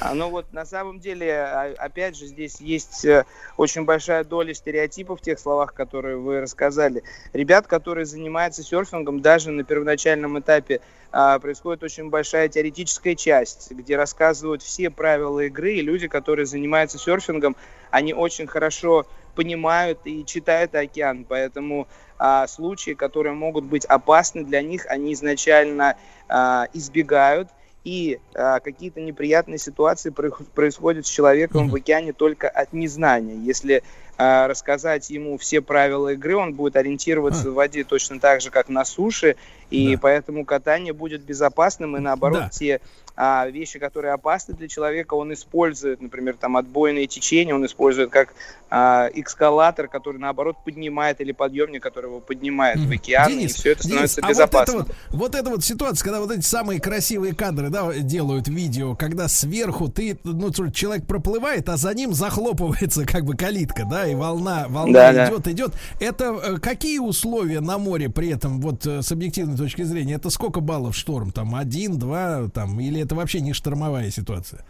[0.00, 3.24] А, ну вот на самом деле, а, опять же, здесь есть э,
[3.56, 7.02] очень большая доля стереотипов в тех словах, которые вы рассказали.
[7.32, 10.80] Ребят, которые занимаются серфингом, даже на первоначальном этапе
[11.12, 16.98] а, происходит очень большая теоретическая часть, где рассказывают все правила игры, и люди, которые занимаются
[16.98, 17.56] серфингом,
[17.90, 21.86] они очень хорошо понимают и читают океан, поэтому
[22.18, 25.96] а, случаи, которые могут быть опасны для них, они изначально
[26.28, 27.48] а, избегают,
[27.84, 33.36] и а, какие-то неприятные ситуации происходят с человеком в океане только от незнания.
[33.36, 33.82] Если
[34.16, 38.84] рассказать ему все правила игры, он будет ориентироваться в воде точно так же, как на
[38.84, 39.36] суше,
[39.70, 40.00] и да.
[40.00, 42.48] поэтому катание будет безопасным, и наоборот, да.
[42.48, 42.80] те
[43.16, 48.34] а, вещи, которые опасны для человека, он использует, например, там отбойные течения, он использует как
[48.70, 53.70] а, эскалатор, который наоборот поднимает, или подъемник, который его поднимает в океан, Денис, и все
[53.72, 54.78] это становится Денис, безопасным.
[54.78, 57.92] А вот, это вот, вот эта вот ситуация, когда вот эти самые красивые кадры, да,
[57.94, 63.86] делают видео, когда сверху ты, ну, человек проплывает, а за ним захлопывается как бы калитка,
[63.88, 65.52] да, и волна, волна да, идет, да.
[65.52, 65.72] идет.
[66.00, 70.30] Это э, какие условия на море при этом, вот э, с объективной точки зрения, это
[70.30, 71.30] сколько баллов шторм?
[71.30, 74.64] Там один, два, там, или это вообще не штормовая ситуация?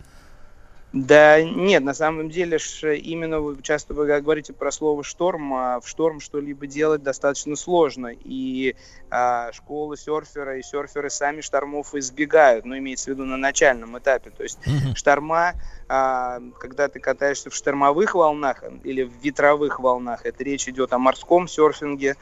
[0.94, 2.56] Да нет, на самом деле
[3.02, 8.12] именно вы часто вы говорите про слово шторм, а в шторм что-либо делать достаточно сложно.
[8.12, 8.76] И
[9.10, 14.30] а, школы серфера и серферы сами штормов избегают, ну имеется в виду на начальном этапе.
[14.30, 14.94] То есть mm-hmm.
[14.94, 15.54] шторма,
[15.88, 20.98] а, когда ты катаешься в штормовых волнах или в ветровых волнах, это речь идет о
[20.98, 22.14] морском серфинге,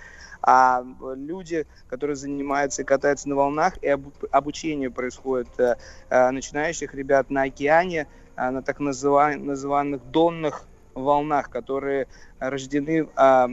[0.42, 3.96] а люди, которые занимаются и катаются на волнах, и
[4.30, 5.76] обучение происходит э,
[6.10, 12.06] э, начинающих ребят на океане, э, на так называемых донных волнах, которые
[12.38, 13.48] рождены а,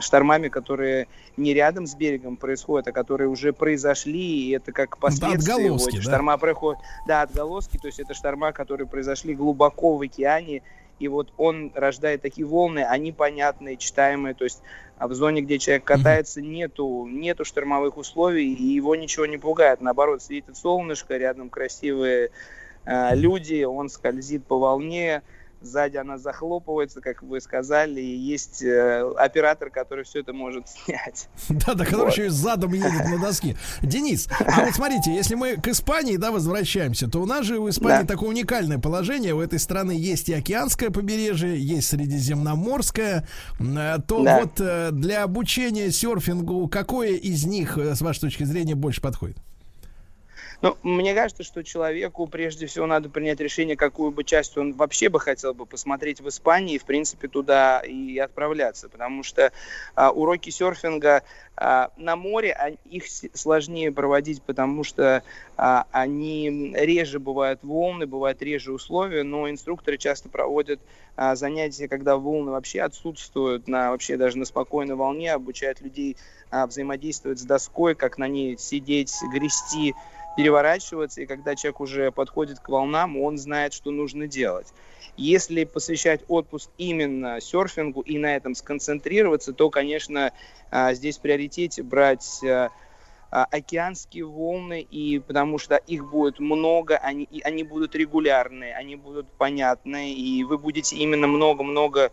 [0.00, 5.54] штормами, которые не рядом с берегом происходят, а которые уже произошли, и это как последствия.
[5.54, 6.02] Отголоски, да?
[6.02, 10.62] Шторма проходят, да, отголоски, то есть это шторма, которые произошли глубоко в океане,
[10.98, 14.62] и вот он рождает такие волны, они понятные, читаемые, то есть
[14.98, 19.80] а в зоне, где человек катается, нету, нету штормовых условий, и его ничего не пугает.
[19.80, 22.30] Наоборот, светит солнышко, рядом красивые
[22.84, 25.22] э, люди, он скользит по волне,
[25.60, 31.28] сзади она захлопывается, как вы сказали, и есть э, оператор, который все это может снять.
[31.48, 32.12] Да-да, который вот.
[32.12, 33.56] еще и задом едет на доске.
[33.82, 37.68] Денис, а вот смотрите, если мы к Испании, да, возвращаемся, то у нас же в
[37.68, 38.14] Испании да.
[38.14, 39.34] такое уникальное положение.
[39.34, 43.26] У этой страны есть и океанское побережье, есть средиземноморское.
[43.60, 44.40] Э, то да.
[44.40, 49.38] вот э, для обучения серфингу какое из них, э, с вашей точки зрения, больше подходит?
[50.60, 55.08] Ну, мне кажется, что человеку прежде всего надо принять решение, какую бы часть он вообще
[55.08, 58.88] бы хотел бы посмотреть в Испании, и, в принципе, туда и отправляться.
[58.88, 59.52] Потому что
[59.94, 61.22] а, уроки серфинга
[61.56, 63.04] а, на море, а, их
[63.34, 65.22] сложнее проводить, потому что
[65.56, 70.80] а, они реже бывают волны, бывают реже условия, но инструкторы часто проводят
[71.14, 76.16] а, занятия, когда волны вообще отсутствуют, на, вообще даже на спокойной волне, обучают людей
[76.50, 79.94] а, взаимодействовать с доской, как на ней сидеть, грести,
[80.38, 84.68] переворачиваться, и когда человек уже подходит к волнам, он знает, что нужно делать.
[85.16, 90.30] Если посвящать отпуск именно серфингу и на этом сконцентрироваться, то, конечно,
[90.70, 92.68] а, здесь в приоритете брать а,
[93.32, 98.94] а, океанские волны, и потому что их будет много, они, и они будут регулярные, они
[98.94, 102.12] будут понятные, и вы будете именно много-много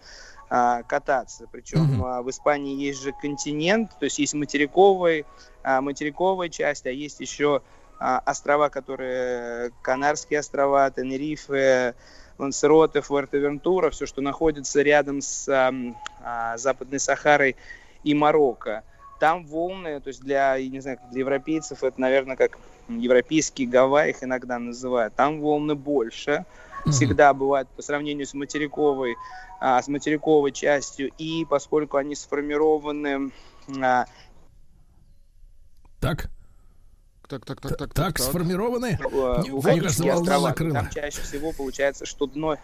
[0.50, 1.48] а, кататься.
[1.52, 5.28] Причем а, в Испании есть же континент, то есть есть материковый,
[5.62, 7.62] а, материковая часть, а есть еще
[8.00, 11.96] острова, которые Канарские острова, Тенерифе,
[12.38, 15.48] Лансероте, Фуэртевентура, все, что находится рядом с
[16.22, 17.56] а, Западной Сахарой
[18.04, 18.84] и Марокко.
[19.20, 22.58] Там волны, то есть для, я не знаю, для европейцев это, наверное, как
[22.90, 25.16] европейские Гавайи их иногда называют.
[25.16, 26.46] Там волны больше,
[26.86, 29.16] всегда бывают по сравнению с материковой,
[29.60, 33.32] а, с материковой частью, и поскольку они сформированы
[33.82, 34.06] а,
[36.02, 36.30] Так,
[37.28, 39.00] Так, так, так, так, так, сформированы.
[39.02, 40.74] э, Не- в Мне кажется, волна накрыла.
[40.76, 42.58] там чаще всего получается, что дно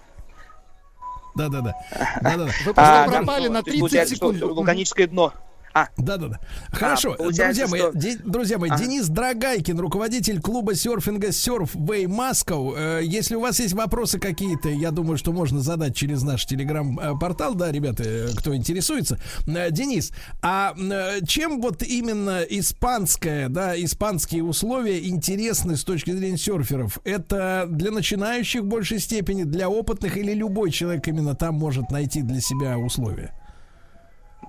[1.35, 1.73] Да-да-да.
[2.21, 2.45] Да-да-да.
[2.65, 4.53] Вы А, просто там, пропали ну, на то есть 30 получается, что секунд.
[4.55, 5.33] Вулканическое дно.
[5.73, 6.39] А, Да-да-да.
[6.71, 8.83] Хорошо, получается, друзья мои, что- де- друзья мои, Ага.
[8.83, 12.73] Денис Драгайкин, руководитель клуба серфинга Surfway Moscow.
[12.77, 17.55] Э, Если у вас есть вопросы какие-то, я думаю, что можно задать через наш телеграм-портал,
[17.55, 19.17] да, ребята, э, кто интересуется.
[19.47, 20.11] Э, Денис,
[20.41, 26.99] а э, чем вот именно испанское, да, испанские условия интересны с точки зрения серферов?
[27.03, 32.21] Это для начинающих в большей степени, для опытных или любой человек именно там может найти
[32.21, 33.33] для себя условия?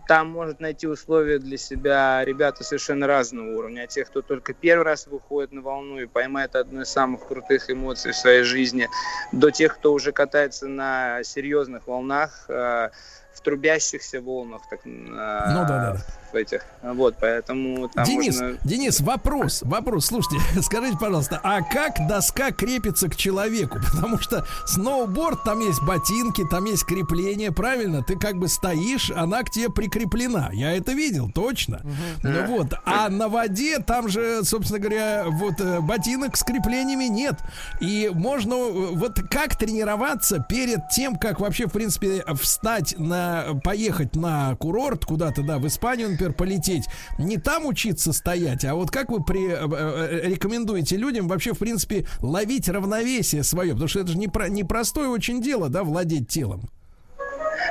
[0.07, 3.85] Там может найти условия для себя ребята совершенно разного уровня.
[3.85, 7.71] От тех, кто только первый раз выходит на волну и поймает одну из самых крутых
[7.71, 8.89] эмоций в своей жизни,
[9.33, 12.91] до тех, кто уже катается на серьезных волнах, э,
[13.33, 15.97] в трубящихся волнах, так, э, Ну да, да,
[16.35, 16.65] этих.
[16.83, 18.59] Вот, поэтому там Денис, можно...
[18.65, 20.07] Денис, вопрос, вопрос.
[20.07, 23.79] Слушайте, скажите, пожалуйста, а как доска крепится к человеку?
[23.93, 28.03] Потому что сноуборд, там есть ботинки, там есть крепление, правильно?
[28.03, 30.51] Ты как бы стоишь, она к тебе прикреплена.
[30.53, 31.83] Я это видел, точно.
[32.23, 37.41] Ну вот, а на воде там же, собственно говоря, вот э, ботинок с креплениями нет.
[37.81, 44.17] И можно, э, вот как тренироваться перед тем, как вообще, в принципе, встать на, поехать
[44.17, 46.85] на курорт куда-то, да, в Испанию, например, полететь,
[47.19, 51.59] не там учиться стоять, а вот как вы при, э, э, рекомендуете людям вообще, в
[51.59, 56.29] принципе, ловить равновесие свое, потому что это же не про- непростое очень дело, да, владеть
[56.29, 56.63] телом.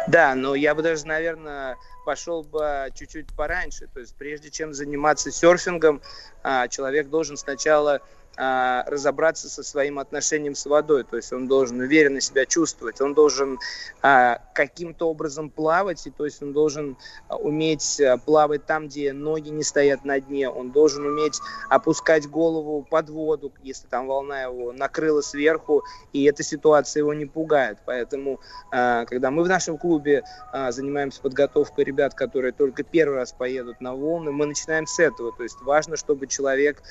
[0.08, 3.88] Да, но я бы даже, наверное, пошел бы чуть-чуть пораньше.
[3.94, 6.02] То есть прежде чем заниматься серфингом,
[6.44, 8.02] а, человек должен сначала
[8.44, 11.04] а, разобраться со своим отношением с водой.
[11.04, 13.60] То есть он должен уверенно себя чувствовать, он должен
[14.02, 16.98] а, каким-то образом плавать, и то есть он должен
[17.28, 21.40] а, уметь плавать там, где ноги не стоят на дне, он должен уметь
[21.70, 27.28] опускать голову под воду, если там волна его накрыла сверху, и эта ситуация его не
[27.28, 27.78] пугает.
[27.86, 28.40] Поэтому,
[28.72, 30.24] когда мы в нашем клубе
[30.70, 35.32] занимаемся подготовкой ребят, которые только первый раз поедут на волны, мы начинаем с этого.
[35.32, 36.82] То есть важно, чтобы человек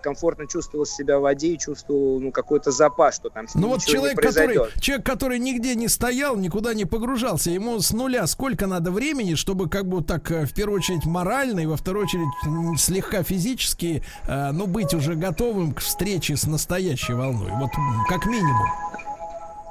[0.00, 3.84] комфортно чувствовал себя в воде и чувствовал ну, какой-то запас, что там с Ну вот
[3.84, 8.90] человек который, человек, который нигде не стоял, никуда не погружался, ему с нуля сколько надо
[8.90, 13.22] времени, чтобы как бы так э, в первую очередь морально и во вторую очередь слегка
[13.22, 17.70] физически, э, ну быть уже готовым к встрече с настоящей волной, вот
[18.08, 18.68] как минимум.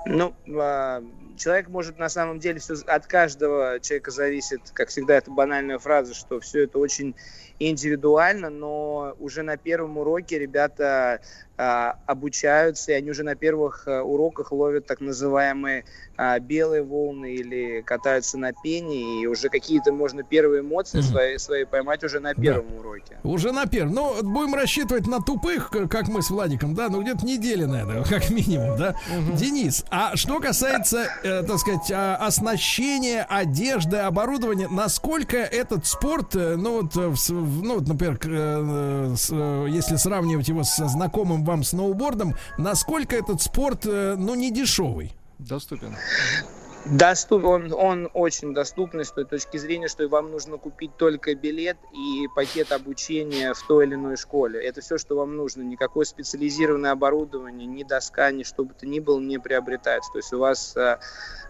[0.05, 1.01] Ну, а,
[1.37, 6.13] человек может на самом деле все от каждого человека зависит, как всегда, это банальная фраза,
[6.13, 7.15] что все это очень
[7.59, 11.19] индивидуально, но уже на первом уроке ребята
[11.55, 15.85] а, обучаются, и они уже на первых а, уроках ловят так называемые
[16.17, 21.65] а, белые волны или катаются на пене, и уже какие-то можно первые эмоции свои, свои
[21.65, 23.17] поймать уже на первом уроке.
[23.23, 23.93] Уже на первом.
[23.93, 28.29] Ну, будем рассчитывать на тупых, как мы с Владиком, да, ну где-то неделя надо, как
[28.31, 28.95] минимум, да.
[29.37, 36.55] Денис, а что касается, э, так сказать, а, оснащения, одежды, оборудования, насколько этот спорт, э,
[36.55, 41.43] ну вот, э, в- ну, вот, например, э, с, э, если сравнивать его со знакомым
[41.43, 45.13] вам сноубордом, насколько этот спорт, э, ну, не дешевый?
[45.39, 45.95] Доступен.
[46.85, 51.77] Доступ, он, он очень доступный с той точки зрения, что вам нужно купить только билет
[51.93, 54.61] и пакет обучения в той или иной школе.
[54.61, 55.61] Это все, что вам нужно.
[55.61, 60.11] Никакое специализированное оборудование, ни доска, ни что бы то ни было не приобретается.
[60.11, 60.99] То есть у вас а,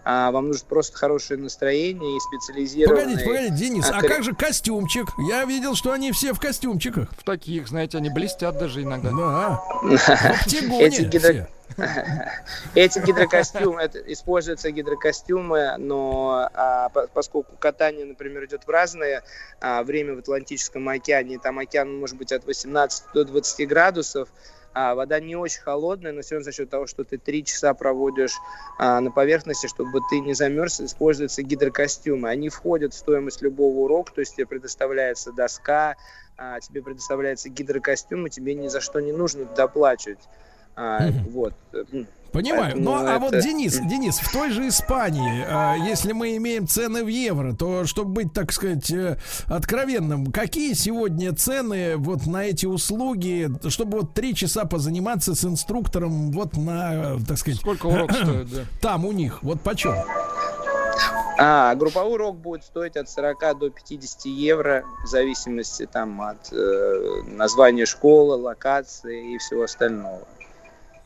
[0.04, 3.02] а, вам нужно просто хорошее настроение и специонированный...
[3.02, 5.08] Погодите, погодите, Денис, а как же костюмчик?
[5.28, 7.10] Я видел, что они все в костюмчиках.
[7.18, 9.10] В таких, знаете, они блестят даже иногда.
[9.10, 9.62] Да.
[10.46, 11.48] Эти гидро- все.
[12.74, 19.22] Эти гидрокостюмы, используются гидрокостюмы, но а, по- поскольку катание, например, идет в разное
[19.60, 24.28] а, время в Атлантическом океане, там океан может быть от 18 до 20 градусов,
[24.74, 27.74] а, вода не очень холодная, но все равно за счет того, что ты три часа
[27.74, 28.36] проводишь
[28.78, 32.28] а, на поверхности, чтобы ты не замерз, используются гидрокостюмы.
[32.28, 35.96] Они входят в стоимость любого урока, то есть тебе предоставляется доска,
[36.36, 40.18] а, тебе предоставляется гидрокостюм, и тебе ни за что не нужно доплачивать.
[40.76, 41.54] А, Вот.
[42.32, 42.72] Понимаю.
[42.74, 46.66] Поэтому Ну, а вот, это- Денис, Денис, в той же Испании, а, если мы имеем
[46.66, 52.44] цены в евро, то, чтобы быть, так сказать, э, откровенным, какие сегодня цены вот на
[52.46, 57.60] эти услуги, чтобы вот три часа позаниматься с инструктором вот на, э, так сказать...
[57.60, 58.62] Сколько урок стоит, да?
[58.80, 59.94] Там у них, вот почем?
[61.38, 67.22] А, групповой урок будет стоить от 40 до 50 евро, в зависимости там от э,
[67.28, 70.20] названия школы, локации и всего остального.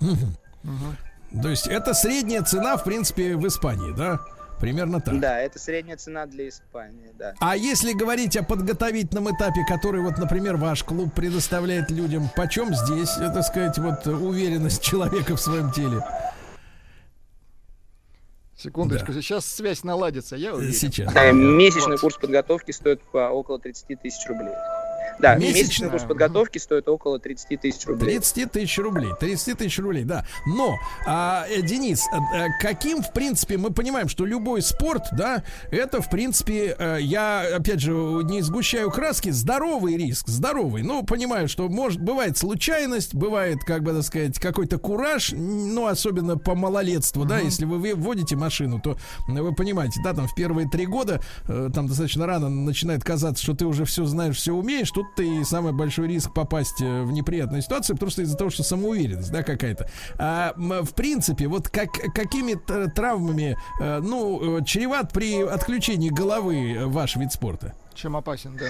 [0.00, 4.20] То есть это средняя цена, в принципе, в Испании, да?
[4.60, 5.20] Примерно так.
[5.20, 7.34] Да, это средняя цена для Испании, да.
[7.38, 13.16] А если говорить о подготовительном этапе, который, вот, например, ваш клуб предоставляет людям, почем здесь,
[13.18, 16.02] э, так сказать, вот уверенность человека в своем теле?
[18.56, 20.74] Секундочку, сейчас связь наладится, я уверен.
[20.74, 21.14] Сейчас.
[21.14, 24.54] Э, Месячный курс подготовки стоит по около 30 тысяч рублей.
[25.18, 25.62] Да, Месячный?
[25.62, 28.18] месячный курс подготовки стоит около 30 тысяч рублей.
[28.18, 29.10] 30 тысяч рублей.
[29.18, 30.24] 30 тысяч рублей, да.
[30.46, 30.76] Но,
[31.06, 36.00] а, э, Денис, э, э, каким, в принципе, мы понимаем, что любой спорт, да, это,
[36.00, 40.82] в принципе, я, опять же, не сгущаю краски, здоровый риск, здоровый.
[40.82, 46.38] Ну, понимаю, что может, бывает случайность, бывает, как бы, так сказать, какой-то кураж, ну, особенно
[46.38, 50.86] по малолетству, да, если вы вводите машину, то вы понимаете, да, там в первые три
[50.86, 55.40] года, там достаточно рано начинает казаться, что ты уже все знаешь, все умеешь, тут ты
[55.40, 59.44] и самый большой риск попасть э, в неприятную ситуацию, просто из-за того, что самоуверенность, да,
[59.44, 59.88] какая-то.
[60.18, 62.54] А, в принципе, вот как, какими
[62.88, 67.74] травмами, э, ну, э, чреват при отключении головы ваш вид спорта?
[67.94, 68.66] Чем опасен, да.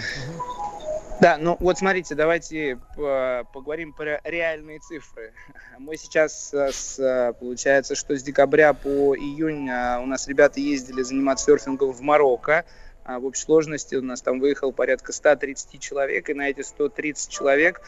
[1.23, 5.33] Да, ну вот смотрите, давайте по- поговорим про реальные цифры.
[5.79, 11.93] Мы сейчас, с, получается, что с декабря по июнь у нас ребята ездили заниматься серфингом
[11.93, 12.67] в Марокко.
[13.09, 17.31] А в общей сложности у нас там выехал порядка 130 человек, и на эти 130
[17.31, 17.81] человек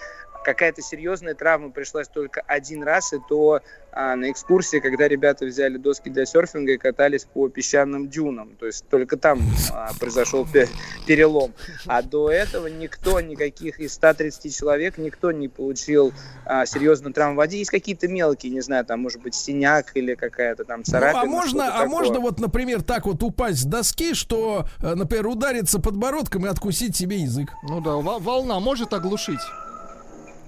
[0.44, 3.60] какая-то серьезная травма пришлась только один раз, и то
[3.92, 8.56] а, на экскурсии, когда ребята взяли доски для серфинга и катались по песчаным дюнам.
[8.58, 9.40] То есть только там
[9.72, 10.68] а, произошел пе-
[11.06, 11.52] перелом.
[11.86, 16.12] А до этого никто, никаких из 130 человек, никто не получил
[16.46, 17.58] а, серьезную травму в воде.
[17.58, 21.22] Есть какие-то мелкие, не знаю, там может быть синяк или какая-то там Ну, царапина.
[21.22, 25.80] а можно, а можно вот, например, так вот упасть с доски, что, э, например, удариться
[25.80, 27.50] подбородком и откусить себе язык?
[27.62, 29.40] Ну да, во- волна может оглушить.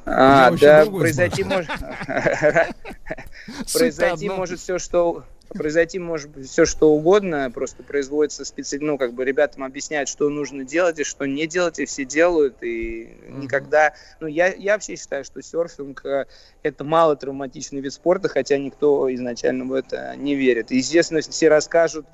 [0.05, 1.71] А, да, произойти может...
[3.73, 5.25] Произойти может все, что...
[5.49, 10.65] Произойти может все, что угодно, просто производится специально, ну, как бы ребятам объясняют, что нужно
[10.65, 13.93] делать и что не делать, и все делают, и никогда...
[14.21, 16.25] Ну, я, я вообще считаю, что серфинг э,
[16.63, 20.71] это мало травматичный вид спорта, хотя никто изначально в это не верит.
[20.71, 22.07] Естественно, все расскажут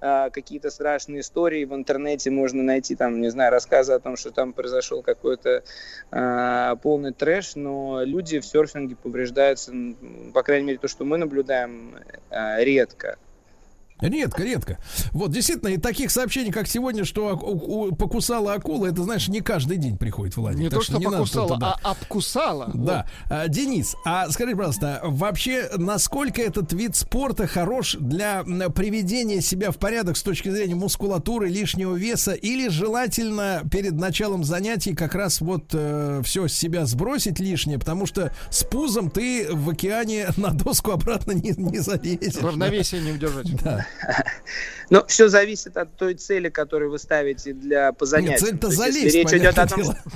[0.00, 4.52] какие-то страшные истории в интернете можно найти там не знаю рассказы о том что там
[4.52, 5.62] произошел какой-то
[6.10, 9.72] а, полный трэш но люди в серфинге повреждаются
[10.34, 11.98] по крайней мере то что мы наблюдаем
[12.30, 13.18] а, редко
[14.00, 14.78] Редко, редко.
[15.12, 19.78] Вот, действительно, и таких сообщений, как сегодня, что у- покусала акула, это, знаешь, не каждый
[19.78, 20.60] день приходит, Владик.
[20.60, 21.76] Не Так то, что не надо покусала, да.
[21.82, 22.70] а обкусала.
[22.74, 23.06] Да.
[23.30, 29.78] А, Денис, а скажи, пожалуйста, вообще, насколько этот вид спорта хорош для приведения себя в
[29.78, 35.68] порядок с точки зрения мускулатуры, лишнего веса, или желательно перед началом занятий как раз вот
[35.68, 41.32] все с себя сбросить лишнее, потому что с пузом ты в океане на доску обратно
[41.32, 42.42] не, не залезешь.
[42.42, 43.46] Равновесие не удержать.
[43.62, 43.85] Да.
[44.90, 49.58] Но все зависит от той цели которую вы ставите для по цель-то залезть, речь идет
[49.58, 49.94] о том дело.
[49.94, 50.10] что-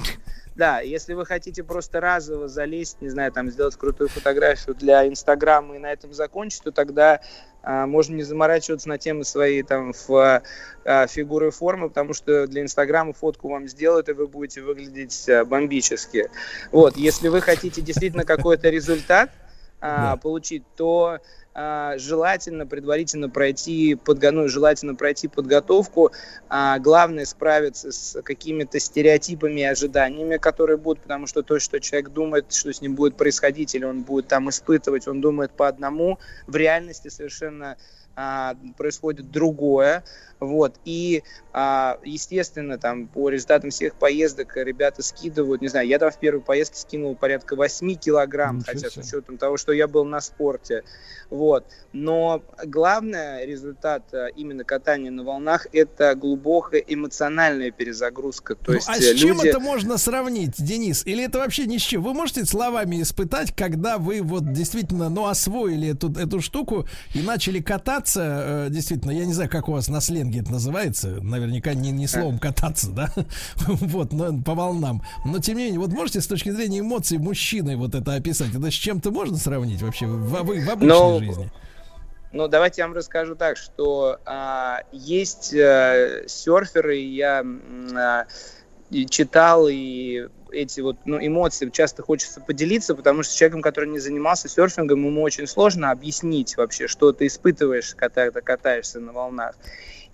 [0.56, 5.76] Да, если вы хотите просто разово залезть, не знаю, там сделать крутую фотографию для Инстаграма
[5.76, 7.20] и на этом закончить, то тогда
[7.62, 10.42] а, можно не заморачиваться на темы своей там в
[10.84, 15.28] а, фигуры и формы, потому что для Инстаграма фотку вам сделают, и вы будете выглядеть
[15.28, 16.28] а, бомбически.
[16.72, 19.30] Вот, если вы хотите действительно какой-то результат
[19.80, 21.20] а, получить, то
[21.54, 26.12] желательно предварительно пройти подго- ну, желательно пройти подготовку.
[26.48, 32.10] А, главное справиться с какими-то стереотипами и ожиданиями, которые будут, потому что то, что человек
[32.10, 36.18] думает, что с ним будет происходить, или он будет там испытывать, он думает по одному,
[36.46, 37.76] в реальности совершенно
[38.16, 40.04] а, происходит другое.
[40.40, 40.76] Вот.
[40.84, 41.22] И,
[41.52, 46.40] а, естественно, там по результатам всех поездок ребята скидывают, не знаю, я там в первой
[46.40, 50.82] поездке скинул порядка 8 килограмм, Ничего хотя с учетом того, что я был на спорте.
[51.28, 51.64] Вот.
[51.92, 58.54] Но главный результат э, именно катания на волнах– это глубокая эмоциональная перезагрузка.
[58.54, 59.48] То Ну, есть а с э, чем люди...
[59.48, 61.06] это можно сравнить, Денис?
[61.06, 62.02] Или это вообще ни с чем?
[62.02, 67.60] Вы можете словами испытать, когда вы вот действительно, ну, освоили эту, эту штуку и начали
[67.60, 71.90] кататься, э, действительно, я не знаю, как у вас на сленге это называется, наверняка не,
[71.90, 73.12] не словом кататься, да?
[73.66, 75.02] Вот, но по волнам.
[75.24, 78.54] Но, тем не менее, вот можете с точки зрения эмоций мужчины вот это описать?
[78.54, 81.50] Это с чем-то можно сравнить вообще в, в, в обычной Но- жизни?
[82.32, 87.44] Ну, давайте я вам расскажу так, что а, есть э, серферы, я
[87.92, 88.26] а,
[88.90, 93.88] и читал, и эти вот ну, эмоции часто хочется поделиться, потому что с человеком, который
[93.88, 99.12] не занимался серфингом, ему очень сложно объяснить вообще, что ты испытываешь, когда ты катаешься на
[99.12, 99.54] волнах.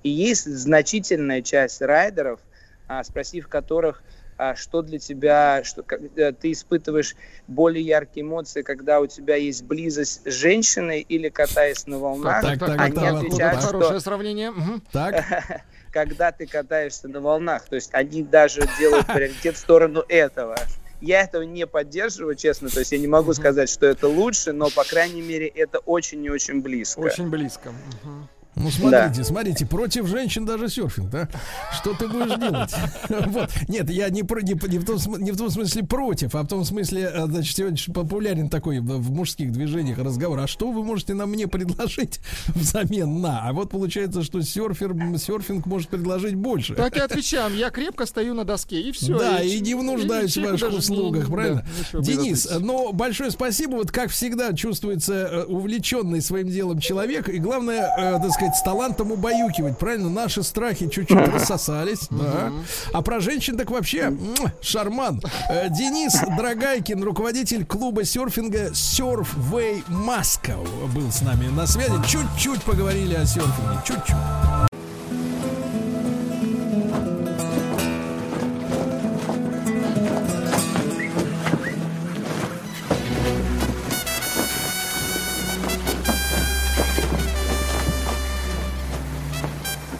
[0.02, 2.40] И есть значительная часть райдеров,
[2.88, 4.02] а, спросив которых,
[4.38, 7.16] а, что для тебя, что э, ты испытываешь
[7.48, 12.58] более яркие эмоции, когда у тебя есть близость с женщиной или катаясь на волнах, Так,
[12.58, 14.52] так, они так, отвечают, что Хорошее сравнение.
[14.92, 15.24] Так,
[15.96, 17.64] когда ты катаешься на волнах.
[17.70, 20.54] То есть они даже делают приоритет в сторону этого.
[21.00, 22.68] Я этого не поддерживаю, честно.
[22.68, 26.22] То есть я не могу сказать, что это лучше, но, по крайней мере, это очень
[26.22, 27.00] и очень близко.
[27.00, 27.72] Очень близко.
[28.02, 28.28] Мгм.
[28.56, 31.28] Ну, смотрите, смотрите, против женщин даже серфинг, да?
[31.74, 32.74] Что ты будешь делать?
[33.26, 33.50] Вот.
[33.68, 36.46] Нет, я не, про, не, не в том, не в том смысле против, а в
[36.46, 40.38] том смысле, э, значит, сегодня популярен такой в мужских движениях разговор.
[40.40, 43.46] А что вы можете нам мне предложить взамен на?
[43.46, 46.74] А вот получается, что серфер, серфинг может предложить больше.
[46.74, 47.54] Так и отвечаем.
[47.54, 49.18] Я крепко стою на доске, и все.
[49.18, 51.64] Да, и не нуждаюсь в ваших услугах, правильно?
[51.92, 53.72] Денис, ну, большое спасибо.
[53.72, 57.28] Вот как всегда чувствуется э, увлеченный своим делом человек.
[57.28, 60.08] И главное, э, так сказать, с талантом убаюкивать, правильно?
[60.10, 62.06] Наши страхи чуть-чуть рассосались.
[62.10, 62.52] да.
[62.92, 64.12] А про женщин так вообще
[64.60, 65.22] шарман.
[65.50, 71.94] Э, Денис Драгайкин, руководитель клуба серфинга Surfway Moscow был с нами на связи.
[72.06, 73.80] Чуть-чуть поговорили о серфинге.
[73.84, 74.75] Чуть-чуть.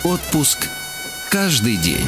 [0.07, 0.69] Отпуск
[1.31, 2.07] каждый день.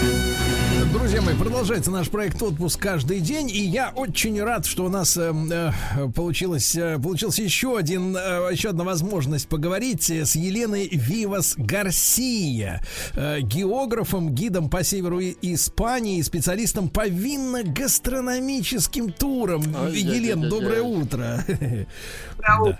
[0.92, 5.16] Друзья мои, продолжается наш проект «Отпуск каждый день», и я очень рад, что у нас
[5.16, 5.72] э, э,
[6.14, 12.84] получилось, э, получился еще, один, э, еще одна возможность поговорить э, с Еленой Вивас Гарсия,
[13.14, 19.62] э, географом, гидом по северу Испании, специалистом по винно-гастрономическим турам.
[19.90, 21.44] Елена, доброе утро.
[22.38, 22.78] Да.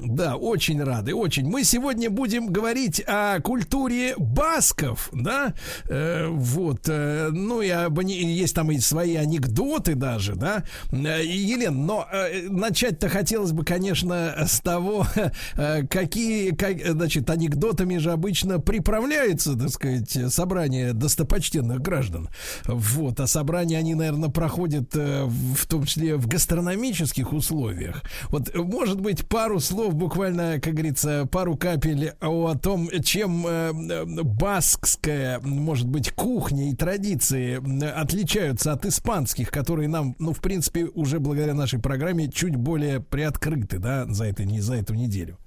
[0.00, 1.48] Да, очень рады, очень.
[1.48, 5.54] Мы сегодня будем говорить о культуре басков, да,
[5.88, 11.36] Э, вот, э, ну и об, есть там и свои анекдоты даже, да, Э, и,
[11.36, 15.06] Елена, но э, начать-то хотелось бы, конечно, с того,
[15.56, 22.28] э, какие, как, значит, анекдотами же обычно приправляется, так сказать, собрание достопочтенных граждан,
[22.66, 28.02] вот, а собрания они, наверное, проходят э, в том числе в гастрономических условиях.
[28.28, 34.04] Вот, может быть, пару слов буквально, как говорится, пару капель о том, чем э, э,
[34.22, 40.86] баскская, может быть, кухня и традиции э, отличаются от испанских, которые нам, ну, в принципе,
[40.86, 45.38] уже благодаря нашей программе чуть более приоткрыты, да, за, это, не, за эту неделю.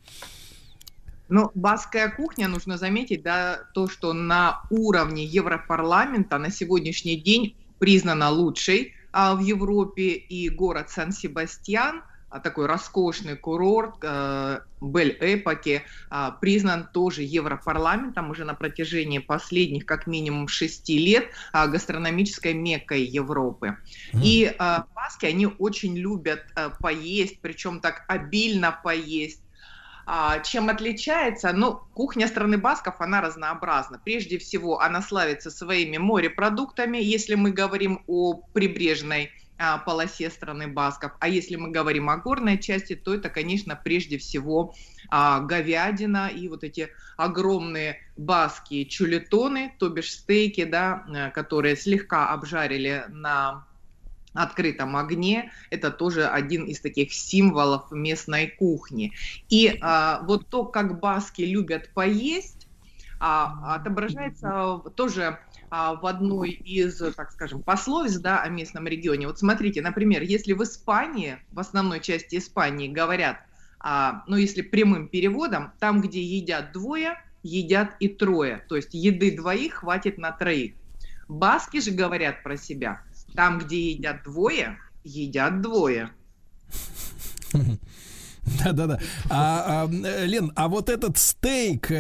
[1.30, 8.30] Ну, баская кухня, нужно заметить, да, то, что на уровне Европарламента на сегодняшний день признана
[8.30, 12.04] лучшей а, в Европе, и город Сан-Себастьян,
[12.40, 20.48] такой роскошный курорт э, Бель-Эпоке, а, признан тоже Европарламентом уже на протяжении последних как минимум
[20.48, 23.78] шести лет а, гастрономической меккой Европы.
[24.14, 29.42] И а, баски, они очень любят а, поесть, причем так обильно поесть.
[30.06, 31.54] А, Чем отличается?
[31.54, 34.00] Ну, кухня страны Басков, она разнообразна.
[34.04, 39.41] Прежде всего, она славится своими морепродуктами, если мы говорим о прибрежной а,
[39.86, 41.12] полосе страны Басков.
[41.20, 44.74] А если мы говорим о горной части, то это, конечно, прежде всего
[45.10, 52.30] а, говядина и вот эти огромные баски чулетоны, то бишь стейки, да, э, которые слегка
[52.30, 53.66] обжарили на
[54.34, 55.52] открытом огне.
[55.70, 59.14] Это тоже один из таких символов местной кухни.
[59.50, 62.68] И а, вот то, как баски любят поесть,
[63.20, 65.40] а, отображается тоже а,
[65.72, 69.28] в одной из, так скажем, пословиц да, о местном регионе.
[69.28, 73.38] Вот смотрите, например, если в Испании, в основной части Испании говорят,
[73.80, 78.66] а, ну если прямым переводом, там, где едят двое, едят и трое.
[78.68, 80.74] То есть еды двоих хватит на троих.
[81.28, 83.02] Баски же говорят про себя,
[83.34, 86.12] там, где едят двое, едят двое.
[88.64, 89.00] Да-да-да.
[89.30, 89.88] А, а,
[90.26, 91.96] Лен, а вот этот стейк, э,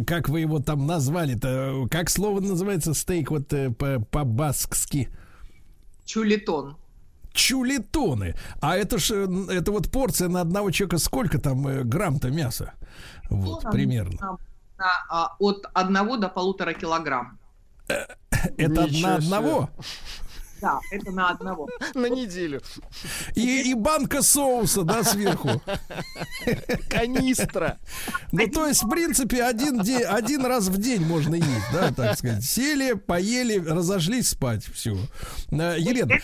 [0.00, 5.08] э, как вы его там назвали-то, как слово называется стейк вот э, по- по-баскски?
[6.04, 6.76] Чулитон.
[7.32, 8.34] Чулитоны.
[8.60, 12.72] А это ж, э, это вот порция на одного человека сколько там э, грамм-то мяса?
[13.30, 14.16] Вот, Ну, примерно.
[14.20, 14.36] на-
[14.78, 17.38] на, а, от одного до полутора килограмм.
[17.88, 19.68] Это Ничего на себе.
[20.60, 21.68] Да, это на одного.
[21.94, 22.62] На неделю.
[23.34, 25.62] И, и банка соуса, да, сверху.
[26.88, 27.78] Канистра.
[28.32, 32.16] Ну, то есть, в принципе, один, день, один раз в день можно есть, да, так
[32.18, 32.44] сказать.
[32.44, 34.64] Сели, поели, разошлись спать.
[34.64, 34.96] Все.
[35.50, 36.18] Елена.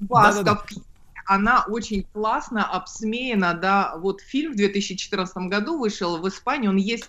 [0.00, 0.82] Басков, Да-да-да.
[1.26, 7.08] она очень классно обсмеяна, да, вот фильм в 2014 году вышел в Испании, он есть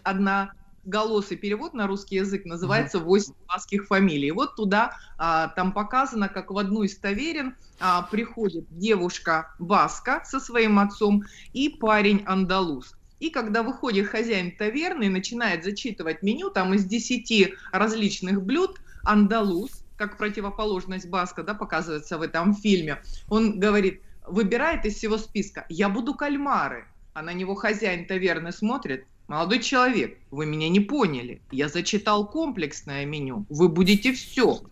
[0.88, 4.30] одноголосый перевод на русский язык, называется «Восемь баских фамилий».
[4.30, 10.24] И вот туда, а, там показано, как в одну из таверен а, приходит девушка баска
[10.26, 11.24] со своим отцом
[11.54, 12.96] и парень андалуз.
[13.20, 19.84] И когда выходит хозяин таверны и начинает зачитывать меню, там из 10 различных блюд андалуз,
[19.98, 25.90] как противоположность баска, да, показывается в этом фильме, он говорит, выбирает из всего списка, я
[25.90, 26.86] буду кальмары.
[27.14, 33.06] А на него хозяин таверны смотрит, молодой человек, вы меня не поняли, я зачитал комплексное
[33.06, 34.62] меню, вы будете все.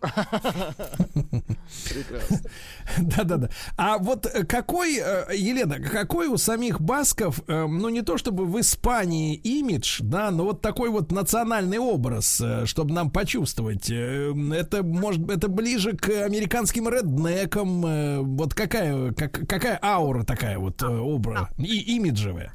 [2.98, 3.50] Да-да-да.
[3.76, 8.46] А вот э, какой, э, Елена, какой у самих басков, э, ну не то чтобы
[8.46, 13.90] в Испании имидж, да, но вот такой вот национальный образ, чтобы нам почувствовать.
[13.90, 18.26] Это может, это ближе к американским реднекам.
[18.36, 22.54] Вот какая, как, какая аура такая вот образ и имиджевая.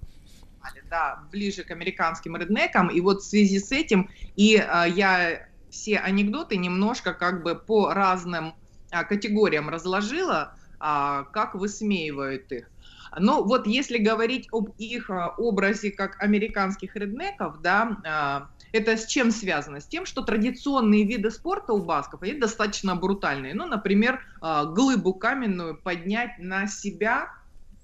[0.89, 2.89] Да, ближе к американским реднекам.
[2.89, 7.93] И вот в связи с этим и а, я все анекдоты немножко как бы по
[7.93, 8.55] разным
[8.91, 12.69] а, категориям разложила, а, как высмеивают их.
[13.17, 19.81] Ну вот если говорить об их образе как американских реднеков, да, это с чем связано?
[19.81, 23.53] С тем, что традиционные виды спорта у басков, они достаточно брутальные.
[23.53, 27.27] Ну, например, глыбу каменную поднять на себя,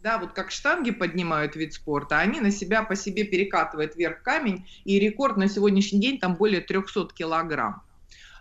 [0.08, 4.66] да, вот как штанги поднимают вид спорта, они на себя по себе перекатывают вверх камень,
[4.86, 7.82] и рекорд на сегодняшний день там более 300 килограмм.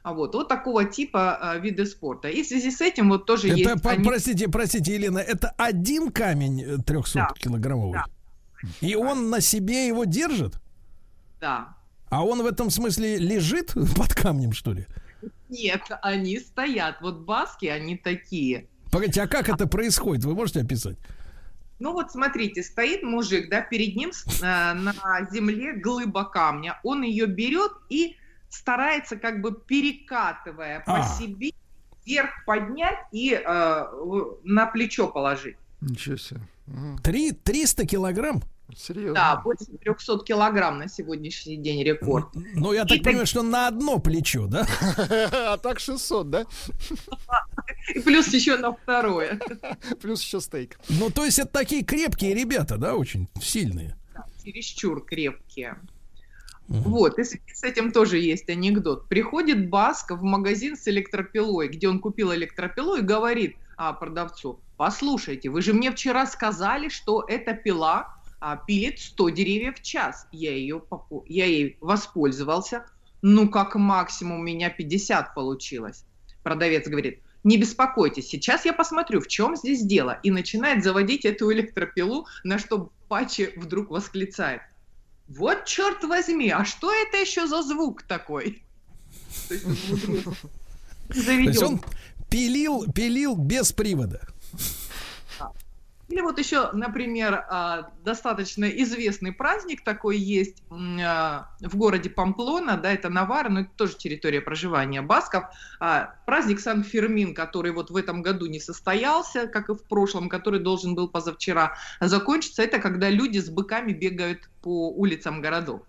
[0.04, 2.28] А вот, вот такого типа а, виды спорта.
[2.28, 3.82] И в связи с этим вот тоже Это, есть...
[3.82, 7.98] по- они- простите, простите, Елена, это один камень э, 300-килограммовый?
[8.80, 10.60] И он на себе его держит?
[11.40, 11.74] Да.
[12.10, 14.86] А он в этом смысле лежит под камнем, что ли?
[15.48, 17.00] Нет, они стоят.
[17.00, 18.68] Вот баски, они такие.
[18.92, 20.24] Погодите, а как это происходит?
[20.24, 20.96] Вы можете описать?
[21.78, 24.94] Ну вот смотрите, стоит мужик, да, перед ним э, на
[25.30, 26.80] земле глыба камня.
[26.82, 28.16] Он ее берет и
[28.48, 31.02] старается как бы перекатывая по А.
[31.02, 31.50] себе
[32.06, 33.84] вверх поднять и э,
[34.44, 35.56] на плечо положить.
[35.80, 36.40] Ничего себе.
[37.02, 38.42] Три, 300 килограмм?
[38.74, 39.14] Серьезно.
[39.14, 42.28] Да, больше 300 килограмм на сегодняшний день рекорд.
[42.34, 44.66] Ну, я так понимаю, что на одно плечо, да?
[45.32, 46.46] А так 600, да?
[47.94, 49.38] И плюс еще на второе.
[50.02, 50.78] Плюс еще стейк.
[50.88, 53.96] Ну, то есть это такие крепкие ребята, да, очень сильные.
[54.44, 55.76] чересчур крепкие.
[56.68, 59.08] Вот, и с с этим тоже есть анекдот.
[59.08, 65.48] Приходит Баска в магазин с электропилой, где он купил электропилу и говорит а, продавцу, послушайте,
[65.48, 68.15] вы же мне вчера сказали, что эта пила
[68.66, 70.26] пилит 100 деревьев в час.
[70.32, 70.82] Я, ее,
[71.26, 72.86] я ей воспользовался.
[73.22, 76.04] Ну, как максимум у меня 50 получилось.
[76.42, 80.18] Продавец говорит, не беспокойтесь, сейчас я посмотрю, в чем здесь дело.
[80.22, 84.62] И начинает заводить эту электропилу, на что Пачи вдруг восклицает.
[85.28, 88.62] Вот черт возьми, а что это еще за звук такой?
[89.48, 90.36] То есть он умудрился.
[91.08, 91.80] То есть он
[92.28, 94.28] пилил, пилил без привода.
[96.08, 102.92] Или вот еще, например, а, достаточно известный праздник такой есть а, в городе Памплона, да,
[102.92, 105.44] это Навара, но это тоже территория проживания басков.
[105.80, 110.60] А, Праздник Сан-Фермин, который вот в этом году не состоялся, как и в прошлом, который
[110.60, 115.82] должен был позавчера закончиться, это когда люди с быками бегают по улицам городов.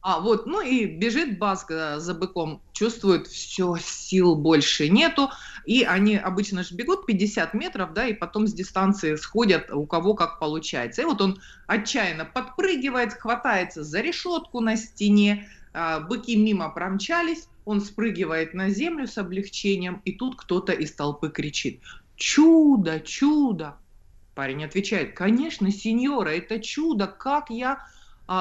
[0.00, 5.28] А, вот, ну и бежит Баск за быком, чувствует, все, сил больше нету,
[5.68, 10.14] и они обычно же бегут 50 метров, да, и потом с дистанции сходят, у кого
[10.14, 11.02] как получается.
[11.02, 17.82] И вот он отчаянно подпрыгивает, хватается за решетку на стене, а, быки мимо промчались, он
[17.82, 21.82] спрыгивает на землю с облегчением, и тут кто-то из толпы кричит
[22.16, 23.76] «Чудо, чудо!»
[24.34, 27.86] Парень отвечает, конечно, сеньора, это чудо, как я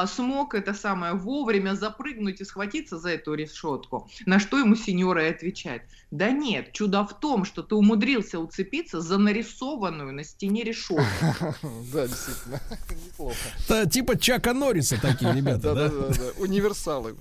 [0.07, 4.09] смог это самое вовремя запрыгнуть и схватиться за эту решетку.
[4.25, 5.83] На что ему сеньора и отвечает.
[6.11, 11.03] Да нет, чудо в том, что ты умудрился уцепиться за нарисованную на стене решетку.
[11.93, 12.59] Да, действительно,
[13.05, 13.85] неплохо.
[13.89, 15.89] Типа Чака Норриса такие ребята, да?
[15.89, 17.15] Да-да-да, универсалы.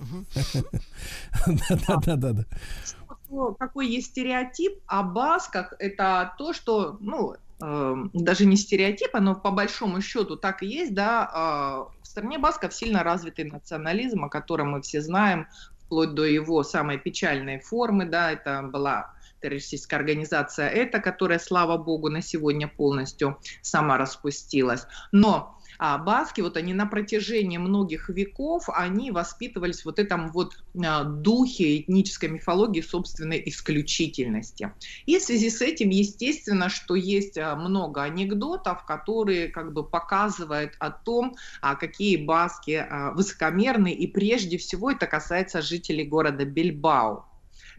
[1.87, 2.45] Да-да-да.
[2.85, 9.35] Что- Какой есть стереотип о басках, это то, что, ну, э, даже не стереотип, оно
[9.35, 14.29] по большому счету так и есть, да, э, в стране басков сильно развитый национализм, о
[14.29, 15.47] котором мы все знаем,
[15.85, 22.09] вплоть до его самой печальной формы, да, это была террористическая организация ЭТА, которая, слава богу,
[22.09, 24.87] на сегодня полностью сама распустилась.
[25.11, 31.03] Но а баски, вот они на протяжении многих веков, они воспитывались вот этом вот а,
[31.03, 34.71] духе этнической мифологии собственной исключительности.
[35.05, 40.73] И в связи с этим, естественно, что есть а, много анекдотов, которые как бы показывают
[40.79, 47.25] о том, а, какие баски высокомерные, и прежде всего это касается жителей города Бильбао.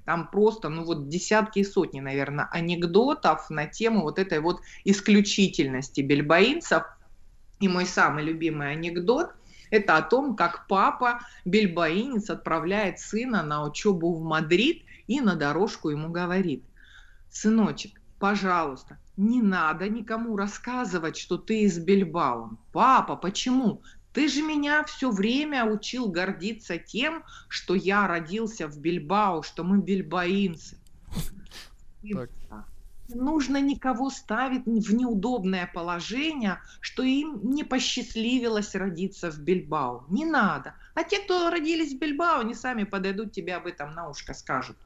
[0.08, 6.00] Там просто, ну вот десятки и сотни, наверное, анекдотов на тему вот этой вот исключительности
[6.00, 6.84] бельбаинцев.
[7.60, 9.32] И мой самый любимый анекдот–
[9.70, 15.90] это о том, как папа, бельбаинец, отправляет сына на учебу в Мадрид и на дорожку
[15.90, 16.64] ему говорит,
[17.30, 22.56] сыночек, пожалуйста, не надо никому рассказывать, что ты из Бильбао.
[22.72, 23.82] Папа, почему?
[24.12, 29.78] Ты же меня все время учил гордиться тем, что я родился в Бильбао, что мы
[29.78, 30.78] бильбаинцы.
[32.12, 32.30] Так.
[33.08, 40.04] Не нужно никого ставить в неудобное положение, что им не посчастливилось родиться в Бильбао.
[40.08, 40.74] Не надо.
[40.94, 44.76] А те, кто родились в Бильбао, они сами подойдут тебе об этом на ушко скажут.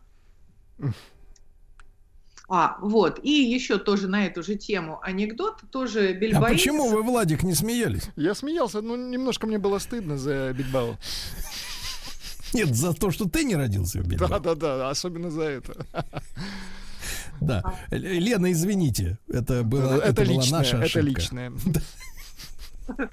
[2.49, 3.19] А, вот.
[3.23, 6.59] И еще тоже на эту же тему анекдот, тоже А бильбаинец.
[6.61, 8.11] почему вы, Владик, не смеялись?
[8.15, 10.99] Я смеялся, но немножко мне было стыдно за Бильбао.
[12.53, 14.29] Нет, за то, что ты не родился в Бильбао.
[14.29, 15.87] Да-да-да, особенно за это.
[17.47, 17.63] Да.
[17.91, 21.09] Лена, извините, это, было, это, Это была личное, наша это ошибка.
[21.09, 21.53] личное.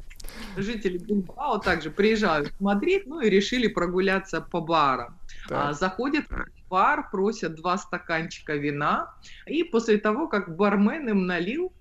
[0.57, 5.17] жители Бильбао также приезжают в Мадрид, ну и решили прогуляться по барам.
[5.49, 9.13] А, заходят в бар, просят два стаканчика вина,
[9.45, 11.71] и после того, как бармен им налил,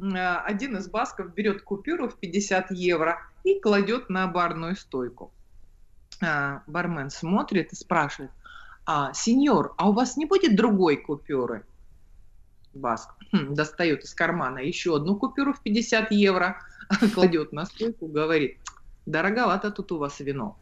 [0.00, 5.32] а, один из басков берет купюру в 50 евро и кладет на барную стойку.
[6.20, 8.30] А, бармен смотрит и спрашивает,
[8.84, 11.64] а, сеньор, а у вас не будет другой купюры?
[12.74, 16.60] Баск достает из кармана еще одну купюру в 50 евро,
[17.14, 18.58] кладет на стойку, говорит,
[19.06, 20.56] дороговато тут у вас вино.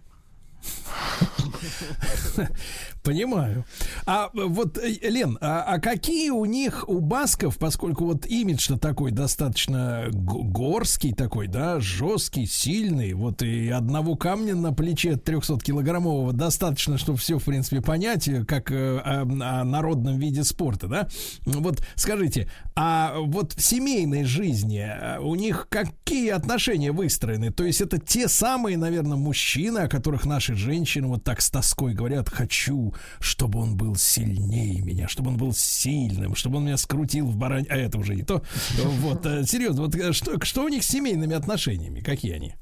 [3.03, 3.65] Понимаю.
[4.07, 9.11] А вот, э, Лен, а, а какие у них, у басков, поскольку вот имидж-то такой
[9.11, 17.19] достаточно горский такой, да, жесткий, сильный, вот и одного камня на плече 300-килограммового достаточно, чтобы
[17.19, 21.09] все, в принципе, понять, э, как э, о, о народном виде спорта, да?
[21.47, 22.51] Вот скажите,
[22.82, 27.52] а вот в семейной жизни э, у них какие отношения выстроены?
[27.52, 31.93] То есть это те самые, наверное, мужчины, о которых наши женщины вот так с тоской
[31.93, 37.27] говорят, хочу, чтобы он был сильнее меня, чтобы он был сильным, чтобы он меня скрутил
[37.27, 37.66] в барань...
[37.69, 38.43] А это уже не то.
[38.78, 42.01] Вот, э, серьезно, вот э, что, что у них с семейными отношениями?
[42.01, 42.55] Какие они?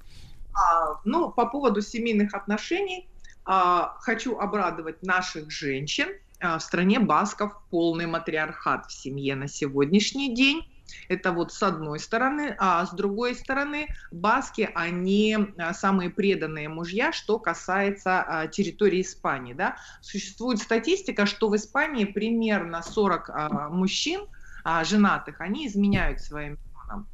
[0.53, 3.09] А, ну, по поводу семейных отношений
[3.45, 6.09] а, хочу обрадовать наших женщин.
[6.41, 10.69] А, в стране басков полный матриархат в семье на сегодняшний день.
[11.09, 17.13] Это вот с одной стороны, а с другой стороны, баски, они а, самые преданные мужья,
[17.13, 19.53] что касается а, территории Испании.
[19.53, 19.77] Да?
[20.01, 24.23] Существует статистика, что в Испании примерно 40 а, мужчин
[24.65, 26.59] а, женатых, они изменяют своим
[26.89, 27.07] женам.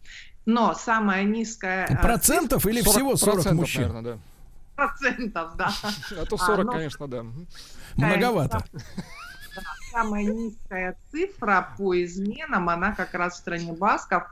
[0.46, 1.86] Но самая низкая...
[1.86, 3.82] а, Процентов или всего 40 процентов, мужчин?
[3.82, 4.18] наверное, да.
[4.76, 5.72] процентов, да.
[6.20, 7.24] А то А, 40, ну, конечно, да.
[7.96, 8.64] Многовато.
[9.54, 14.24] Да, самая низкая цифра по изменам, она как раз в стране басков.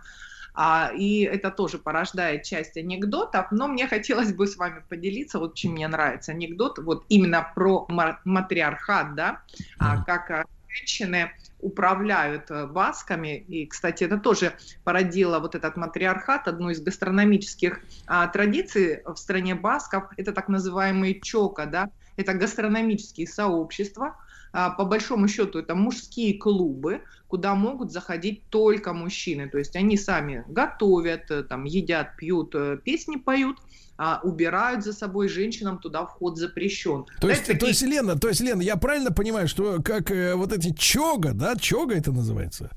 [0.54, 5.54] А, и это тоже порождает часть анекдотов, но мне хотелось бы с вами поделиться, вот
[5.54, 9.40] чем мне нравится анекдот, вот именно про ма- матриархат, да,
[9.78, 16.48] а, как а, женщины управляют э, басками, и, кстати, это тоже породило вот этот матриархат,
[16.48, 23.26] одну из гастрономических а, традиций в стране басков, это так называемые чока, да, это гастрономические
[23.26, 24.16] сообщества,
[24.52, 29.48] а, по большому счету это мужские клубы, куда могут заходить только мужчины.
[29.48, 33.56] То есть они сами готовят, э, там, едят, пьют, э, песни поют,
[33.96, 37.06] а, убирают за собой женщинам, туда вход запрещен.
[37.20, 40.34] То есть, Знаете, то есть, Лена, то есть, Лена, я правильно понимаю, что как э,
[40.34, 42.70] вот эти чога, да, чога это называется?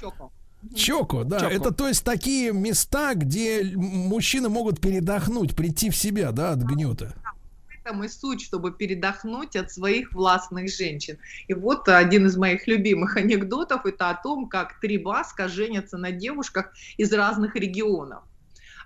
[0.00, 0.30] Чока.
[0.74, 1.54] Чоко, да, Чоко.
[1.54, 7.14] это то есть такие места, где мужчины могут передохнуть, прийти в себя, да, от гнета.
[7.16, 7.29] В
[7.84, 11.18] этом и суть, чтобы передохнуть от своих властных женщин.
[11.48, 16.10] И вот один из моих любимых анекдотов это о том, как три баска женятся на
[16.12, 18.24] девушках из разных регионов.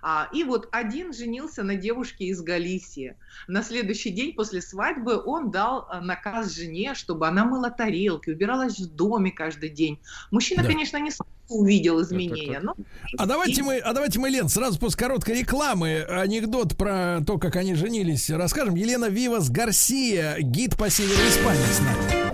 [0.07, 3.15] А, и вот один женился на девушке из Галисии.
[3.47, 8.77] На следующий день после свадьбы он дал а, наказ жене, чтобы она мыла тарелки, убиралась
[8.77, 9.99] в доме каждый день.
[10.29, 10.69] Мужчина, Да.
[10.69, 11.09] конечно, не
[11.49, 12.75] увидел изменения, но
[13.17, 17.55] А давайте мы, а давайте мы, Лен, сразу после короткой рекламы анекдот про то, как
[17.55, 18.75] они женились, расскажем.
[18.75, 22.24] Елена Вивас Гарсия, гид по северу Испании с нами.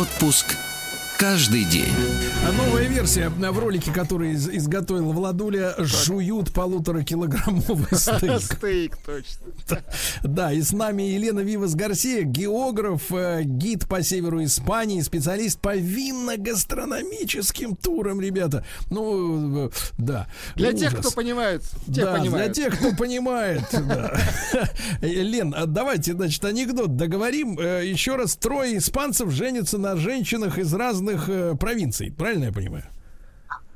[0.00, 0.56] Отпуск
[1.18, 1.94] каждый день.
[2.42, 8.40] А новая версия в ролике, который из- изготовил Владуля, жуют полуторакилограммовый стейк.
[8.40, 9.82] Стейк, точно.
[10.22, 15.76] Да, и с нами Елена Вивас Гарсия, географ, э, гид по северу Испании, специалист по
[15.76, 18.64] винно-гастрономическим турам, ребята.
[18.90, 20.26] Ну, э, да.
[20.56, 21.04] Для тех, Ужас.
[21.06, 23.64] кто понимает, да, для тех, кто понимает.
[25.02, 27.58] Э, Лен, а давайте, значит, анекдот договорим.
[27.60, 32.10] Э, Еще раз, трое испанцев женятся на женщинах из разных э, провинций.
[32.10, 32.84] Правильно я понимаю?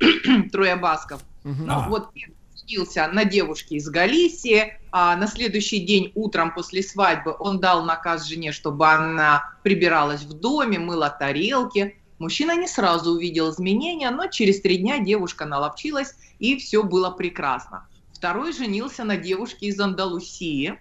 [0.53, 1.23] трое басков.
[1.45, 1.49] А.
[1.49, 2.37] Ну, вот первый
[2.67, 8.27] женился на девушке из Галисии, а на следующий день утром после свадьбы он дал наказ
[8.27, 11.97] жене, чтобы она прибиралась в доме, мыла тарелки.
[12.19, 17.87] Мужчина не сразу увидел изменения, но через три дня девушка наловчилась, и все было прекрасно.
[18.13, 20.79] Второй женился на девушке из Андалусии,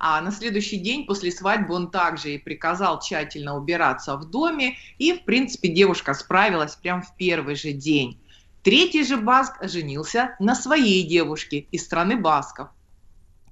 [0.00, 5.12] а на следующий день после свадьбы он также и приказал тщательно убираться в доме, и,
[5.12, 8.18] в принципе, девушка справилась прямо в первый же день.
[8.62, 12.70] Третий же баск женился на своей девушке из страны басков.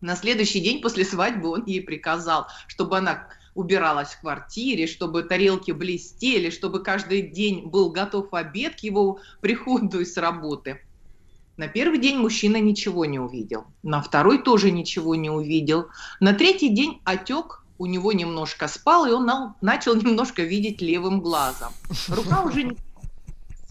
[0.01, 5.73] На следующий день после свадьбы он ей приказал, чтобы она убиралась в квартире, чтобы тарелки
[5.73, 10.81] блестели, чтобы каждый день был готов обед к его приходу из работы.
[11.59, 15.89] На первый день мужчина ничего не увидел, на второй тоже ничего не увидел,
[16.21, 21.21] на третий день отек у него немножко спал, и он на- начал немножко видеть левым
[21.21, 21.73] глазом.
[22.09, 22.77] Рука уже не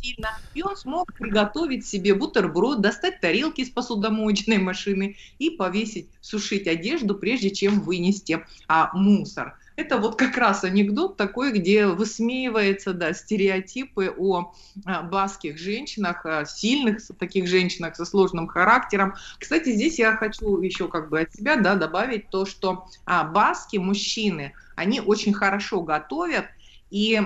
[0.01, 6.67] сильно, и он смог приготовить себе бутерброд, достать тарелки из посудомоечной машины и повесить, сушить
[6.67, 9.57] одежду, прежде чем вынести а, мусор.
[9.77, 14.51] Это вот как раз анекдот такой, где высмеивается, да, стереотипы о
[14.85, 19.13] а, баских женщинах, а, сильных таких женщинах со сложным характером.
[19.37, 23.77] Кстати, здесь я хочу еще как бы от себя, да, добавить то, что а, баски,
[23.77, 26.45] мужчины, они очень хорошо готовят,
[26.89, 27.21] и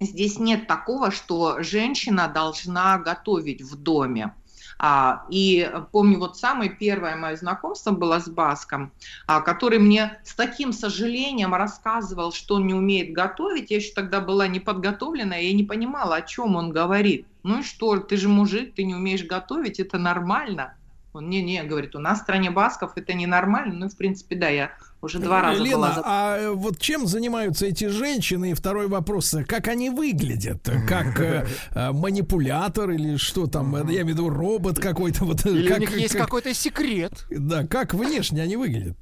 [0.00, 4.34] здесь нет такого, что женщина должна готовить в доме.
[4.78, 8.92] А, и помню, вот самое первое мое знакомство было с Баском,
[9.26, 13.70] а, который мне с таким сожалением рассказывал, что он не умеет готовить.
[13.70, 17.26] Я еще тогда была не подготовлена, я не понимала, о чем он говорит.
[17.42, 20.74] Ну и что, ты же мужик, ты не умеешь готовить, это нормально.
[21.12, 23.74] Он, не-не, говорит, у нас в стране Басков это ненормально.
[23.74, 24.70] Ну, в принципе, да, я
[25.02, 26.02] уже два раза Лена, была...
[26.06, 28.52] а э, вот чем занимаются эти женщины?
[28.52, 30.62] И второй вопрос, э, как они выглядят?
[30.88, 33.74] Как э, э, манипулятор или что там?
[33.74, 35.24] Я имею в виду робот какой-то.
[35.26, 37.26] Вот, Или как, у них есть как- какой-то секрет.
[37.30, 38.96] Да, как внешне они выглядят?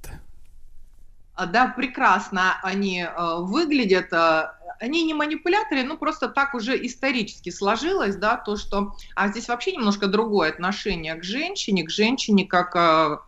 [1.35, 4.13] А, Да, прекрасно они э, выглядят.
[4.13, 8.95] э, они не манипуляторы, ну просто так уже исторически сложилось, да, то, что...
[9.15, 13.19] А здесь вообще немножко другое отношение к женщине, к женщине как э,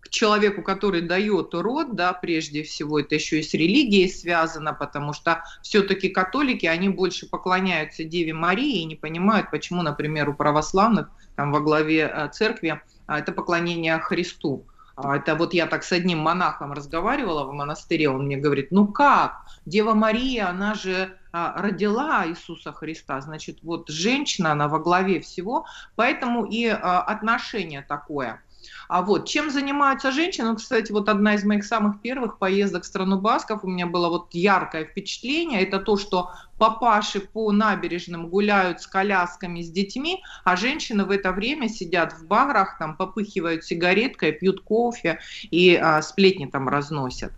[0.00, 5.12] к человеку, который дает род, да, прежде всего, это еще и с религией связано, потому
[5.12, 11.08] что все-таки католики, они больше поклоняются Деве Марии и не понимают, почему, например, у православных,
[11.34, 14.66] там во главе э, церкви, а, это поклонение Христу.
[14.96, 18.86] А, Это вот я так с одним монахом разговаривала в монастыре, он мне говорит, ну
[18.86, 25.20] как, Дева Мария, она же а, родила Иисуса Христа, значит, вот женщина, она во главе
[25.20, 25.66] всего,
[25.96, 28.42] поэтому и а, отношение такое.
[28.88, 30.50] А вот чем занимаются женщины?
[30.50, 34.08] Ну, кстати, вот одна из моих самых первых поездок в страну Басков, у меня было
[34.08, 40.56] вот яркое впечатление, это то, что папаши по набережным гуляют с колясками, с детьми, а
[40.56, 45.18] женщины в это время сидят в барах, там попыхивают сигареткой, пьют кофе
[45.50, 47.32] и а, сплетни там разносят.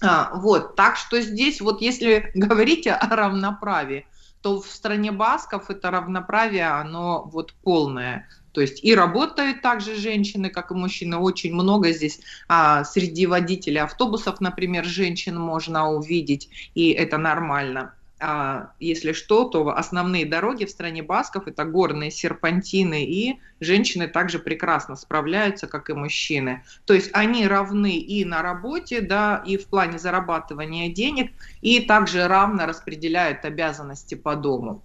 [0.00, 4.06] А, вот, так что здесь вот если говорить о равноправии,
[4.40, 8.28] то в стране басков это равноправие, оно вот полное.
[8.52, 12.20] То есть и работают также женщины, как и мужчины, очень много здесь.
[12.48, 17.94] А, среди водителей автобусов, например, женщин можно увидеть, и это нормально.
[18.24, 24.38] а, если что, то основные дороги в стране басков это горные серпантины, и женщины также
[24.38, 26.62] прекрасно справляются, как и мужчины.
[26.84, 32.28] То есть они равны и на работе, да, и в плане зарабатывания денег, и также
[32.28, 34.84] равно распределяют обязанности по дому.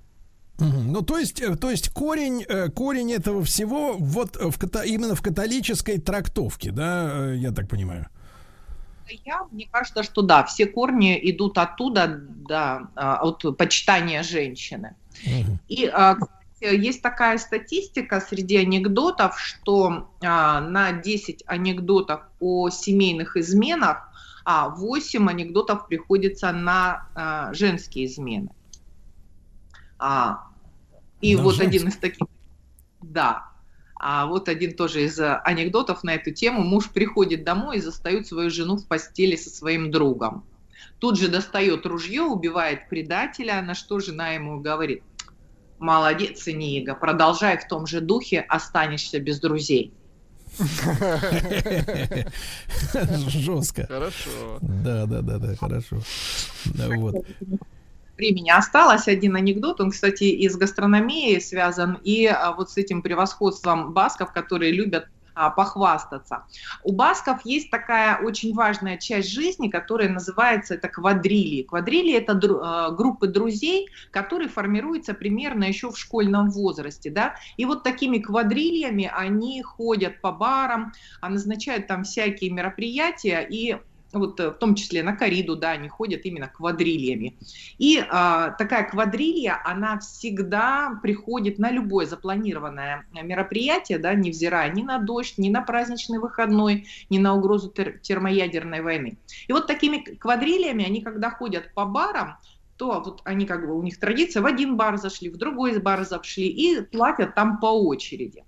[0.59, 5.21] Ну, то есть, э, то есть корень, э, корень этого всего вот в, именно в
[5.21, 8.07] католической трактовке, да, э, я так понимаю
[9.25, 14.95] я, мне кажется, что да, все корни идут оттуда, да, а, от почитания женщины.
[15.67, 16.17] И а,
[16.59, 24.09] есть такая статистика среди анекдотов, что а, на 10 анекдотов о семейных изменах,
[24.45, 28.49] а 8 анекдотов приходится на женские измены.
[31.21, 31.79] И на вот женские.
[31.79, 32.27] один из таких,
[33.01, 33.51] да,
[33.99, 36.63] а вот один тоже из э, анекдотов на эту тему.
[36.63, 40.45] Муж приходит домой и застает свою жену в постели со своим другом.
[40.99, 45.03] Тут же достает ружье, убивает предателя, на что жена ему говорит,
[45.79, 49.93] молодец, Нига, продолжай в том же духе, останешься без друзей.
[53.27, 53.85] Жестко.
[53.87, 54.59] Хорошо.
[54.61, 56.01] Да, да, да, да, хорошо.
[56.65, 57.25] Вот
[58.17, 59.07] времени осталось.
[59.07, 64.71] Один анекдот, он, кстати, из гастрономии связан, и а, вот с этим превосходством басков, которые
[64.71, 65.07] любят
[65.39, 66.45] а, похвастаться.
[66.83, 71.61] У басков есть такая очень важная часть жизни, которая называется это квадрили.
[71.61, 77.35] Квадрили это дру, э, группы друзей, которые формируются примерно еще в школьном возрасте, да.
[77.55, 83.77] И вот такими квадрильями они ходят по барам, а назначают там всякие мероприятия и
[84.13, 87.37] вот э, в том числе на кориду, да, они ходят именно квадрильями.
[87.77, 94.99] И а, такая квадрилья, она всегда приходит на любое запланированное мероприятие, да, невзирая ни на
[94.99, 99.17] дождь, ни на праздничный выходной, ни на угрозу тер- термоядерной войны.
[99.47, 102.37] И вот такими квадрильями они, когда ходят по барам,
[102.77, 106.05] то вот они как бы, у них традиция, в один бар зашли, в другой бар
[106.05, 108.43] зашли и платят там по очереди.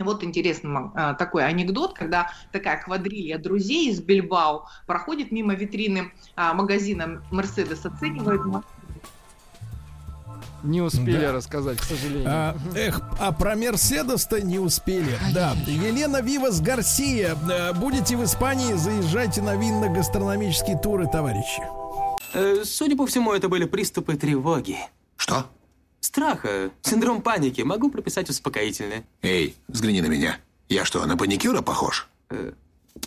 [0.00, 6.54] Вот интересный а, такой анекдот, когда такая квадрилья друзей из Бильбао проходит мимо витрины а,
[6.54, 8.40] магазина Мерседес, оценивает
[10.62, 11.32] не успели да.
[11.32, 12.28] рассказать, к сожалению.
[12.28, 15.18] А, эх, а про Мерседес-то не успели.
[15.32, 15.54] Да.
[15.66, 17.34] Елена Вивас Гарсия.
[17.50, 21.62] Э, будете в Испании, заезжайте на винно-гастрономические туры, товарищи.
[22.34, 24.76] Э, судя по всему, это были приступы тревоги.
[25.16, 25.46] Что?
[26.10, 27.60] Страха, синдром паники.
[27.60, 29.04] Могу прописать успокоительное.
[29.22, 30.38] Эй, взгляни на меня.
[30.68, 32.08] Я что, на паникюра похож?
[32.30, 32.50] Э,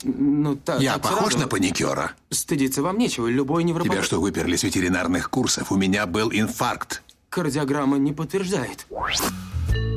[0.03, 0.79] ну, так.
[0.79, 1.39] Я похож сразу...
[1.39, 2.13] на паникюра?
[2.29, 3.27] Стыдиться вам нечего.
[3.27, 3.91] Любой невропат...
[3.91, 5.69] Тебя что, выперли с ветеринарных курсов?
[5.73, 7.03] У меня был инфаркт.
[7.27, 8.87] Кардиограмма не подтверждает.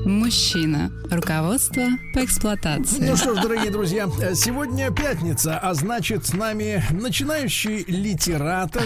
[0.07, 0.93] Мужчина.
[1.11, 1.83] Руководство
[2.15, 3.05] по эксплуатации.
[3.05, 8.85] Ну что ж, дорогие друзья, сегодня пятница, а значит с нами начинающий литератор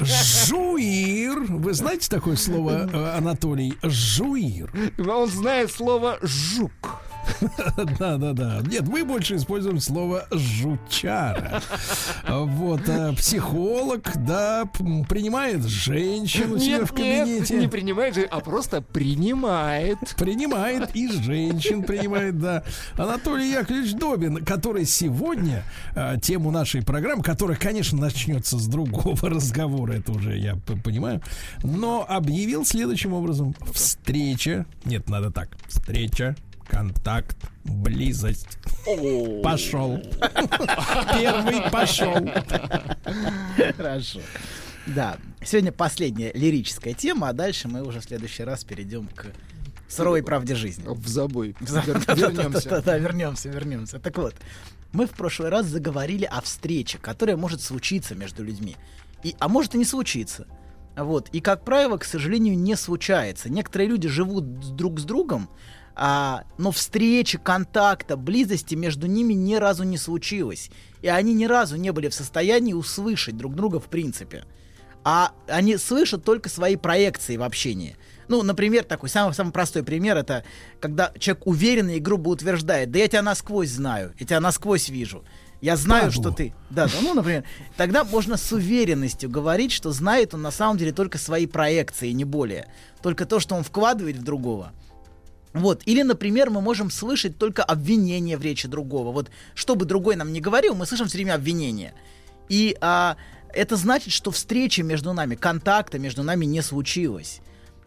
[0.00, 1.40] Жуир.
[1.48, 3.76] Вы знаете такое слово, э, Анатолий?
[3.82, 4.70] Жуир.
[4.98, 6.97] Он знает слово жук.
[7.98, 8.60] Да, да, да.
[8.66, 11.62] Нет, мы больше используем слово жучара.
[12.26, 14.66] Вот, а, психолог, да,
[15.08, 17.54] принимает женщину у себя в кабинете.
[17.54, 19.98] Нет, не принимает, а просто принимает.
[20.16, 22.62] Принимает и женщин принимает, да.
[22.96, 25.64] Анатолий Яковлевич Добин, который сегодня
[25.94, 31.22] а, тему нашей программы, которая, конечно, начнется с другого разговора, это уже я понимаю,
[31.62, 33.54] но объявил следующим образом.
[33.72, 36.36] Встреча, нет, надо так, встреча
[36.68, 38.58] контакт, близость.
[39.42, 39.98] Пошел.
[41.12, 42.14] Первый пошел.
[43.76, 44.20] Хорошо.
[44.86, 49.26] Да, сегодня последняя лирическая тема, а дальше мы уже в следующий раз перейдем к
[49.88, 50.84] суровой правде жизни.
[50.86, 51.54] В забой.
[51.60, 52.68] Вернемся.
[52.68, 53.98] Да, да, вернемся, вернемся.
[53.98, 54.34] Так вот,
[54.92, 58.76] мы в прошлый раз заговорили о встрече, которая может случиться между людьми.
[59.22, 60.46] И, а может и не случиться.
[60.96, 61.28] Вот.
[61.30, 63.50] И, как правило, к сожалению, не случается.
[63.50, 65.48] Некоторые люди живут друг с другом,
[66.00, 70.70] а, но встречи, контакта, близости между ними ни разу не случилось.
[71.02, 74.44] И они ни разу не были в состоянии услышать друг друга в принципе.
[75.02, 77.96] А они слышат только свои проекции в общении.
[78.28, 80.44] Ну, например, такой самый, самый простой пример это
[80.80, 85.24] когда человек уверенно и грубо утверждает, да я тебя насквозь знаю, я тебя насквозь вижу.
[85.60, 86.22] Я знаю, Падлу.
[86.22, 86.54] что ты.
[86.70, 87.42] Да, да, ну, например,
[87.76, 92.24] тогда можно с уверенностью говорить, что знает он на самом деле только свои проекции, не
[92.24, 92.68] более.
[93.02, 94.72] Только то, что он вкладывает в другого.
[95.58, 95.82] Вот.
[95.86, 99.12] Или, например, мы можем слышать только обвинение в речи другого.
[99.12, 101.94] Вот что бы другой нам не говорил, мы слышим все время обвинение.
[102.48, 103.16] И а,
[103.52, 107.40] это значит, что встречи между нами, контакта между нами не случилось.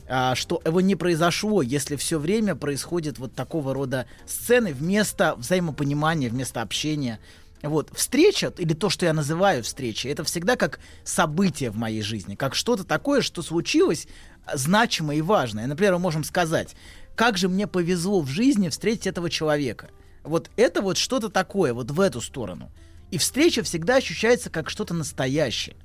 [0.08, 6.30] А, что его не произошло, если все время происходит вот такого рода сцены вместо взаимопонимания,
[6.30, 7.20] вместо общения.
[7.62, 12.36] Вот, встреча, или то, что я называю встречей, это всегда как событие в моей жизни,
[12.36, 14.08] как что-то такое, что случилось
[14.46, 15.68] а, значимое и важное.
[15.68, 16.76] Например, мы можем сказать,
[17.16, 19.90] как же мне повезло в жизни встретить этого человека.
[20.24, 22.72] Вот это вот что-то такое, вот в эту сторону.
[23.10, 25.76] И встреча всегда ощущается как что-то настоящее.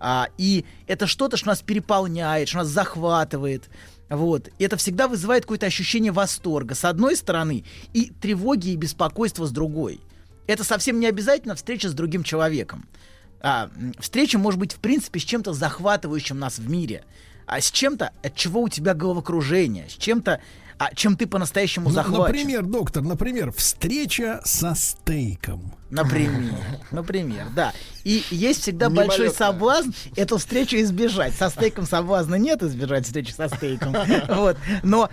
[0.00, 3.68] А, и это что-то, что нас переполняет, что нас захватывает.
[4.08, 4.48] Вот.
[4.58, 9.50] И это всегда вызывает какое-то ощущение восторга с одной стороны и тревоги и беспокойства с
[9.50, 10.00] другой.
[10.46, 12.86] Это совсем не обязательно встреча с другим человеком.
[13.40, 17.04] А, встреча может быть, в принципе, с чем-то захватывающим нас в мире.
[17.46, 20.40] А с чем-то, от чего у тебя головокружение, с чем-то,
[20.78, 22.22] а, чем ты по-настоящему Ну, захвачен.
[22.22, 25.74] например, доктор, например, встреча со стейком.
[25.90, 26.54] Например,
[26.90, 27.72] например, да.
[28.04, 29.46] И есть всегда большой Мимолетная.
[29.48, 31.34] соблазн эту встречу избежать.
[31.34, 33.94] Со стейком соблазна нет избежать встречи со стейком.
[34.28, 34.56] Вот.
[34.82, 35.08] Но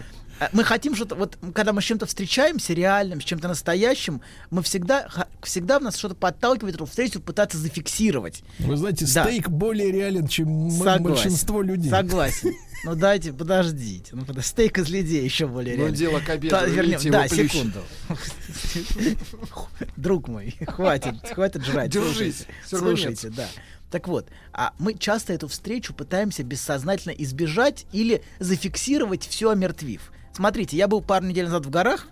[0.52, 5.08] мы хотим что-то, вот когда мы с чем-то встречаемся реальным, с чем-то настоящим, мы всегда,
[5.44, 8.44] всегда в нас что-то подталкивает эту встречу пытаться зафиксировать.
[8.60, 9.24] Вы знаете, Да.
[9.26, 11.04] стейк более реален, чем Согласен.
[11.04, 11.90] большинство людей.
[11.90, 12.52] Согласен.
[12.84, 14.12] Ну дайте, подождите.
[14.12, 14.48] Ну, подожди.
[14.50, 15.98] стейк из людей еще более Ну, реально.
[15.98, 17.52] дело к обеду, Та- вернем- Да, плющ.
[17.52, 17.80] секунду.
[19.98, 21.90] Друг мой, хватит, хватит жрать.
[21.92, 22.44] Держись.
[22.66, 23.48] Слушайте, да.
[23.92, 30.12] Так вот, а мы часто эту встречу пытаемся бессознательно избежать или зафиксировать все омертвив.
[30.36, 32.08] Смотрите, я был пару недель назад в горах,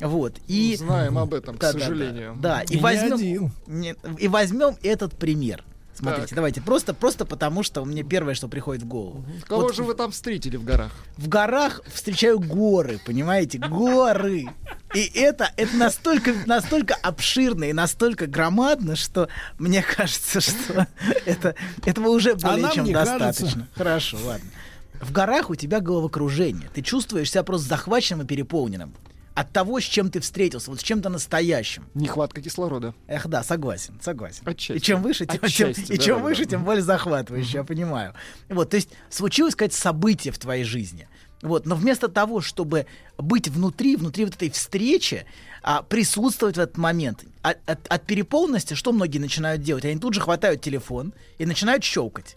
[0.00, 0.76] вот, и...
[0.76, 1.84] Знаем об этом, к Да, да, да.
[1.84, 2.36] сожалению.
[2.40, 3.52] Да, И и не возьмем, один.
[3.66, 5.64] не- и возьмем этот пример.
[5.96, 6.34] Смотрите, Так.
[6.36, 9.24] давайте, просто, просто потому, что мне первое, что приходит в голову.
[9.46, 10.90] Кого Вот же вы там встретили в горах?
[11.16, 14.46] в горах встречаю горы, понимаете, горы.
[14.92, 19.28] И это, это настолько, настолько обширно и настолько громадно, что
[19.60, 20.88] мне кажется, что
[21.26, 23.46] это, этого уже А более нам чем не достаточно.
[23.46, 23.68] кажется.
[23.76, 24.50] Хорошо, ладно.
[25.00, 26.68] В горах у тебя головокружение.
[26.72, 28.94] Ты чувствуешь себя просто захваченным и переполненным.
[29.34, 31.88] От того, с чем ты встретился, вот с чем-то настоящим.
[31.94, 32.94] Нехватка кислорода.
[33.08, 34.42] Эх, да, согласен, согласен.
[34.44, 34.78] Отчасти.
[34.78, 36.50] И чем выше, тем, тем- Отчасти, и да, чем да, выше, да.
[36.50, 38.14] тем более захватывающе, я понимаю.
[38.48, 41.08] Вот, то есть случилось какое-то событие в твоей жизни.
[41.42, 42.86] Вот, но вместо того, чтобы
[43.18, 45.26] быть внутри, внутри вот этой встречи,
[45.64, 49.84] а, присутствовать в этот момент, от, от- от переполненности, что многие начинают делать?
[49.84, 52.36] Они тут же хватают телефон и начинают щелкать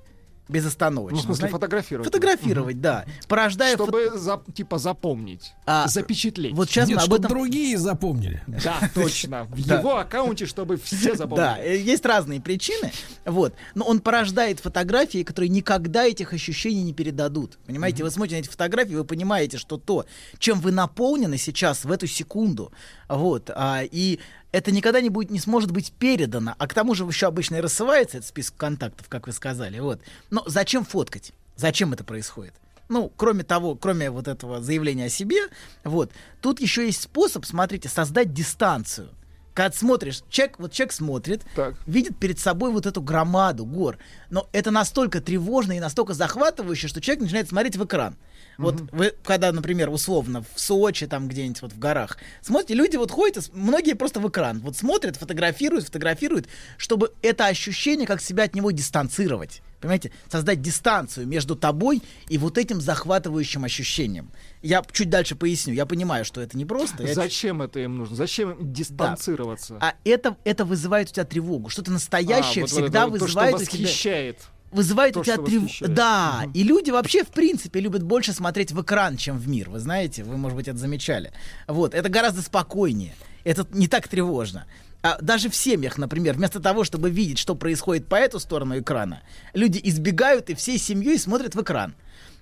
[0.49, 1.15] безостановочно.
[1.17, 1.53] Ну, в смысле, знаете.
[1.53, 2.05] фотографировать.
[2.07, 3.05] Фотографировать, да.
[3.27, 6.53] Порождая фото- Чтобы, за- типа, запомнить, А, запечатлеть.
[6.53, 7.29] вот сейчас Нет, мы об этом...
[7.29, 8.41] другие запомнили.
[8.47, 9.43] Да, точно.
[9.49, 9.79] В Да.
[9.79, 11.59] его аккаунте, чтобы все Да, запомнили.
[11.61, 12.91] э, есть разные причины,
[13.25, 17.57] вот, но он порождает фотографии, которые никогда этих ощущений не передадут.
[17.65, 20.05] Понимаете, вы смотрите на эти фотографии, вы понимаете, что то,
[20.39, 22.71] чем вы наполнены сейчас в эту секунду,
[23.09, 24.19] вот, а, и
[24.57, 27.61] это никогда не будет, не сможет быть передано, а к тому же еще обычно и
[27.61, 30.01] рассылается этот список контактов, как вы сказали, вот.
[30.31, 31.31] Но зачем фоткать?
[31.55, 32.53] Зачем это происходит?
[32.89, 35.47] Ну, кроме того, кроме вот этого заявления о себе,
[35.83, 36.11] вот,
[36.41, 39.09] тут еще есть способ, смотрите, создать дистанцию.
[39.57, 41.41] Когда смотришь, человек, вот человек смотрит,
[41.87, 43.97] видит перед собой вот эту громаду гор,
[44.29, 48.17] но это настолько тревожно и настолько захватывающе, что человек начинает смотреть в экран.
[48.59, 53.09] Вот вы, когда, например, условно в Сочи, там где-нибудь вот в горах, смотрите, люди вот
[53.09, 56.47] ходят, многие просто в экран, вот смотрят, фотографируют, фотографируют,
[56.77, 59.63] чтобы это ощущение, как себя от него дистанцировать.
[59.79, 64.31] Понимаете, создать дистанцию между тобой и вот этим захватывающим ощущением.
[64.63, 65.73] Я чуть дальше поясню.
[65.73, 67.03] Я понимаю, что это непросто.
[67.03, 68.15] Я Зачем это им нужно?
[68.15, 69.77] Зачем им дистанцироваться?
[69.79, 71.69] а это, это вызывает у тебя тревогу.
[71.69, 73.83] Что-то настоящее А, вот- всегда это вот то, что вызывает у тебя...
[73.83, 74.39] восхищает.
[74.71, 75.71] Вызывает То, у тебя что тревогу.
[75.87, 79.69] Да, и люди вообще, в принципе, любят больше смотреть в экран, чем в мир.
[79.69, 81.31] Вы знаете, вы, может быть, это замечали.
[81.67, 83.15] Вот, это гораздо спокойнее.
[83.45, 84.65] Это не так тревожно.
[85.07, 89.21] А даже в семьях, например, вместо того, чтобы видеть, что происходит по эту сторону экрана,
[89.53, 91.95] люди избегают и всей семьей смотрят в экран.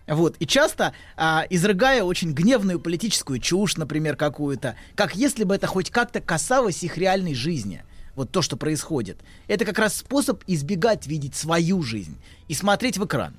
[0.07, 0.35] Вот.
[0.39, 5.91] И часто, а, изрыгая очень гневную политическую чушь, например, какую-то, как если бы это хоть
[5.91, 7.83] как-то касалось их реальной жизни.
[8.15, 9.17] Вот то, что происходит.
[9.47, 12.17] Это как раз способ избегать видеть свою жизнь
[12.47, 13.35] и смотреть в экран.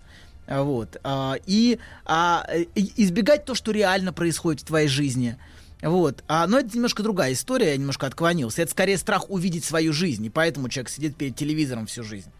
[0.46, 0.98] Вот.
[1.02, 2.46] А, И а,
[2.76, 5.36] избегать то, что реально происходит в твоей жизни.
[5.86, 6.24] Вот.
[6.26, 8.60] А, но это немножко другая история, я немножко отклонился.
[8.60, 12.30] Это скорее страх увидеть свою жизнь, и поэтому человек сидит перед телевизором всю жизнь.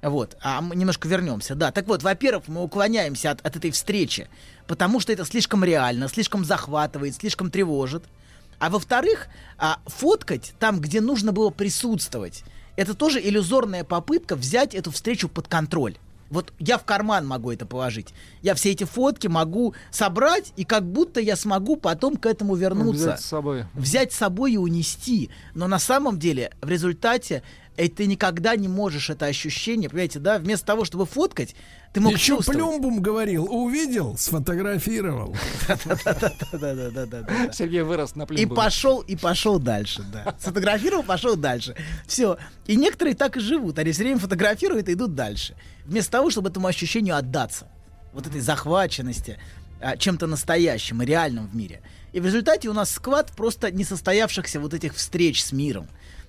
[0.00, 1.54] Вот, а мы немножко вернемся.
[1.54, 4.28] Да, так вот, во-первых, мы уклоняемся от, от этой встречи,
[4.66, 8.02] потому что это слишком реально, слишком захватывает, слишком тревожит.
[8.58, 9.26] А во-вторых,
[9.58, 12.44] а, фоткать там, где нужно было присутствовать,
[12.76, 15.98] это тоже иллюзорная попытка взять эту встречу под контроль.
[16.30, 18.12] Вот я в карман могу это положить.
[18.42, 23.04] Я все эти фотки могу собрать, и как будто я смогу потом к этому вернуться
[23.12, 23.64] Взять с собой.
[23.74, 25.30] взять с собой и унести.
[25.54, 27.42] Но на самом деле в результате
[27.76, 31.54] и ты никогда не можешь это ощущение, понимаете, да, вместо того, чтобы фоткать,
[31.92, 32.40] ты мог Еще.
[32.42, 35.36] Плюмбум говорил, увидел, сфотографировал.
[37.52, 38.56] Сергей вырос на И плюмбуме.
[38.56, 40.34] пошел, и пошел дальше, да.
[40.38, 41.74] Сфотографировал, пошел дальше.
[42.06, 42.38] Все.
[42.66, 43.78] И некоторые так и живут.
[43.78, 45.54] Они все время фотографируют и идут дальше.
[45.84, 47.68] Вместо того, чтобы этому ощущению отдаться.
[48.12, 49.38] Вот этой захваченности
[49.80, 51.82] а, чем-то настоящим и реальным в мире.
[52.12, 55.86] И в результате у нас сквад просто несостоявшихся вот этих встреч с миром.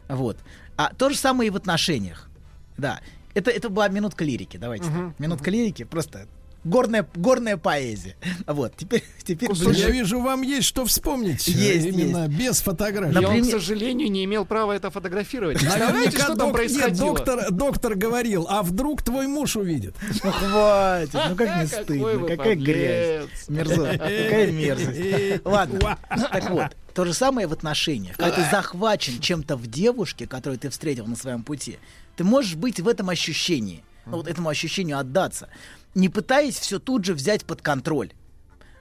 [0.09, 0.37] Вот.
[0.77, 2.29] А то же самое и в отношениях.
[2.77, 3.01] Да.
[3.33, 4.57] Это, это была минутка лирики.
[4.57, 4.89] Давайте.
[4.89, 5.11] Мгм.
[5.11, 5.19] так.
[5.19, 5.83] Минутка лирики.
[5.83, 6.27] Просто
[6.63, 8.15] горная, горная поэзия.
[8.45, 8.73] Вот.
[8.75, 11.47] Теперь, теперь Я ближе- вижу, вам есть что вспомнить.
[11.47, 12.37] Есть, Именно есть.
[12.39, 13.21] без фотографий.
[13.21, 15.59] И он, к сожалению, не имел права это фотографировать.
[15.59, 17.07] Представляете, Наверняка что там док- нет, происходило?
[17.15, 19.95] доктор, доктор говорил, а вдруг твой муж увидит?
[20.23, 25.41] Ну хватит, ну как не стыдно, какая грязь, мерзость, какая мерзость.
[25.45, 28.17] Ладно, так вот, то же самое в отношениях.
[28.17, 31.77] Когда ты захвачен чем-то в девушке, которую ты встретил на своем пути,
[32.15, 35.49] ты можешь быть в этом ощущении, ну, вот этому ощущению отдаться,
[35.97, 38.11] не пытаясь все тут же взять под контроль.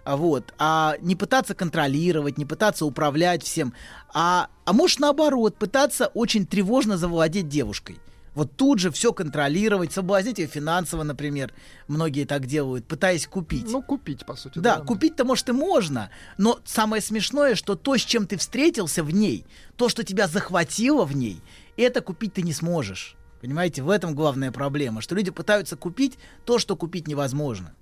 [0.04, 3.72] А вот, а не пытаться контролировать, не пытаться управлять всем,
[4.14, 7.98] а, а может наоборот, пытаться очень тревожно завладеть девушкой.
[8.34, 11.54] Вот тут же все контролировать, соблазнить ее финансово, например.
[11.88, 13.66] Многие так делают, пытаясь купить.
[13.66, 14.58] Ну, купить, по сути.
[14.58, 16.10] Да, купить-то, может, и можно.
[16.36, 21.06] Но самое смешное, что то, с чем ты встретился в ней, то, что тебя захватило
[21.06, 21.40] в ней,
[21.78, 23.16] это купить ты не сможешь.
[23.46, 27.72] Понимаете, в этом главная проблема, что люди пытаются купить то, что купить невозможно.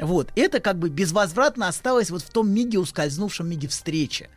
[0.00, 4.28] Вот, это как бы безвозвратно осталось вот в том миге, ускользнувшем миге встречи.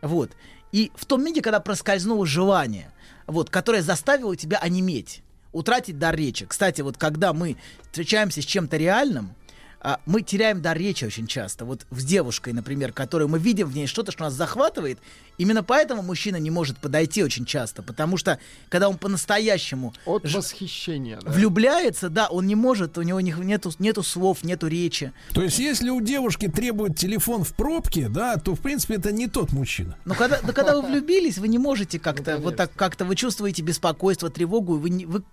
[0.00, 0.32] Вот.
[0.72, 2.90] И в том миге, когда проскользнуло желание,
[3.28, 6.44] вот, которое заставило тебя онеметь, утратить дар речи.
[6.44, 9.36] Кстати, вот когда мы встречаемся с чем-то реальным,
[9.84, 11.64] а, мы теряем дар речи очень часто.
[11.64, 15.00] Вот с девушкой, например, которую мы видим в ней что-то, что нас захватывает.
[15.38, 17.82] Именно поэтому мужчина не может подойти очень часто.
[17.82, 18.38] Потому что,
[18.68, 21.18] когда он по-настоящему От ж- восхищения.
[21.20, 21.32] да.
[21.32, 25.12] влюбляется, да, он не может, у него не- нету, нету слов, нету речи.
[25.34, 29.26] То есть, если у девушки требует телефон в пробке, да, то, в принципе, это не
[29.26, 29.96] тот мужчина.
[30.04, 33.62] Но когда, да, когда вы влюбились, вы не можете как-то вот так как-то вы чувствуете
[33.62, 35.24] беспокойство, тревогу, и вы не, вы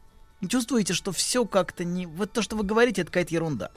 [0.47, 3.71] чувствуете, что все как-то не вот то, что вы говорите, это какая-то ерунда.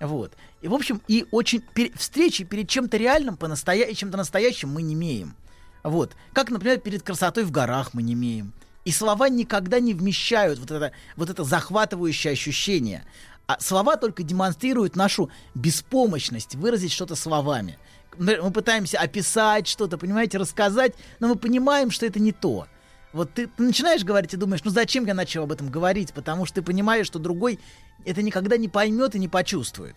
[0.00, 0.32] Вот.
[0.62, 3.92] И, в общем, и очень пере- встречи перед чем-то реальным, по настоя...
[3.92, 5.34] чем-то настоящим мы не имеем.
[5.82, 6.14] Вот.
[6.32, 8.52] Как, например, перед красотой в горах мы не имеем.
[8.84, 13.04] И слова никогда не вмещают вот это, вот это захватывающее ощущение.
[13.46, 17.78] А слова только демонстрируют нашу беспомощность выразить что-то словами.
[18.16, 22.66] Мы пытаемся описать что-то, понимаете, рассказать, но мы понимаем, что это не то.
[23.12, 26.12] Вот ты, начинаешь говорить и думаешь, ну зачем я начал об этом говорить?
[26.12, 27.58] Потому что ты понимаешь, что другой
[28.04, 29.96] это никогда не поймет и не почувствует.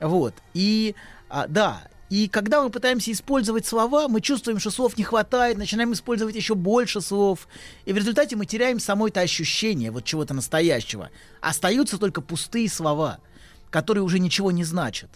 [0.00, 0.34] Вот.
[0.54, 0.94] И
[1.28, 5.92] а, да, и когда мы пытаемся использовать слова, мы чувствуем, что слов не хватает, начинаем
[5.92, 7.46] использовать еще больше слов.
[7.84, 11.10] И в результате мы теряем само это ощущение вот чего-то настоящего.
[11.40, 13.18] Остаются только пустые слова,
[13.70, 15.08] которые уже ничего не значат.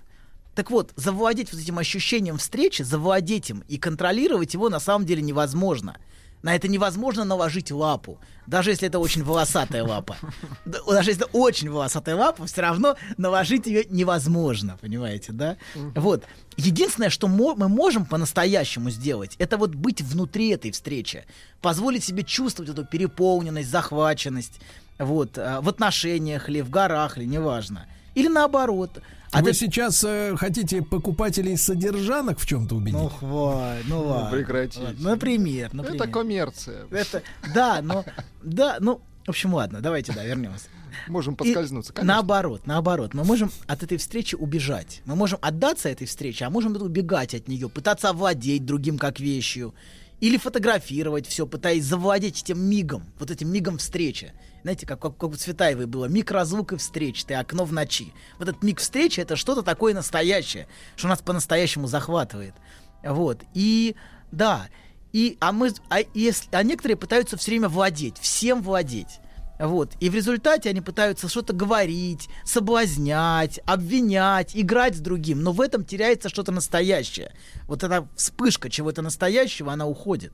[0.54, 5.20] Так вот, завладеть вот этим ощущением встречи, завладеть им и контролировать его на самом деле
[5.20, 5.96] невозможно.
[6.44, 8.20] На это невозможно наложить лапу.
[8.46, 10.18] Даже если это очень волосатая лапа.
[10.66, 15.56] Да, Даже если это очень волосатая лапа, все равно наложить ее невозможно, понимаете, да?
[15.74, 16.24] Вот.
[16.58, 21.24] Единственное, что мы можем по-настоящему сделать, это вот быть внутри этой встречи.
[21.62, 24.60] Позволить себе чувствовать эту переполненность, захваченность.
[24.98, 25.38] Вот.
[25.38, 27.86] а, В отношениях ли, в горах ли, неважно.
[28.14, 29.00] Или наоборот.
[29.34, 32.94] А Вы ты- сейчас э, хотите покупателей содержанок в чем-то убедить?
[33.00, 34.30] Ну, хватит, ну ладно.
[34.30, 34.80] прекратите.
[34.84, 35.10] ладно.
[35.10, 36.02] Например, например.
[36.02, 36.86] Это коммерция.
[36.90, 37.22] Это,
[37.54, 38.04] да, но,
[38.42, 40.66] да, ну, в общем, ладно, давайте, да, вернемся.
[41.08, 42.14] Можем И подскользнуться, конечно.
[42.14, 45.02] наоборот, наоборот, мы можем от этой встречи убежать.
[45.06, 49.74] Мы можем отдаться этой встрече, а можем убегать от нее, пытаться овладеть другим как вещью.
[50.20, 54.32] Или фотографировать все, пытаясь завладеть этим мигом, вот этим мигом встречи.
[54.62, 58.12] Знаете, как, как, как у Цветаевой было, миг разлук и встреч, ты окно в ночи.
[58.38, 60.66] Вот этот миг встречи это что-то такое настоящее,
[60.96, 62.54] что нас по-настоящему захватывает.
[63.02, 63.42] Вот.
[63.52, 63.96] И
[64.32, 64.68] да,
[65.12, 69.20] и, а, мы, а, если, а некоторые пытаются все время владеть, всем владеть.
[69.58, 69.92] Вот.
[70.00, 75.42] И в результате они пытаются что-то говорить, соблазнять, обвинять, играть с другим.
[75.42, 77.32] Но в этом теряется что-то настоящее.
[77.66, 80.32] Вот эта вспышка чего-то настоящего, она уходит.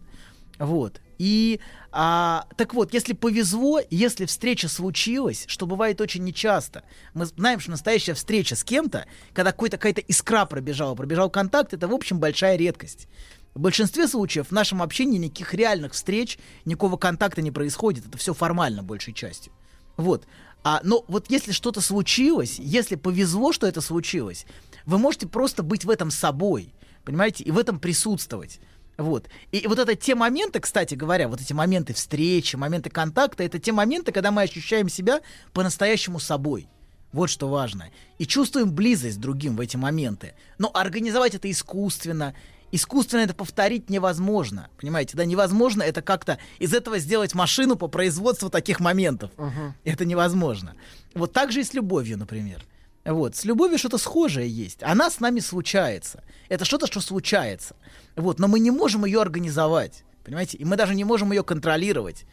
[0.59, 1.01] Вот.
[1.17, 1.61] И
[1.91, 6.83] а, так вот, если повезло, если встреча случилась, что бывает очень нечасто,
[7.15, 11.93] мы знаем, что настоящая встреча с кем-то, когда какая-то искра пробежала, пробежал контакт, это, в
[11.95, 13.09] общем, большая редкость.
[13.55, 18.07] В большинстве случаев в нашем общении никаких реальных встреч, никакого контакта не происходит.
[18.07, 19.53] Это все формально, большей частью.
[19.97, 20.27] Вот.
[20.63, 24.47] А, но вот если что-то случилось, если повезло, что это случилось,
[24.87, 26.73] вы можете просто быть в этом собой,
[27.05, 28.61] понимаете, и в этом присутствовать.
[28.97, 29.29] Вот.
[29.51, 33.73] И вот это те моменты, кстати говоря, вот эти моменты встречи, моменты контакта, это те
[33.73, 35.23] моменты, когда мы ощущаем себя
[35.53, 36.69] по-настоящему собой.
[37.13, 37.89] Вот что важно.
[38.19, 40.35] И чувствуем близость другим в эти моменты.
[40.59, 42.35] Но организовать это искусственно,
[42.73, 44.69] искусственно это повторить невозможно.
[44.79, 49.31] Понимаете, да, невозможно это как-то из этого сделать машину по производству таких моментов.
[49.37, 49.75] Мгм.
[49.85, 50.75] Это невозможно.
[51.15, 52.65] Вот так же и с любовью, например.
[53.05, 54.83] Вот, с любовью что-то схожее есть.
[54.83, 56.23] Она с нами случается.
[56.49, 57.75] Это что-то, что случается.
[58.15, 60.05] Вот, но мы не можем ее организовать.
[60.25, 60.59] Понимаете?
[60.59, 62.27] И мы даже не можем ее контролировать.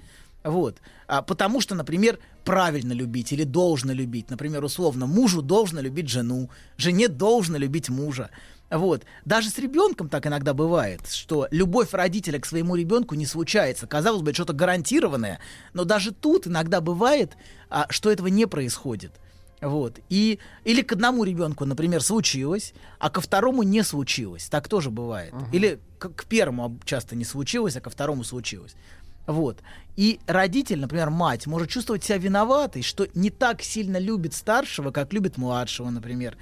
[0.43, 0.77] Вот.
[1.07, 4.29] А, потому что, например, правильно любить или должно любить.
[4.29, 8.29] Например, условно, мужу должно любить жену, жене должно любить мужа.
[8.69, 9.03] Вот.
[9.25, 13.87] Даже с ребенком так иногда бывает, что любовь родителя к своему ребенку не случается.
[13.87, 15.39] Казалось бы, это что-то гарантированное,
[15.73, 17.37] но даже тут иногда бывает,
[17.69, 19.11] а, что этого не происходит.
[19.61, 19.99] Вот.
[20.09, 24.47] И, или к одному ребенку, например, случилось, а ко второму не случилось.
[24.49, 25.33] Так тоже бывает.
[25.51, 28.75] Или к, к первому часто не случилось, а ко второму случилось.
[29.25, 29.57] Вот.
[29.95, 35.11] И родитель, например, мать, может чувствовать себя виноватой, что не так сильно любит старшего, как
[35.11, 36.37] любит младшего, например.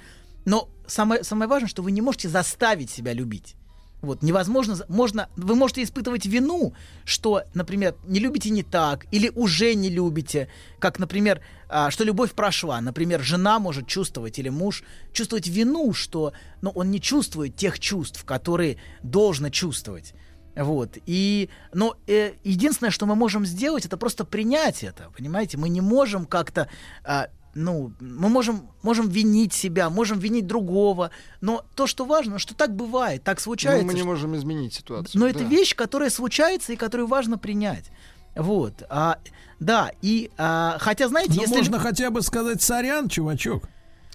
[0.46, 3.56] Но самое, самое важное, что вы не можете заставить себя любить.
[4.02, 6.74] Вот, невозможно, можно, вы можете испытывать вину,
[7.04, 10.48] что, например, не любите не так, или уже не любите,
[10.78, 12.80] как, например, а, что любовь прошла.
[12.80, 18.24] Например, жена может чувствовать, или муж чувствовать вину, что ну, он не чувствует тех чувств,
[18.24, 20.14] которые должно чувствовать.
[20.54, 20.98] Вот.
[21.06, 25.10] И, но э, единственное, что мы можем сделать, это просто принять это.
[25.16, 26.68] Понимаете, мы не можем как-то,
[27.02, 31.10] а, ну, мы можем, можем винить себя, можем винить другого.
[31.40, 33.82] Но то, что важно, что так бывает, так случается.
[33.82, 35.18] Ну, мы не что- можем изменить ситуацию.
[35.18, 35.44] но это да.
[35.46, 37.90] вещь, которая случается и которую важно принять.
[38.36, 38.82] Вот.
[38.90, 39.18] А,
[39.58, 41.56] да, и а, хотя, знаете, Ну, если...
[41.56, 43.64] можно хотя бы сказать сорян, чувачок.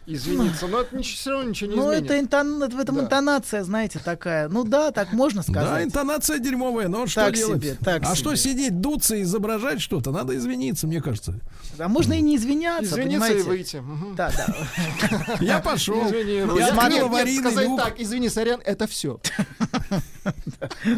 [0.08, 2.06] Извиниться, но это ничего, все равно ничего не Ну, изменит.
[2.12, 3.04] это, интон- это в этом Да.
[3.04, 4.50] интонация, знаете, такая.
[4.50, 5.70] Ну да, так можно сказать.
[5.70, 7.62] Да, интонация дерьмовая, но что Так делать?
[7.62, 8.16] себе, так а себе.
[8.16, 10.12] что сидеть, дуться и изображать что-то?
[10.12, 11.40] Надо извиниться, мне кажется.
[11.78, 13.40] А можно и не извиняться, Извиниться понимаете?
[13.40, 13.78] и выйти.
[13.78, 14.16] Мгм.
[14.16, 15.38] Да, да.
[15.40, 16.04] Я пошел.
[16.08, 19.20] Извини, Ну, я нет, аварийный сказать так, извини, сорян, это все.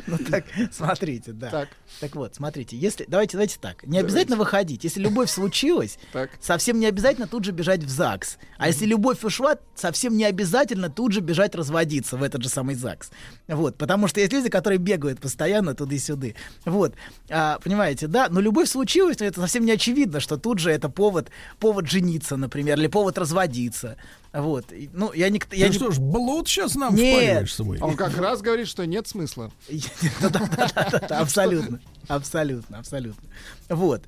[0.07, 1.49] Ну так, смотрите, да.
[1.49, 1.69] Так.
[2.01, 3.85] Так вот, смотрите, если давайте, давайте так.
[3.85, 4.83] Не обязательно выходить.
[4.83, 5.97] Если любовь случилась,
[6.41, 8.37] совсем не обязательно тут же бежать в ЗАГС.
[8.57, 12.75] А если любовь ушла, совсем не обязательно тут же бежать разводиться в этот же самый
[12.75, 13.09] ЗАГС.
[13.47, 16.27] Вот, потому что есть люди, которые бегают постоянно туда и сюда.
[16.65, 16.93] Вот,
[17.29, 18.27] А, понимаете, да?
[18.29, 21.29] Но любовь случилась, но это совсем не очевидно, что тут же это повод,
[21.59, 23.97] повод жениться, например, или повод разводиться.
[24.31, 27.49] Вот, ну я не, я Ты не- что ж, блуд сейчас нам Нет.
[27.49, 27.79] свой?
[27.79, 29.51] Он как раз говорит, что нет смысла.
[31.09, 31.79] Абсолютно.
[32.07, 33.29] Абсолютно, абсолютно.
[33.69, 34.03] Вот.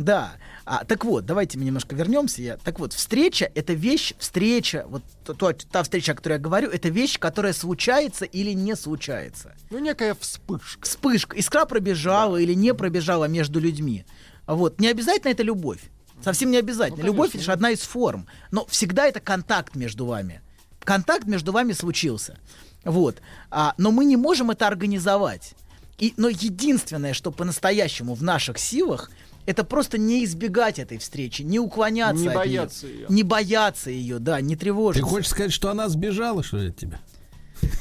[0.00, 0.32] Да.
[0.64, 2.40] А, так вот, давайте мы немножко вернемся.
[2.42, 6.70] Я, так вот, встреча— это вещь, встреча, вот то- та встреча, о которой я говорю,
[6.70, 9.54] это вещь, которая случается или не случается.
[9.68, 10.82] Ну, некая вспышка.
[10.82, 11.36] Вспышка.
[11.36, 14.06] Искра пробежала или не пробежала между людьми.
[14.46, 14.80] Вот.
[14.80, 15.80] Не обязательно это любовь.
[16.22, 17.00] Совсем не обязательно.
[17.00, 17.50] Ну, любовь конечно.
[17.50, 18.26] лишь одна из форм.
[18.50, 20.40] Но всегда это контакт между вами.
[20.82, 22.38] Контакт между вами случился.
[22.84, 23.20] Вот.
[23.50, 25.54] А, но мы не можем это организовать.
[25.98, 29.10] И, но единственное, что по-настоящему в наших силах,
[29.50, 32.96] это просто не избегать этой встречи, не уклоняться Не от бояться нее.
[32.96, 33.06] её.
[33.08, 35.08] Не бояться ее, да, не Ты тревожиться.
[35.08, 37.00] хочешь сказать, что она сбежала, что ли, от тебя?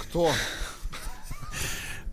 [0.02, 0.32] Кто?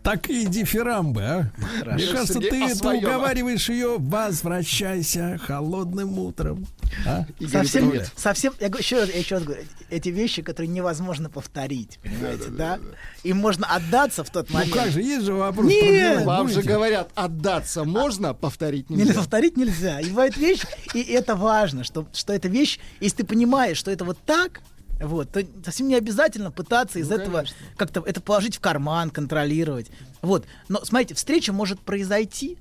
[0.03, 1.51] Так и дифирамбы, а?
[1.79, 1.95] Хорошо.
[1.97, 6.65] Мне кажется, ты, ты уговариваешь ее, возвращайся холодным утром.
[7.05, 7.25] А?
[7.51, 8.11] Совсем, Трудов.
[8.15, 12.49] совсем, я говорю, еще раз, я еще раз говорю, эти вещи, которые невозможно повторить, понимаете,
[12.49, 12.79] да?
[13.23, 14.73] Им можно отдаться в тот Ну момент.
[14.73, 15.67] как же, есть же вопрос.
[15.67, 19.05] Нет, Вам же говорят, отдаться можно, повторить Нельзя.
[19.05, 19.19] нельзя.
[19.19, 19.99] повторить нельзя.
[20.01, 24.03] И бывает вещь, и это важно, что, что эта вещь, если ты понимаешь, что это
[24.05, 24.61] вот так,
[24.99, 27.55] вот, то совсем не обязательно пытаться из Ну, этого конечно.
[27.77, 29.91] как-то это положить в карман, контролировать.
[30.23, 30.45] Вот.
[30.69, 32.57] Но смотрите, встреча может произойти,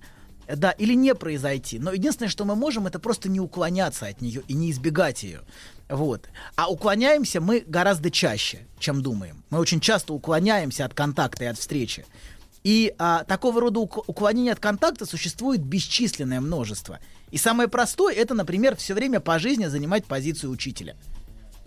[0.49, 1.79] да, или не произойти.
[1.79, 5.41] Но единственное, что мы можем, это просто не уклоняться от нее и не избегать ее.
[5.89, 6.29] Вот.
[6.57, 9.45] А уклоняемся мы гораздо чаще, чем думаем.
[9.51, 12.05] Мы очень часто уклоняемся от контакта и от встречи.
[12.65, 16.99] И а, такого рода ук- уклонения от контакта существует бесчисленное множество.
[17.31, 20.97] И самое простое это, например, все время по жизни занимать позицию учителя.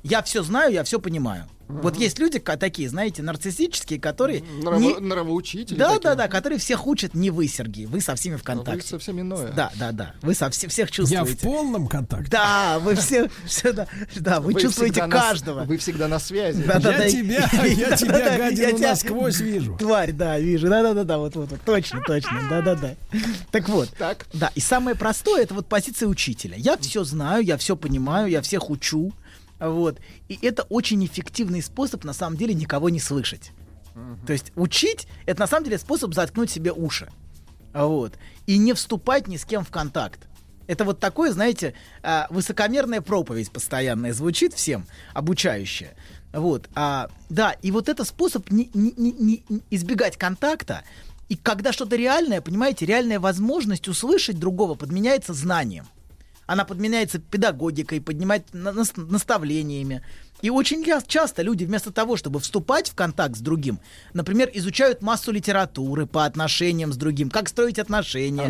[0.03, 1.45] Я все знаю, я все понимаю.
[1.68, 4.40] Вот есть люди такие, знаете, нарциссические, которые...
[4.64, 6.02] Нраво- не- Нравоучители Да, такие.
[6.02, 7.86] да, да, которые всех учат не вы, Сергей.
[7.86, 8.88] Вы со всеми в А Вы контакте.
[8.88, 9.52] совсем иное.
[9.52, 10.16] Да, да, да.
[10.24, 11.44] Вы со все- всех Я в чувствуете.
[11.45, 12.32] полном контакте.
[12.32, 15.64] Да, вы все, все да, да, вы, чувствуете всегда на каждого.
[15.66, 16.64] Вы всегда на связи.
[16.64, 19.78] Да, да, Я да, тебя, я тебя, да, гадину, я тебя- насквозь вижу.
[19.78, 20.69] Тварь, да, вижу.
[20.69, 22.95] Да, да, да, да, вот, вот, вот, точно, точно, да, да, да.
[23.52, 24.26] Так вот, Так.
[24.34, 26.56] да, и самое простое это вот позиция учителя.
[26.58, 29.14] Я все знаю, я все понимаю, я всех учу.
[29.59, 29.99] Вот.
[30.27, 33.51] И это очень эффективный способ, на самом деле, никого не слышать.
[34.25, 37.09] То есть учить это на самом деле способ заткнуть себе уши.
[37.73, 38.13] Вот.
[38.47, 40.21] И не вступать ни с кем в контакт.
[40.67, 41.73] Это вот такое, знаете,
[42.03, 45.95] а, высокомерная проповедь постоянная звучит всем, обучающая.
[46.31, 49.11] Вот, а, да, и вот это способ не, не, не,
[49.49, 50.83] не избегать контакта.
[51.27, 55.88] И когда что-то реальное, понимаете, реальная возможность услышать другого подменяется знанием.
[56.50, 60.02] Она подменяется педагогикой, поднимает на- нас- наставлениями.
[60.42, 63.80] И очень часто люди вместо того, чтобы вступать в контакт с другим,
[64.14, 68.48] например, изучают массу литературы по отношениям с другим, как строить отношения,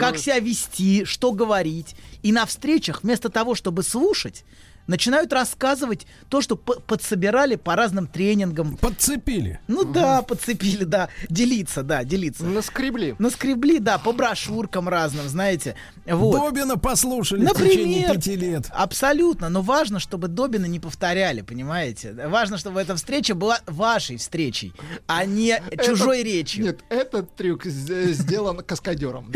[0.00, 1.94] как себя вести, что говорить.
[2.22, 4.42] И на встречах вместо того, чтобы слушать,
[4.86, 8.76] начинают рассказывать то, что п- подсобирали по разным тренингам.
[8.76, 9.60] Подцепили.
[9.68, 11.08] Ну да, подцепили, да.
[11.28, 12.44] Делиться, да, делиться.
[12.44, 13.14] Наскребли.
[13.18, 15.74] Наскребли, да, по брошюркам разным, знаете.
[16.06, 16.40] Вот.
[16.40, 18.66] Добина послушали в течение пяти лет.
[18.70, 22.12] Абсолютно, но важно, чтобы Добина не повторяли, понимаете?
[22.28, 24.72] Важно, чтобы эта встреча была вашей встречей,
[25.06, 26.64] а не чужой Этот- речью.
[26.64, 29.30] Нет, этот трюк сделан каскадером.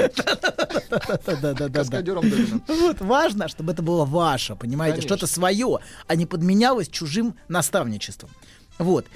[1.27, 1.68] Да-да-да.
[1.68, 2.60] Каскадером Добина.
[2.68, 8.31] Вот важно, чтобы это было ваше, понимаете, что-то свое, а не подменялось чужим наставничеством.
[8.78, 9.07] Вот.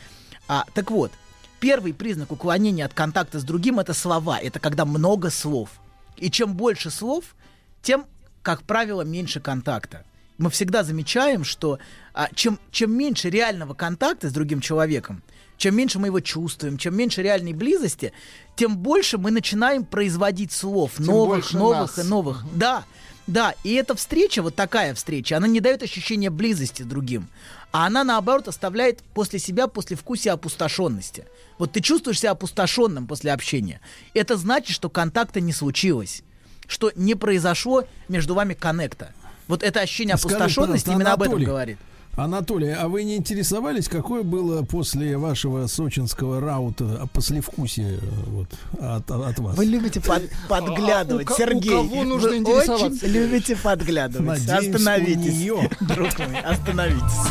[0.47, 1.11] А, так вот,
[1.59, 4.39] первый признак уклонения от контакта с другим это слова.
[4.39, 5.69] Это когда много слов.
[6.17, 7.35] И чем больше слов,
[7.83, 8.05] тем,
[8.43, 10.05] как правило, меньше контакта.
[10.39, 11.79] Мы всегда замечаем, что
[12.15, 15.23] а, чем, чем меньше реального контакта с другим человеком,
[15.57, 18.13] чем меньше мы его чувствуем, чем меньше реальной близости,
[18.57, 22.07] тем больше мы начинаем производить слов Тем новых, новых нас.
[22.07, 22.45] и новых.
[22.55, 22.85] Да,
[23.27, 23.55] да.
[23.65, 27.29] И эта встреча, вот такая встреча, она не дает ощущения близости другим,
[27.71, 31.27] а она, наоборот, оставляет после себя послевкусие опустошенности.
[31.59, 33.81] Вот ты чувствуешь себя опустошенным после общения.
[34.15, 36.23] Это значит, что контакта не случилось,
[36.67, 39.13] что не произошло между вами коннекта.
[39.49, 41.79] Вот это ощущение Скажите, опустошенности именно об этом Анатолий, говорит.
[42.15, 49.11] Анатолий, а вы не интересовались, какое было после вашего сочинского раута послевкусие э, вот, от,
[49.11, 49.57] от вас?
[49.57, 51.71] Вы любите под- подглядывать, А у ко- у Сергей.
[51.71, 53.07] кого нужно Вы интересоваться?
[53.07, 54.47] очень любите подглядывать.
[54.47, 55.71] Надеюсь, у остановитесь, нее.
[55.81, 57.31] друг мой, остановитесь.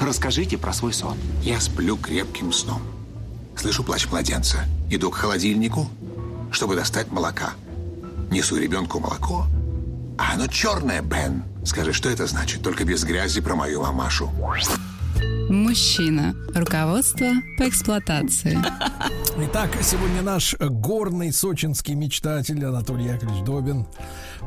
[0.00, 1.16] Расскажите про свой сон.
[1.42, 2.80] Я сплю крепким сном.
[3.54, 4.64] Слышу плач младенца.
[4.90, 5.88] Иду к холодильнику,
[6.50, 7.50] чтобы достать молока.
[8.30, 9.44] Несу ребенку молоко.
[10.16, 11.42] А оно черное, Бен.
[11.66, 12.62] Скажи, что это значит?
[12.62, 14.30] Только без грязи про мою мамашу.
[15.50, 16.34] Мужчина.
[16.54, 17.26] Руководство
[17.58, 18.56] по эксплуатации.
[19.38, 23.86] Итак, сегодня наш горный сочинский мечтатель Анатолий Яковлевич Добин,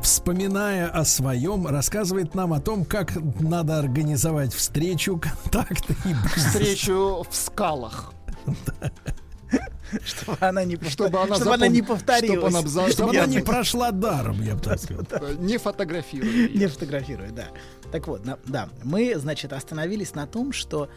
[0.02, 6.14] вспоминая о своем, рассказывает нам о том, как надо организовать встречу, контакты и.
[6.36, 8.14] Встречу в скалах.
[10.04, 12.38] Чтобы она не, повтор- Чтобы она, чтобы она не запом- повторилась.
[12.52, 15.04] Чтобы она, за- Чтобы она не прошла даром, я бы так сказал.
[15.38, 16.48] не фотографируя.
[16.54, 17.48] Не фотографирует, да.
[17.92, 20.88] Так вот, да, мы, значит, остановились на том, что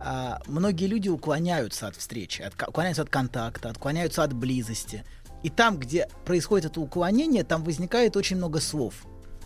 [0.00, 5.04] а, многие люди уклоняются от встречи, от, уклоняются от контакта, отклоняются от близости.
[5.42, 8.94] И там, где происходит это уклонение, там возникает очень много слов.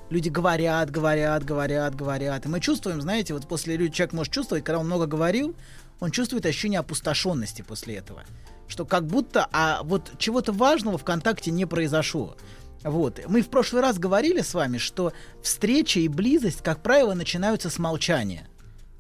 [0.09, 2.47] Люди говорят, говорят, говорят, говорят.
[2.47, 5.57] И мы чувствуем, знаете, вот после люди, человек может чувствовать, когда он много говорил,
[6.01, 8.23] он чувствует ощущение опустошенности после этого.
[8.69, 12.37] Что как будто, а вот чего-то важного в контакте не произошло.
[12.83, 13.21] Вот.
[13.27, 15.13] Мы в прошлый раз говорили с вами, что
[15.43, 18.49] встреча и близость, как правило, начинаются с молчания.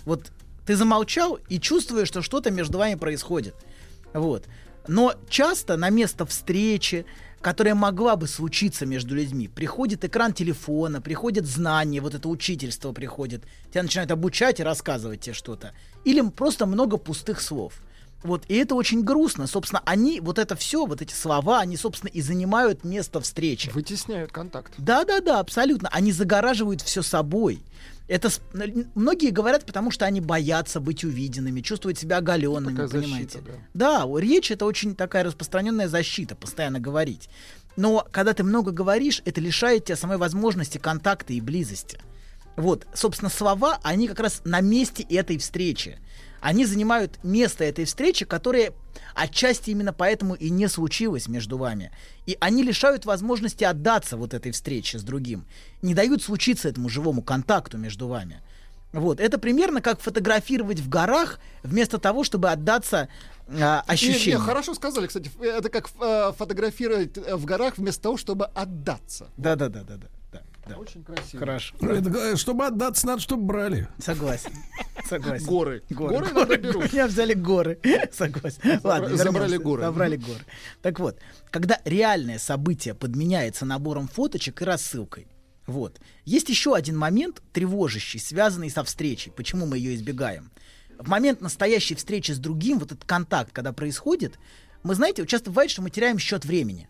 [0.04, 0.32] Вот
[0.66, 3.54] ты замолчал и чувствуешь, что что-то между вами происходит.
[4.12, 4.44] Вот.
[4.88, 7.06] Но часто на место встречи,
[7.40, 13.44] которая могла бы случиться между людьми, приходит экран телефона, приходит знание, вот это учительство приходит,
[13.70, 15.72] тебя начинают обучать и рассказывать тебе что-то.
[16.04, 17.74] Или просто много пустых слов.
[18.22, 19.46] Вот, и это очень грустно.
[19.46, 23.70] Собственно, они, вот это все, вот эти слова, они, собственно, и занимают место встречи.
[23.70, 24.72] Вытесняют контакт.
[24.78, 25.88] Да-да-да, абсолютно.
[25.92, 27.62] Они загораживают все собой.
[28.08, 28.30] Это
[28.94, 33.38] многие говорят, потому что они боятся быть увиденными, чувствуют себя оголенными, Такая понимаете?
[33.40, 34.06] защита, да.
[34.06, 37.28] Да, речь это очень такая распространенная защита, постоянно говорить.
[37.76, 42.00] Но когда ты много говоришь, это лишает тебя самой возможности контакта и близости.
[42.56, 45.98] Вот, собственно, слова, они как раз на месте этой встречи.
[46.40, 48.72] Они занимают место этой встречи, которая
[49.14, 51.90] отчасти именно поэтому и не случилась между вами.
[52.26, 55.46] И они лишают возможности отдаться вот этой встрече с другим.
[55.82, 58.42] Не дают случиться этому живому контакту между вами.
[58.92, 63.08] Вот, это примерно как фотографировать в горах вместо того, чтобы отдаться
[63.48, 64.40] а, Не, ощущениям.
[64.40, 65.26] не, хорошо сказали, кстати.
[65.26, 69.28] ф- Это как э, фотографировать э, в горах вместо того, чтобы отдаться.
[69.36, 70.06] Да, да, да, да, да.
[70.68, 70.76] Да.
[70.76, 71.40] Очень красиво.
[71.40, 71.76] Хорошо.
[71.80, 73.88] Это, э, чтобы отдаться, надо, чтобы брали.
[73.98, 74.52] Согласен.
[75.08, 75.46] Согласен.
[75.46, 75.82] Горы.
[75.90, 76.92] Горы, Горы надо берут.
[76.92, 77.78] Меня взяли горы.
[78.12, 78.80] Согласен.
[78.82, 79.58] Ладно, забрали вернемся.
[79.58, 79.82] горы.
[79.82, 80.40] Забрали горы.
[80.82, 81.18] Так вот,
[81.50, 85.28] когда реальное событие подменяется набором фоточек и рассылкой,
[85.66, 86.00] вот.
[86.24, 89.32] Есть еще один момент тревожащий, связанный со встречей.
[89.32, 90.50] Почему мы ее избегаем?
[90.98, 94.38] в момент настоящей встречи с другим, вот этот контакт, когда происходит,
[94.82, 96.88] мы, знаете, часто бывает, что мы теряем счет времени.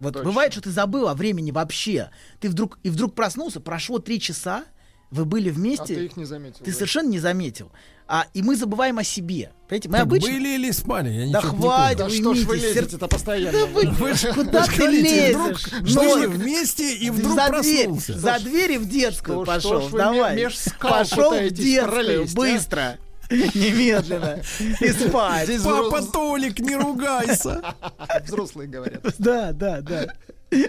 [0.00, 0.28] Вот Точно.
[0.28, 2.10] бывает, что ты забыл о времени вообще.
[2.40, 4.64] Ты вдруг и вдруг проснулся, прошло три часа,
[5.10, 5.82] вы были вместе.
[5.82, 6.58] А ты их не заметил.
[6.64, 6.72] Ты да?
[6.72, 7.72] совершенно не заметил.
[8.10, 9.52] А, и мы забываем о себе.
[9.68, 10.28] Понимаете, мы Так обычно...
[10.32, 11.10] были или спали?
[11.10, 13.52] Я Да хватит, Да что ж вы лезете-то постоянно?
[13.58, 15.36] Да вы, Вы ж- куда вы ты лезешь?
[15.36, 16.26] вдруг, что Ноль.
[16.26, 18.18] вы вместе и вдруг за дверь, проснулся.
[18.18, 19.80] за дверь и в детскую Что пошел.
[19.80, 20.36] что ж вы Давай.
[20.36, 22.26] ме- меж скал пошел в детскую, а?
[22.34, 22.98] быстро.
[23.54, 24.40] Немедленно.
[24.80, 25.44] И спать.
[25.44, 27.74] Здесь Папа взрос- Толик, не ругайся.
[28.24, 29.02] взрослые говорят.
[29.18, 30.06] Да, да, да.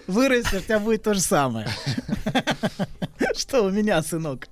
[0.08, 1.68] Вырастешь, у тебя будет то же самое.
[3.38, 4.48] Что у меня, сынок?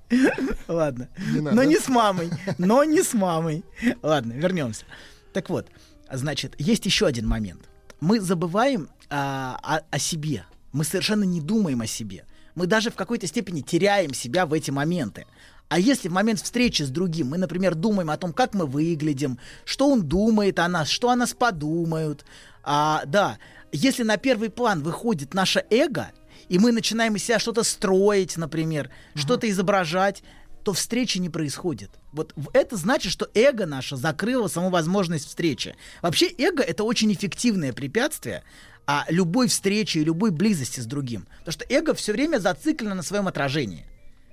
[0.68, 1.08] Ладно.
[1.32, 1.40] Не.
[1.40, 2.30] Но не с мамой.
[2.56, 3.62] Но не с мамой.
[4.02, 4.86] Ладно, вернемся.
[5.34, 5.68] Так вот,
[6.10, 7.68] значит, есть еще один момент.
[8.00, 10.44] Мы забываем а, о, о себе.
[10.72, 12.24] Мы совершенно не думаем о себе.
[12.54, 15.26] Мы даже в какой-то степени теряем себя в эти моменты.
[15.68, 19.38] А если в момент встречи с другим мы, например, думаем о том, как мы выглядим,
[19.64, 22.24] что он думает о нас, что о нас подумают,
[22.62, 23.38] а, да,
[23.70, 26.10] если на первый план выходит наше эго,
[26.48, 30.22] и мы начинаем из себя что-то строить, например, что-то изображать,
[30.64, 31.90] то встречи не происходит.
[32.12, 35.76] Вот это значит, что эго наше закрыло саму возможность встречи.
[36.02, 38.42] Вообще эго это очень эффективное препятствие
[38.86, 41.26] а, любой встречи и любой близости с другим.
[41.40, 43.86] Потому что эго все время зациклено на своем отражении.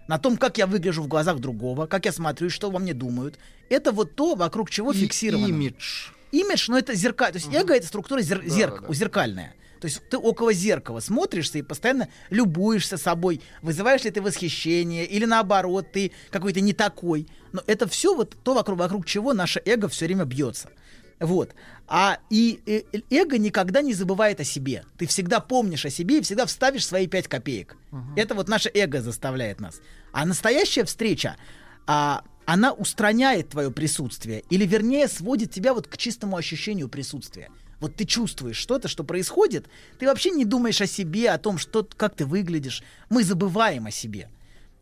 [0.08, 3.40] На том, как я выгляжу в глазах другого, как я смотрю, что во мне думают.
[3.70, 5.48] Это вот то, вокруг чего И- фиксировано.
[5.48, 6.10] Имидж.
[6.32, 7.32] Имидж, но это зеркаль.
[7.32, 8.94] То есть эго это структура зер- Да, зерк- да.
[8.94, 9.56] зеркальная.
[9.80, 13.42] То есть ты около зеркала смотришься и постоянно любуешься собой.
[13.62, 17.28] Вызываешь ли ты восхищение или наоборот, ты какой-то не такой.
[17.52, 20.70] Но это все вот то, вокруг, вокруг чего наше эго все время бьется.
[21.20, 21.56] Вот.
[21.88, 24.84] А и э, э, эго никогда не забывает о себе.
[24.98, 27.78] Ты всегда помнишь о себе и всегда вставишь свои пять копеек.
[28.16, 29.80] Это вот наше эго заставляет нас.
[30.12, 31.38] А настоящая встреча,
[31.88, 34.44] а, она устраняет твое присутствие.
[34.50, 37.50] Или, вернее, сводит тебя вот к чистому ощущению присутствия.
[37.80, 39.68] Вот ты чувствуешь что-то, что происходит,
[40.00, 42.84] ты вообще не думаешь о себе, о том, что, как ты выглядишь.
[43.10, 44.30] Мы забываем о себе.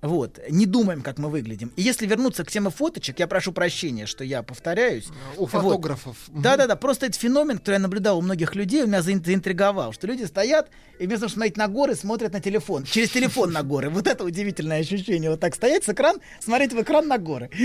[0.04, 1.72] Вот, не думаем, как мы выглядим.
[1.78, 5.08] И если вернуться к теме фоточек, я прошу прощения, что я повторяюсь.
[5.38, 6.18] У фотографов.
[6.28, 10.06] Да-да-да, просто это феномен, который я наблюдал у многих людей, он меня заин- заинтриговал, что
[10.08, 12.84] люди стоят и вместо того, чтобы смотреть на горы, смотрят на телефон.
[12.84, 13.90] Через телефон на горы.
[13.90, 15.32] Вот это удивительное ощущение.
[15.32, 17.50] Вот так стоять с экран, смотреть в экран на горы.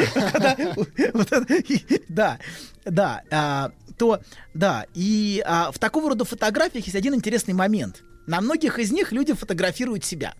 [2.08, 2.38] Да,
[2.84, 3.22] да.
[3.30, 4.20] а, То,
[4.54, 4.86] да.
[4.94, 8.02] И а, в такого рода фотографиях есть один интересный момент.
[8.26, 10.34] На многих из них люди фотографируют себя.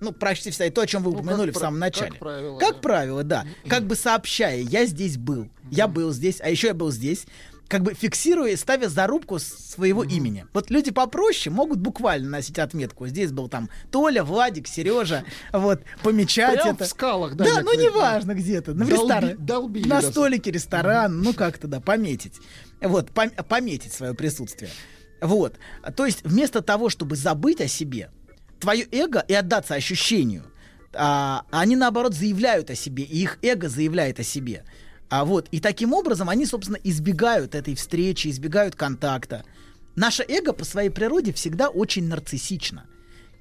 [0.00, 0.66] Ну, почти всегда.
[0.66, 2.10] И то, о чем вы Ну, как упомянули в самом начале.
[2.10, 2.78] как правило, Как да.
[2.80, 3.44] правило, да.
[3.68, 7.26] Как бы сообщая, я здесь был, я был здесь, а еще я был здесь,
[7.68, 10.44] как бы фиксируя ставя зарубку своего имени.
[10.52, 13.06] Вот люди попроще могут буквально носить отметку.
[13.06, 15.22] Здесь был там Толя, Владик, Сережа,
[15.52, 16.84] вот, помечать Прям это.
[16.84, 21.32] в скалах, да, Да, ну неважно где-то, на Долби- ресторан, долбили на столике ресторан, ну
[21.32, 22.38] как-то, да, пометить.
[22.80, 24.70] Вот, пом- пометить свое присутствие.
[25.20, 25.54] Вот,
[25.96, 28.10] то есть вместо того, чтобы забыть о себе,
[28.60, 30.44] твое эго и отдаться ощущению,
[30.92, 34.64] а, они наоборот заявляют о себе, и их эго заявляет о себе.
[35.08, 39.44] А вот, и таким образом они, собственно, избегают этой встречи, избегают контакта.
[39.96, 42.86] Наше эго по своей природе всегда очень нарциссично.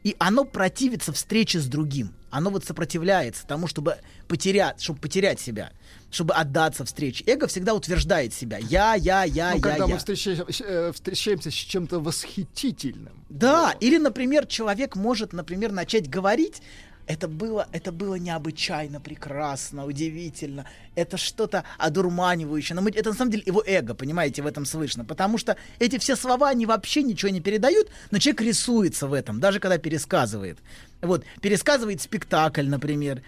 [0.04, 2.14] И оно противится встрече с другим.
[2.32, 5.72] Оно вот сопротивляется тому, чтобы потерять, чтобы потерять себя,
[6.12, 7.24] чтобы отдаться встрече.
[7.28, 8.58] Эго всегда утверждает себя.
[8.58, 9.88] Я, я, я, Ну, я, когда я.
[9.88, 13.14] мы встречаем- э, встречаемся с чем-то восхитительным.
[13.30, 16.62] Да, или, например, человек может, например, начать говорить,
[17.06, 20.66] это было, это было необычайно прекрасно, удивительно.
[20.94, 22.76] Это что-то одурманивающее.
[22.76, 25.04] Но мы, это на самом деле его эго, понимаете, в этом слышно.
[25.06, 29.40] Потому что эти все слова, они вообще ничего не передают, но человек рисуется в этом,
[29.40, 30.60] даже когда пересказывает.
[31.02, 33.22] Вот, пересказывает спектакль, например.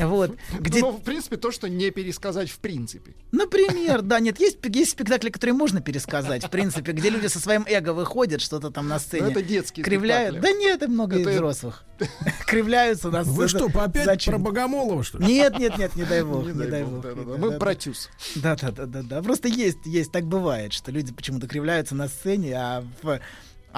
[0.00, 3.14] Вот, где Ну, в принципе, то, что не пересказать в принципе.
[3.32, 7.64] Например, да, нет, есть, есть спектакли, которые можно пересказать, в принципе, где люди со своим
[7.68, 9.24] эго выходят, что-то там на сцене.
[9.24, 10.34] Но это детские Кривляют.
[10.36, 10.52] спектакли.
[10.54, 11.84] Да нет, и много Это- взрослых.
[12.46, 13.68] Кривляются на Вы сцене.
[13.70, 14.34] что, опять Зачем?
[14.34, 15.26] про Богомолова, что ли?
[15.26, 17.02] Нет, нет, нет, не дай бог, Не не дай бог, бог.
[17.02, 17.30] да-да-да.
[17.32, 18.10] не Мы дай про тюз.
[18.36, 19.22] Да, да, да, да, да.
[19.22, 23.20] Просто есть, есть, так бывает, что люди почему-то кривляются на сцене, а в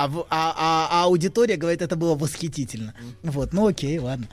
[0.04, 2.94] а, а- а- а аудитория говорит, это было восхитительно.
[3.22, 4.28] Вот, ну окей, ладно.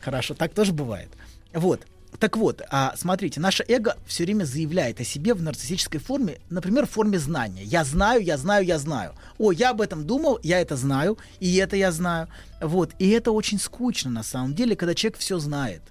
[0.00, 1.10] Хорошо, так тоже бывает.
[1.52, 1.86] Вот.
[2.18, 6.86] Так вот, а, смотрите, наше эго все время заявляет о себе в нарциссической форме, например,
[6.86, 7.62] в форме знания.
[7.62, 9.14] Я знаю, я знаю, я знаю.
[9.38, 12.28] О, я об этом думал, я это знаю, и это я знаю.
[12.60, 12.92] Вот.
[12.98, 15.82] И это очень скучно на самом деле, когда человек все знает.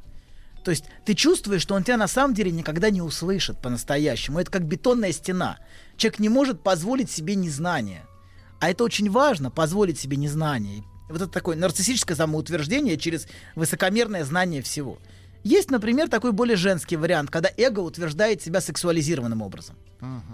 [0.63, 4.39] То есть ты чувствуешь, что он тебя на самом деле никогда не услышит по-настоящему.
[4.39, 5.57] Это как бетонная стена.
[5.97, 8.03] Человек не может позволить себе незнание.
[8.59, 10.83] А это очень важно, позволить себе незнание.
[11.09, 14.99] Вот это такое нарциссическое самоутверждение через высокомерное знание всего.
[15.43, 19.77] Есть, например, такой более женский вариант, когда эго утверждает себя сексуализированным образом.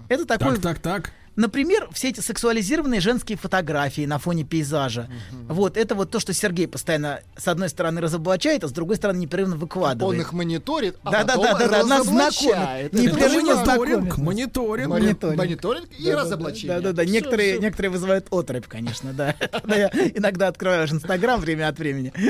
[0.08, 0.56] Это такой...
[0.56, 1.12] Так, так, так.
[1.36, 5.08] Например, все эти сексуализированные женские фотографии на фоне пейзажа.
[5.48, 9.18] Вот, это вот то, что Сергей постоянно, с одной стороны, разоблачает, а с другой стороны,
[9.18, 10.20] непрерывно Он выкладывает.
[10.20, 12.92] их мониторит, а Да, да, потом да, да, да, нас разоблачает.
[12.92, 12.94] знакомит.
[12.94, 14.16] Это Непрерывно знакомит.
[14.18, 14.88] Мониторинг.
[14.88, 15.38] Мониторинг.
[15.38, 16.80] Мониторинг и разоблачение.
[16.80, 17.02] Да, да, да.
[17.04, 17.62] Всё, Некоторые, всё.
[17.62, 19.34] некоторые вызывают отрыв, конечно, да.
[19.66, 22.12] Я иногда открываю Инстаграм время от времени.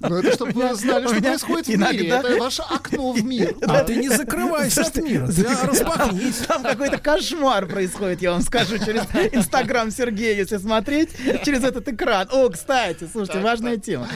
[0.00, 2.08] Ну, это чтобы вы знали, что происходит в мире.
[2.08, 3.54] Это ваше окно в мир.
[3.68, 6.36] А ты не закрывайся от мира, распахнись.
[6.46, 9.02] Там какой-то кошмар происходит, я вам скажу, через
[9.32, 11.10] Инстаграм Сергея, если смотреть,
[11.44, 12.28] через этот экран.
[12.30, 14.08] О, кстати, слушайте, важная тема.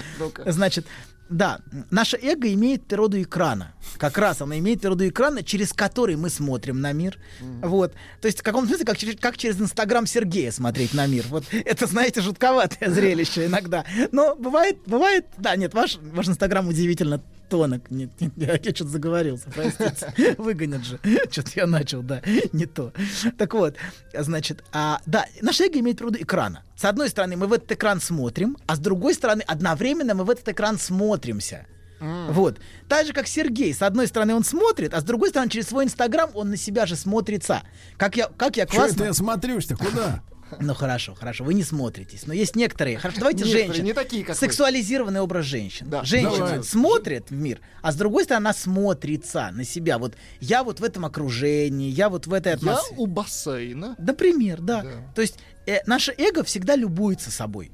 [0.46, 0.86] Значит,
[1.32, 1.60] да,
[1.90, 3.72] наше эго имеет природу экрана.
[3.96, 7.18] Как раз оно имеет природу экрана, через который мы смотрим на мир.
[7.62, 7.94] Вот.
[8.20, 11.24] То есть в каком смысле, как через, как через Инстаграм Сергея смотреть на мир.
[11.30, 13.84] Вот это, знаете, жутковатое зрелище иногда.
[14.12, 17.22] Но бывает, бывает, да, нет, ваш, ваш Инстаграм удивительно
[17.52, 17.90] тонок.
[17.90, 20.34] Нет, нет, я, что-то заговорился, простите.
[20.38, 20.98] Выгонят же.
[21.30, 22.22] Что-то я начал, да,
[22.52, 22.94] не то.
[23.36, 23.76] Так вот,
[24.14, 26.62] значит, а, да, наш эго имеет природу экрана.
[26.76, 30.30] С одной стороны, мы в этот экран смотрим, а с другой стороны, одновременно мы в
[30.30, 31.66] этот экран смотримся.
[32.00, 32.58] Вот.
[32.88, 33.74] Так же, как Сергей.
[33.74, 36.86] С одной стороны, он смотрит, а с другой стороны, через свой Инстаграм он на себя
[36.86, 37.62] же смотрится.
[37.98, 38.94] Как я, как я Что классно...
[38.94, 39.76] это я смотрюсь-то?
[39.76, 40.22] Куда?
[40.60, 42.26] Ну хорошо, хорошо, вы не смотритесь.
[42.26, 42.98] Но есть некоторые.
[42.98, 43.84] Хорошо, давайте женщины.
[43.84, 44.40] не такие, как вы.
[44.46, 45.88] Сексуализированный образ женщин.
[45.88, 46.04] Да.
[46.04, 46.64] Женщина Давай.
[46.64, 49.98] смотрит в мир, а с другой стороны, она смотрится на себя.
[49.98, 52.96] Вот я вот в этом окружении, я вот в этой Я атмосфере.
[53.00, 53.94] у бассейна.
[53.98, 54.84] Например, да.
[55.14, 57.70] То есть э, наше эго всегда любуется собой.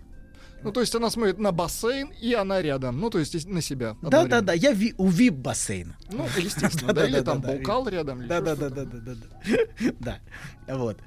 [0.62, 2.98] Ну, то есть она смотрит на бассейн, и она рядом.
[2.98, 3.97] Ну, то есть на себя.
[4.02, 4.52] Да, да, да.
[4.52, 5.97] Я ви- у вип бассейна.
[6.10, 8.20] Ну, естественно, да, или там бокал рядом.
[8.20, 9.52] или Да, да, что-то да, да, да, да,
[10.00, 10.20] да.
[10.66, 10.74] Да.
[10.76, 10.98] Вот.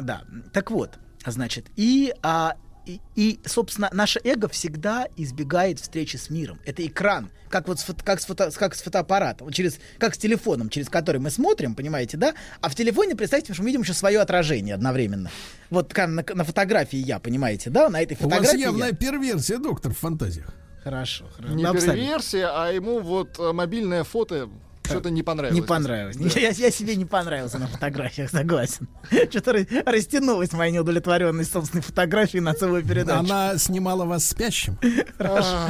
[0.00, 0.24] Да.
[0.52, 0.98] Так вот,
[1.30, 2.56] значит, и, а,
[2.86, 6.58] и, и, собственно, наше эго всегда избегает встречи с миром.
[6.64, 10.18] Это экран, как вот с, фото- как с, фото- как с фотоаппаратом, через, как с
[10.18, 12.34] телефоном, через который мы смотрим, понимаете, да?
[12.60, 15.30] А в телефоне, представьте, что мы видим еще свое отражение одновременно.
[15.70, 17.88] Вот как на, на фотографии я, понимаете, да?
[17.88, 18.94] На этой У вас фотографии явная я.
[18.94, 20.46] перверсия, доктор, в фантазиях.
[20.84, 21.54] Хорошо, хорошо.
[21.54, 24.48] Не Ну, перверсия, а ему вот э, мобильное фото
[24.86, 25.60] что-то не понравилось.
[25.60, 26.16] Не понравилось.
[26.16, 26.40] Да.
[26.40, 28.88] Я, я себе не понравился на фотографиях, согласен.
[29.10, 33.18] Что-то ра- растянулась моя неудовлетворенность собственной фотографии на целую передачу.
[33.20, 34.78] Она снимала вас спящим.
[35.18, 35.68] Хорошо.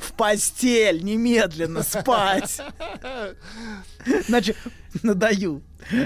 [0.00, 2.60] В постель, немедленно, спать.
[4.26, 4.56] Значит,
[5.02, 5.62] надаю.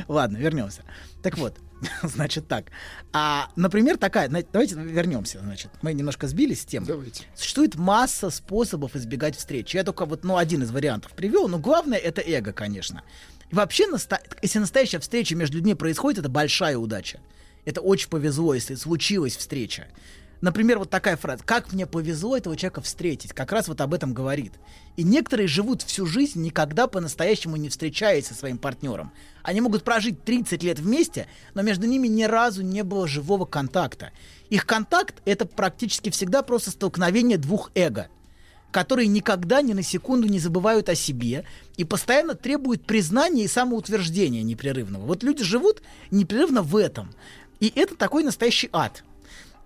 [0.09, 0.83] Ладно, вернемся.
[1.23, 1.57] Так вот,
[2.02, 2.67] значит так.
[3.12, 5.70] А, например, такая, давайте вернемся, значит.
[5.83, 6.85] Мы немножко сбились с тем.
[6.85, 7.25] Давайте.
[7.35, 9.75] Существует масса способов избегать встреч.
[9.75, 13.02] Я только вот, ну, один из вариантов привел, но главное это эго, конечно.
[13.51, 17.20] И вообще, наста- если настоящая встреча между людьми происходит, это большая удача.
[17.65, 19.86] Это очень повезло, если случилась встреча.
[20.42, 21.44] Например, вот такая фраза.
[21.44, 23.32] Как мне повезло этого человека встретить?
[23.32, 24.52] Как раз вот об этом говорит.
[24.96, 29.12] И некоторые живут всю жизнь, никогда по-настоящему не встречаясь со своим партнером.
[29.44, 34.10] Они могут прожить 30 лет вместе, но между ними ни разу не было живого контакта.
[34.50, 38.08] Их контакт— это практически всегда просто столкновение двух эго
[38.72, 41.44] которые никогда ни на секунду не забывают о себе
[41.76, 45.04] и постоянно требуют признания и самоутверждения непрерывного.
[45.04, 47.10] Вот люди живут непрерывно в этом.
[47.60, 49.04] И это такой настоящий ад.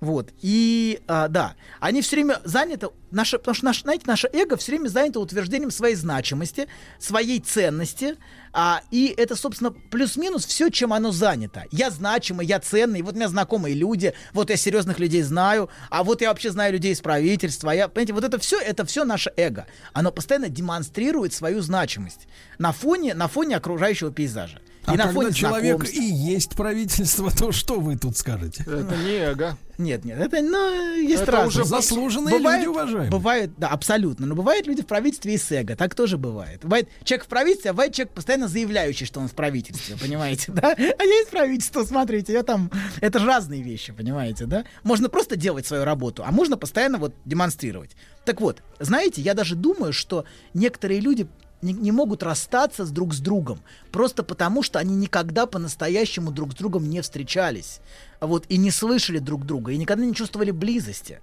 [0.01, 0.31] Вот.
[0.43, 4.73] И а, да, они все время заняты, наше, потому что, наш, знаете, наше эго все
[4.73, 6.69] время занято утверждением своей значимости,
[6.99, 8.17] своей ценности,
[8.53, 11.65] а, и это, собственно, плюс-минус все, чем оно занято.
[11.73, 16.05] Я значимый, я ценный, вот у меня знакомые люди, вот я серьезных людей знаю, а
[16.05, 19.33] вот я вообще знаю людей из правительства, я, понимаете, вот это все, это все наше
[19.37, 19.67] эго.
[19.95, 24.61] Оно постоянно демонстрирует свою значимость на фоне, на фоне окружающего пейзажа.
[24.87, 25.97] А и на когда фоне человек знакомств.
[25.97, 28.63] и есть правительство, то что вы тут скажете?
[28.63, 29.57] Это не эго.
[29.79, 31.49] Нет, нет, это, ну, есть Это разные.
[31.49, 33.11] уже заслуженные люди, уважаемые.
[33.11, 34.25] Бывает, да, абсолютно.
[34.25, 36.63] Но бывают люди в правительстве и с эго, так тоже бывает.
[36.63, 40.75] Бывает человек в правительстве, а бывает человек постоянно заявляющий, что он в правительстве, понимаете, да?
[40.77, 42.71] А я из правительства, смотрите, я там...
[43.03, 44.65] Это же разные вещи, понимаете, да?
[44.83, 47.91] Можно просто делать свою работу, а можно постоянно вот демонстрировать.
[48.25, 50.25] Так вот, знаете, я даже думаю, что
[50.55, 51.27] некоторые люди
[51.67, 56.53] не, не могут расстаться с друг с другом, просто потому что они никогда по-настоящему друг
[56.53, 57.81] с другом не встречались,
[58.21, 61.21] вот, и не слышали друг друга, и никогда не чувствовали близости.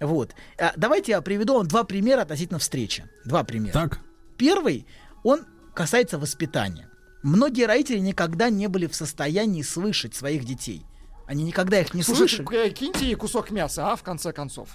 [0.00, 0.34] Вот.
[0.58, 3.04] А, давайте я приведу вам два примера относительно встречи.
[3.24, 3.72] Два примера.
[3.72, 4.00] Так.
[4.36, 4.86] Первый,
[5.22, 6.88] он касается воспитания.
[7.22, 10.84] Многие родители никогда не были в состоянии слышать своих детей.
[11.26, 12.66] Они никогда их не Слушайте, слышали.
[12.66, 14.68] э, киньте ей кусок мяса, а, в конце концов.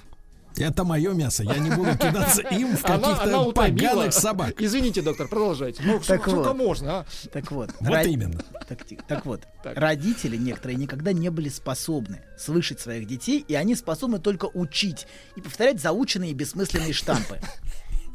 [0.57, 1.43] Это мое мясо.
[1.43, 4.61] Я не буду кидаться им в Она- она каких-то поганых собак.
[4.61, 5.81] Извините, доктор, продолжайте.
[5.83, 6.57] Ну, Так сколько вот.
[6.57, 7.05] можно, а?
[7.31, 7.71] Так вот.
[7.79, 8.41] Вот ро- именно.
[8.67, 9.77] Так, так вот, Так.
[9.77, 15.41] родители некоторые никогда не были способны слышать своих детей, и они способны только учить и
[15.41, 17.39] повторять заученные бессмысленные штампы.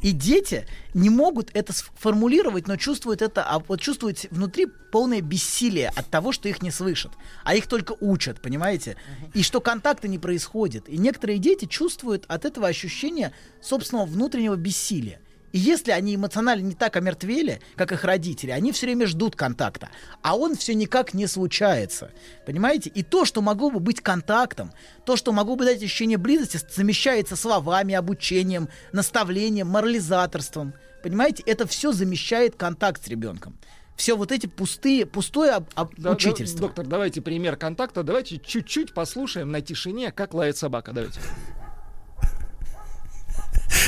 [0.05, 5.91] И дети не могут это сформулировать, но чувствуют это, а вот чувствуют внутри полное бессилие
[5.95, 7.11] от того, что их не слышат,
[7.43, 8.97] а их только учат, понимаете?
[9.33, 10.87] И что контакта не происходит.
[10.89, 15.21] И некоторые дети чувствуют от этого ощущения собственного внутреннего бессилия.
[15.51, 19.89] И если они эмоционально не так омертвели, как их родители, они все время ждут контакта,
[20.21, 22.11] а он все никак не случается.
[22.45, 22.89] Понимаете?
[22.89, 24.73] И то, что могло бы быть контактом,
[25.05, 30.73] то, что могло бы дать ощущение близости, замещается словами, обучением, наставлением, морализаторством.
[31.03, 31.43] Понимаете?
[31.45, 33.57] Это все замещает контакт с ребенком
[33.95, 36.59] все вот эти пустые, пустое об, об Да, учительство.
[36.59, 38.03] да, доктор, давайте пример контакта.
[38.03, 40.91] Давайте чуть-чуть послушаем на тишине, как лает собака.
[40.91, 41.19] Давайте.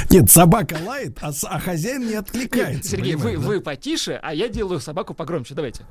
[0.10, 2.92] Нет, собака лает, а, а хозяин не откликается.
[2.92, 3.40] Сергей, вы, да?
[3.40, 5.54] вы потише, а я делаю собаку погромче.
[5.54, 5.86] Давайте.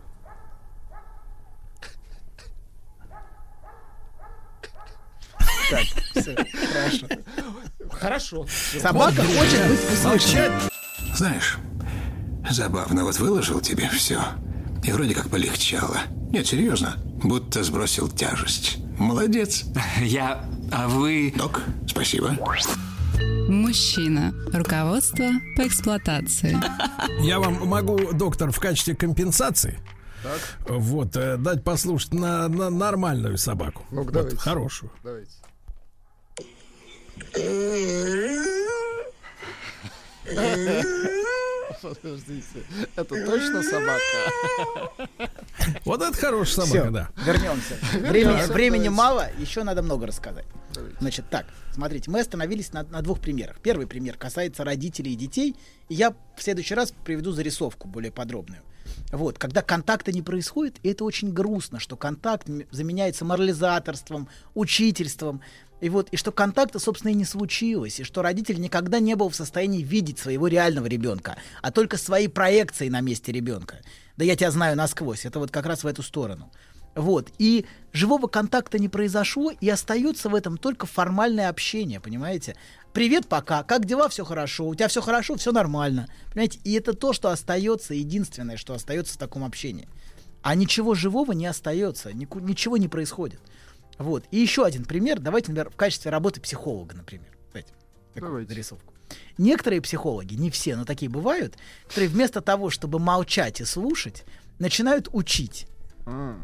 [5.71, 5.85] Так,
[6.73, 7.07] хорошо.
[7.91, 8.47] Хорошо.
[8.81, 10.51] Собака хочет быть услышанной.
[11.15, 11.59] Знаешь,
[12.49, 14.21] забавно, вот выложил тебе все.
[14.85, 15.99] И вроде как полегчало.
[16.31, 18.79] Нет, серьезно, будто сбросил тяжесть.
[18.99, 19.65] Молодец.
[20.01, 20.45] Я...
[20.73, 21.33] А вы...
[21.37, 22.37] Док, спасибо.
[23.49, 24.33] Мужчина.
[24.53, 26.57] Руководство по эксплуатации.
[27.21, 29.79] Я вам могу, доктор, в качестве компенсации
[30.69, 33.85] вот э, дать послушать на, на нормальную собаку.
[33.91, 34.37] Ну-ка, Вот, давайте.
[34.37, 34.91] хорошую.
[35.05, 35.31] Давайте.
[41.83, 42.65] Подождите,
[42.95, 45.09] это точно собака?
[45.85, 47.09] Вот это хорошая собака, Всё, да.
[47.25, 47.75] Вернемся.
[48.09, 50.45] Времени, времени мало, еще надо много рассказать.
[51.01, 53.59] Значит, так, смотрите, мы остановились на, на двух примерах.
[53.61, 55.57] Первый пример касается родителей и детей,
[55.89, 58.63] и я в следующий раз приведу зарисовку более подробную.
[59.13, 65.43] Вот, когда контакта не происходит, и это очень грустно, что контакт заменяется морализаторством, учительством,
[65.81, 69.29] и вот, и что контакта, собственно, и не случилось, и что родитель никогда не был
[69.29, 73.81] в состоянии видеть своего реального ребенка, а только свои проекции на месте ребенка.
[74.17, 76.51] Да я тебя знаю насквозь, это вот как раз в эту сторону.
[76.95, 77.31] Вот.
[77.39, 82.57] И живого контакта не произошло, и остается в этом только формальное общение, понимаете?
[82.95, 86.09] Привет, пока, как дела, все хорошо, у тебя все хорошо, все нормально.
[86.31, 86.59] Понимаете?
[86.65, 89.87] И это то, что остается, единственное, что остается в таком общении.
[90.41, 93.41] А ничего живого не остается, ничего не происходит.
[93.99, 94.25] Вот.
[94.31, 95.21] И еще один пример.
[95.21, 97.29] Давайте, например, в качестве работы психолога, например.
[97.49, 97.73] Давайте.
[98.15, 98.93] Такую зарисовку.
[99.39, 104.25] Некоторые психологи, не все, но такие бывают, которые вместо того, чтобы молчать и слушать,
[104.59, 105.69] начинают учить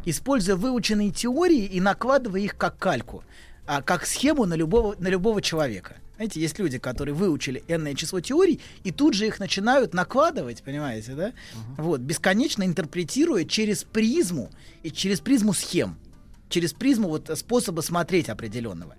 [0.05, 3.24] используя выученные теории и накладывая их как кальку,
[3.66, 5.97] а, как схему на любого, на любого человека.
[6.16, 11.14] Знаете, есть люди, которые выучили энное число теорий и тут же их начинают накладывать, понимаете,
[11.14, 11.32] да?
[11.78, 14.50] Вот, бесконечно интерпретируя через призму
[14.82, 15.97] и через призму схем,
[16.52, 18.94] через призму вот способа смотреть определенного.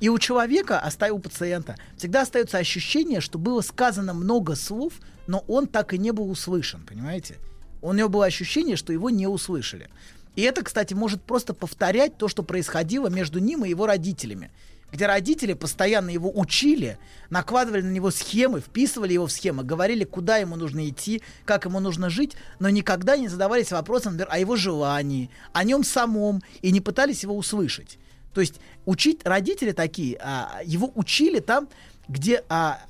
[0.00, 4.92] И у человека, оста- у пациента, всегда остается ощущение, что было сказано много слов,
[5.26, 7.36] но он так и не был услышан, понимаете?
[7.80, 9.88] У него было ощущение, что его не услышали.
[10.34, 14.50] И это, кстати, может просто повторять то, что происходило между ним и его родителями.
[14.96, 16.96] Где родители постоянно его учили,
[17.28, 21.80] накладывали на него схемы, вписывали его в схемы, говорили, куда ему нужно идти, как ему
[21.80, 26.72] нужно жить, но никогда не задавались вопросом, например, о его желании, о нем самом, и
[26.72, 27.98] не пытались его услышать.
[28.32, 28.54] То есть
[28.86, 31.68] учить родители такие, а, его учили там,
[32.08, 32.80] где, а,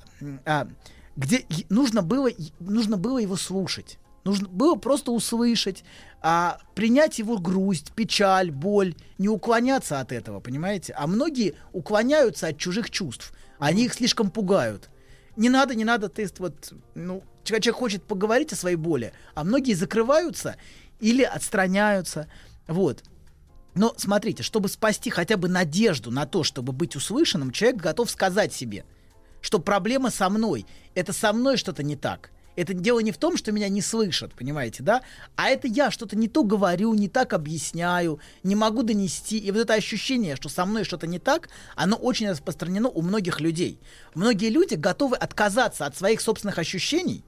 [0.45, 0.65] а,
[1.17, 2.29] где нужно было,
[2.61, 3.97] нужно было его слушать.
[4.23, 5.83] Нужно было просто услышать,
[6.21, 10.93] а, принять его грусть, печаль, боль, не уклоняться от этого, понимаете?
[10.93, 13.33] А многие уклоняются от чужих чувств.
[13.59, 14.89] Они их слишком пугают.
[15.35, 19.73] Не надо, не надо, ты вот, ну, человек хочет поговорить о своей боли, а многие
[19.73, 20.57] закрываются
[20.99, 22.27] или отстраняются.
[22.67, 23.03] Вот.
[23.75, 28.51] Но смотрите, чтобы спасти хотя бы надежду на то, чтобы быть услышанным, человек готов сказать
[28.51, 28.85] себе,
[29.39, 30.65] что проблема со мной,
[30.95, 32.31] это со мной что-то не так.
[32.57, 35.03] Это дело не в том, что меня не слышат, понимаете, да?
[35.35, 39.37] А это я что-то не то говорю, не так объясняю, не могу донести.
[39.37, 43.39] И вот это ощущение, что со мной что-то не так, оно очень распространено у многих
[43.41, 43.79] людей.
[44.15, 47.23] Многие люди готовы отказаться от своих собственных ощущений,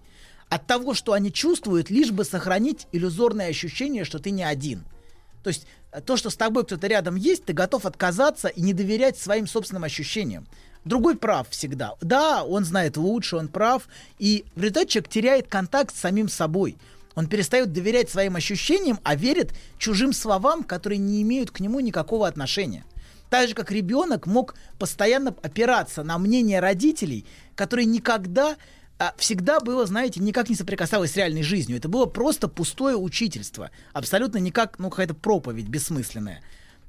[0.50, 4.84] от того, что они чувствуют, лишь бы сохранить иллюзорное ощущение, что ты не один.
[5.44, 8.74] То есть э, то, что с тобой кто-то рядом есть, ты готов отказаться и не
[8.74, 10.48] доверять своим собственным ощущениям.
[10.86, 11.96] Другой прав всегда.
[12.02, 13.88] Да, он знает лучше, он прав.
[14.18, 16.78] И в результате человек теряет контакт с самим собой.
[17.16, 22.28] Он перестает доверять своим ощущениям, а верит чужим словам, которые не имеют к нему никакого
[22.28, 22.86] отношения.
[23.30, 28.56] Так же, как ребенок мог постоянно опираться на мнение родителей, которые никогда,
[29.18, 31.78] всегда было, знаете, никак не соприкасалось с реальной жизнью.
[31.78, 33.72] Это было просто пустое учительство.
[33.94, 36.42] Абсолютно никак, ну, какая-то проповедь бессмысленная.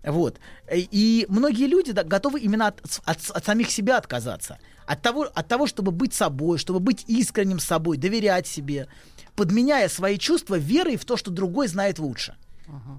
[0.05, 0.39] Вот.
[0.72, 4.58] И- многие люди да, готовы именно от, от- от самих себя отказаться.
[4.86, 8.89] От того, от того, чтобы быть собой, чтобы быть искренним собой, доверять себе,
[9.36, 12.34] подменяя свои чувства верой в то, что другой знает лучше.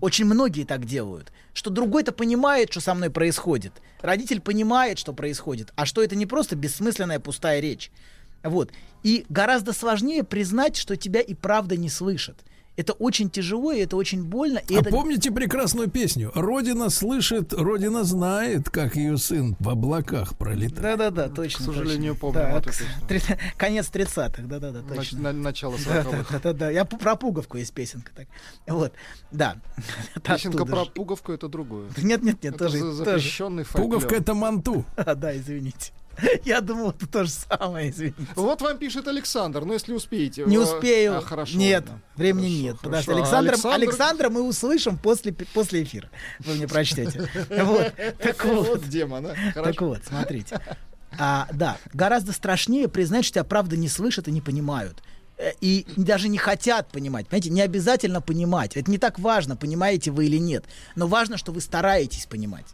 [0.02, 1.32] Очень многие так делают.
[1.54, 3.74] Что другой-то понимает, что со мной происходит.
[4.02, 5.72] Родитель понимает, что происходит.
[5.76, 7.90] А что это не просто бессмысленная пустая речь.
[8.44, 8.72] Вот.
[9.04, 12.38] И гораздо сложнее признать, что тебя и правда не слышат.
[12.78, 14.60] Это очень тяжело, и это очень больно.
[14.70, 14.90] И а это...
[14.92, 16.32] помните прекрасную песню?
[16.34, 20.82] Родина слышит, Родина знает, как ее сын в облаках пролетает.
[20.82, 21.66] Да-да-да, точно.
[21.66, 22.20] К сожалению, точно.
[22.42, 22.86] помню Да, песню.
[23.10, 23.22] три-
[23.58, 25.20] Конец 30-х, да-да-да, точно.
[25.20, 26.26] на- начало Да, 40-х.
[26.32, 26.70] да, да, да.
[26.72, 28.14] Я про пуговку есть песенка.
[28.16, 28.28] Так.
[28.66, 28.94] Вот,
[29.32, 29.58] да.
[30.16, 31.90] Это Песенка про пуговку это другое.
[31.98, 32.78] Нет, нет, нет, Это тоже.
[32.80, 32.98] за- тоже.
[33.20, 33.92] запрещенный фольклор.
[34.00, 34.86] Пуговка это манту.
[34.96, 35.92] А, да, извините.
[36.46, 38.18] Я думал, это то же самое, извините.
[38.36, 40.44] Вот вам пишет Александр, ну если успеете.
[40.46, 41.18] Не успею.
[41.18, 41.58] а, хорошо.
[41.58, 42.78] Нет, времени Хорошо, нет.
[42.78, 42.84] хорошо.
[42.84, 46.10] Подожди, А Александра, Александр- Александра мы услышим после, после эфира.
[46.40, 47.30] Вы мне прочтете.
[47.50, 48.68] Вот, так вот.
[48.68, 49.36] Вот демон, а?
[49.54, 50.60] Так вот, смотрите.
[51.20, 55.04] А, да, гораздо страшнее признать, что тебя правда не слышат и не понимают.
[55.38, 57.28] Э, И даже не хотят понимать.
[57.28, 58.78] Понимаете, не обязательно понимать.
[58.78, 60.66] Это не так важно, понимаете вы или нет.
[60.96, 62.66] Но важно, что вы стараетесь понимать.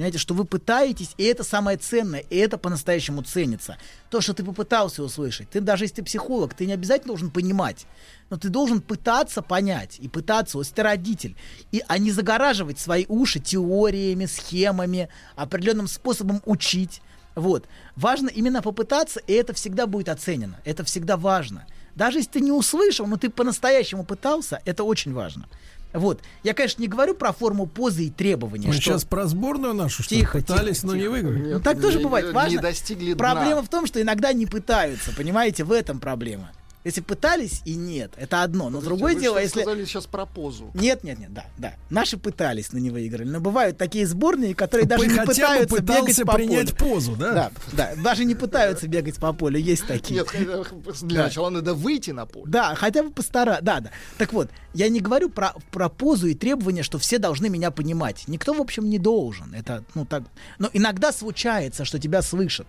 [0.00, 3.76] Понимаете, что вы пытаетесь, и это самое ценное, и это по-настоящему ценится.
[4.08, 5.50] То, что ты попытался услышать.
[5.50, 7.84] Ты даже если ты психолог, ты не обязательно должен понимать.
[8.30, 11.36] Но ты должен пытаться понять и пытаться, если ты родитель,
[11.70, 17.02] и, а не загораживать свои уши теориями, схемами, определенным способом учить.
[17.34, 17.66] Вот.
[17.94, 20.58] Важно именно попытаться, и это всегда будет оценено.
[20.64, 21.66] Это всегда важно.
[21.94, 25.46] Даже если ты не услышал, но ты по-настоящему пытался, это очень важно.
[25.92, 26.20] Вот.
[26.42, 28.68] Я, конечно, не говорю про форму позы и требования.
[28.68, 31.10] Мы что- сейчас про сборную нашу, что Тихо, пытались, тихо, но не тихо.
[31.10, 31.52] выиграли.
[31.54, 32.26] Ну, так тоже не- бывает.
[32.26, 32.62] не Важно.
[32.62, 33.18] достигли дна.
[33.18, 36.50] Проблема в том, что иногда не пытаются, понимаете, в этом проблема.
[36.82, 38.70] Если пытались и нет, это одно.
[38.70, 39.60] Но другое Вы дело, что если...
[39.60, 40.70] сказали сейчас про позу.
[40.72, 41.74] Нет, нет, нет, да, да.
[41.90, 43.28] Наши пытались, но не выиграли.
[43.28, 46.90] Но бывают такие сборные, которые даже не хотя бы пытаются бегать по принять полю.
[46.90, 47.32] позу, да?
[47.34, 50.24] Да, да, даже не пытаются бегать по полю, есть такие.
[50.32, 50.66] Нет,
[51.02, 52.46] для начала надо выйти на поле.
[52.50, 53.58] Да, хотя бы постара.
[53.60, 53.90] Да, да.
[54.16, 58.24] Так вот, я не говорю про, про позу и требования, что все должны меня понимать.
[58.26, 59.54] Никто, в общем, не должен.
[59.54, 60.22] Это, ну, так.
[60.58, 62.66] Но иногда случается, что тебя слышат.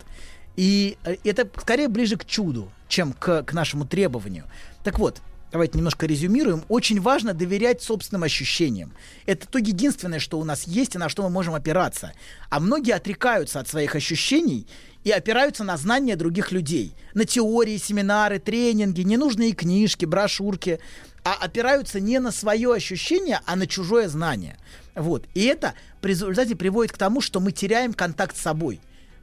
[0.58, 4.46] И э, это скорее ближе к чуду, чем к, к нашему требованию.
[4.84, 5.22] Так вот,
[5.52, 6.64] давайте немножко резюмируем.
[6.68, 8.94] Очень важно доверять собственным ощущениям.
[9.26, 12.14] Это то единственное, что у нас есть и на что мы можем опираться.
[12.50, 14.68] А многие отрекаются от своих ощущений
[15.04, 20.80] и опираются на знания других людей, на теории, семинары, тренинги, ненужные книжки, брошюрки,
[21.24, 24.58] а опираются не на свое ощущение, а на чужое знание.
[24.96, 25.26] Вот.
[25.34, 28.82] И это в результате приводит к тому, что мы теряем контакт с собой.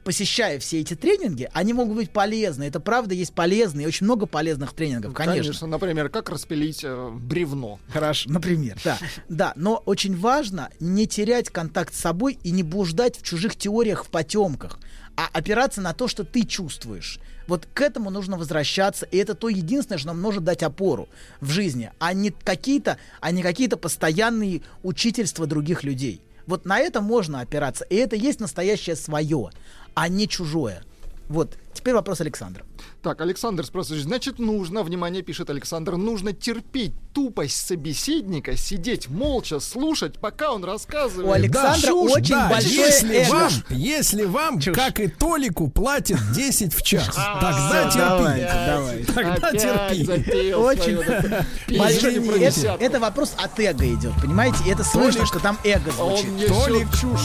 [0.09, 2.63] Посещая все эти тренинги, они могут быть полезны.
[2.63, 5.67] Это правда есть полезные, очень много полезных тренингов, конечно.
[5.67, 7.79] Например, как распилить э, бревно.
[7.93, 8.97] Хорошо, например, да.
[9.27, 14.03] Да, но очень важно не терять контакт с собой и не блуждать в чужих теориях,
[14.03, 14.79] в потемках,
[15.15, 17.19] а опираться на то, что ты чувствуешь.
[17.45, 21.07] Вот к этому нужно возвращаться, и это то единственное, что нам может дать опору
[21.39, 26.23] в жизни, а не какие-то, а не какие-то постоянные учительства других людей.
[26.49, 29.51] Вот на это можно опираться, и это есть настоящее свое,
[29.93, 30.83] а не чужое.
[31.29, 32.65] Вот, теперь вопрос Александра.
[33.03, 40.19] Так, Александр спрашивает, значит, нужно, внимание, пишет Александр, нужно терпеть тупость собеседника, сидеть молча, слушать,
[40.19, 41.27] пока он рассказывает.
[41.27, 43.31] У Александра чушь, очень да, большое если эго.
[43.31, 49.13] вам, если вам, как и Толику, платят 10 в час, тогда Всё, терпи.
[49.13, 50.53] Тогда терпи.
[50.53, 50.95] Очень
[52.79, 54.57] это, вопрос от эго идет, понимаете?
[54.65, 56.47] И это слышно, что там эго звучит.
[56.47, 57.21] Толик, чушь.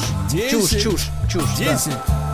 [0.50, 1.58] Чушь, 10, чушь, чушь.
[1.58, 1.72] да.
[1.72, 2.33] 10.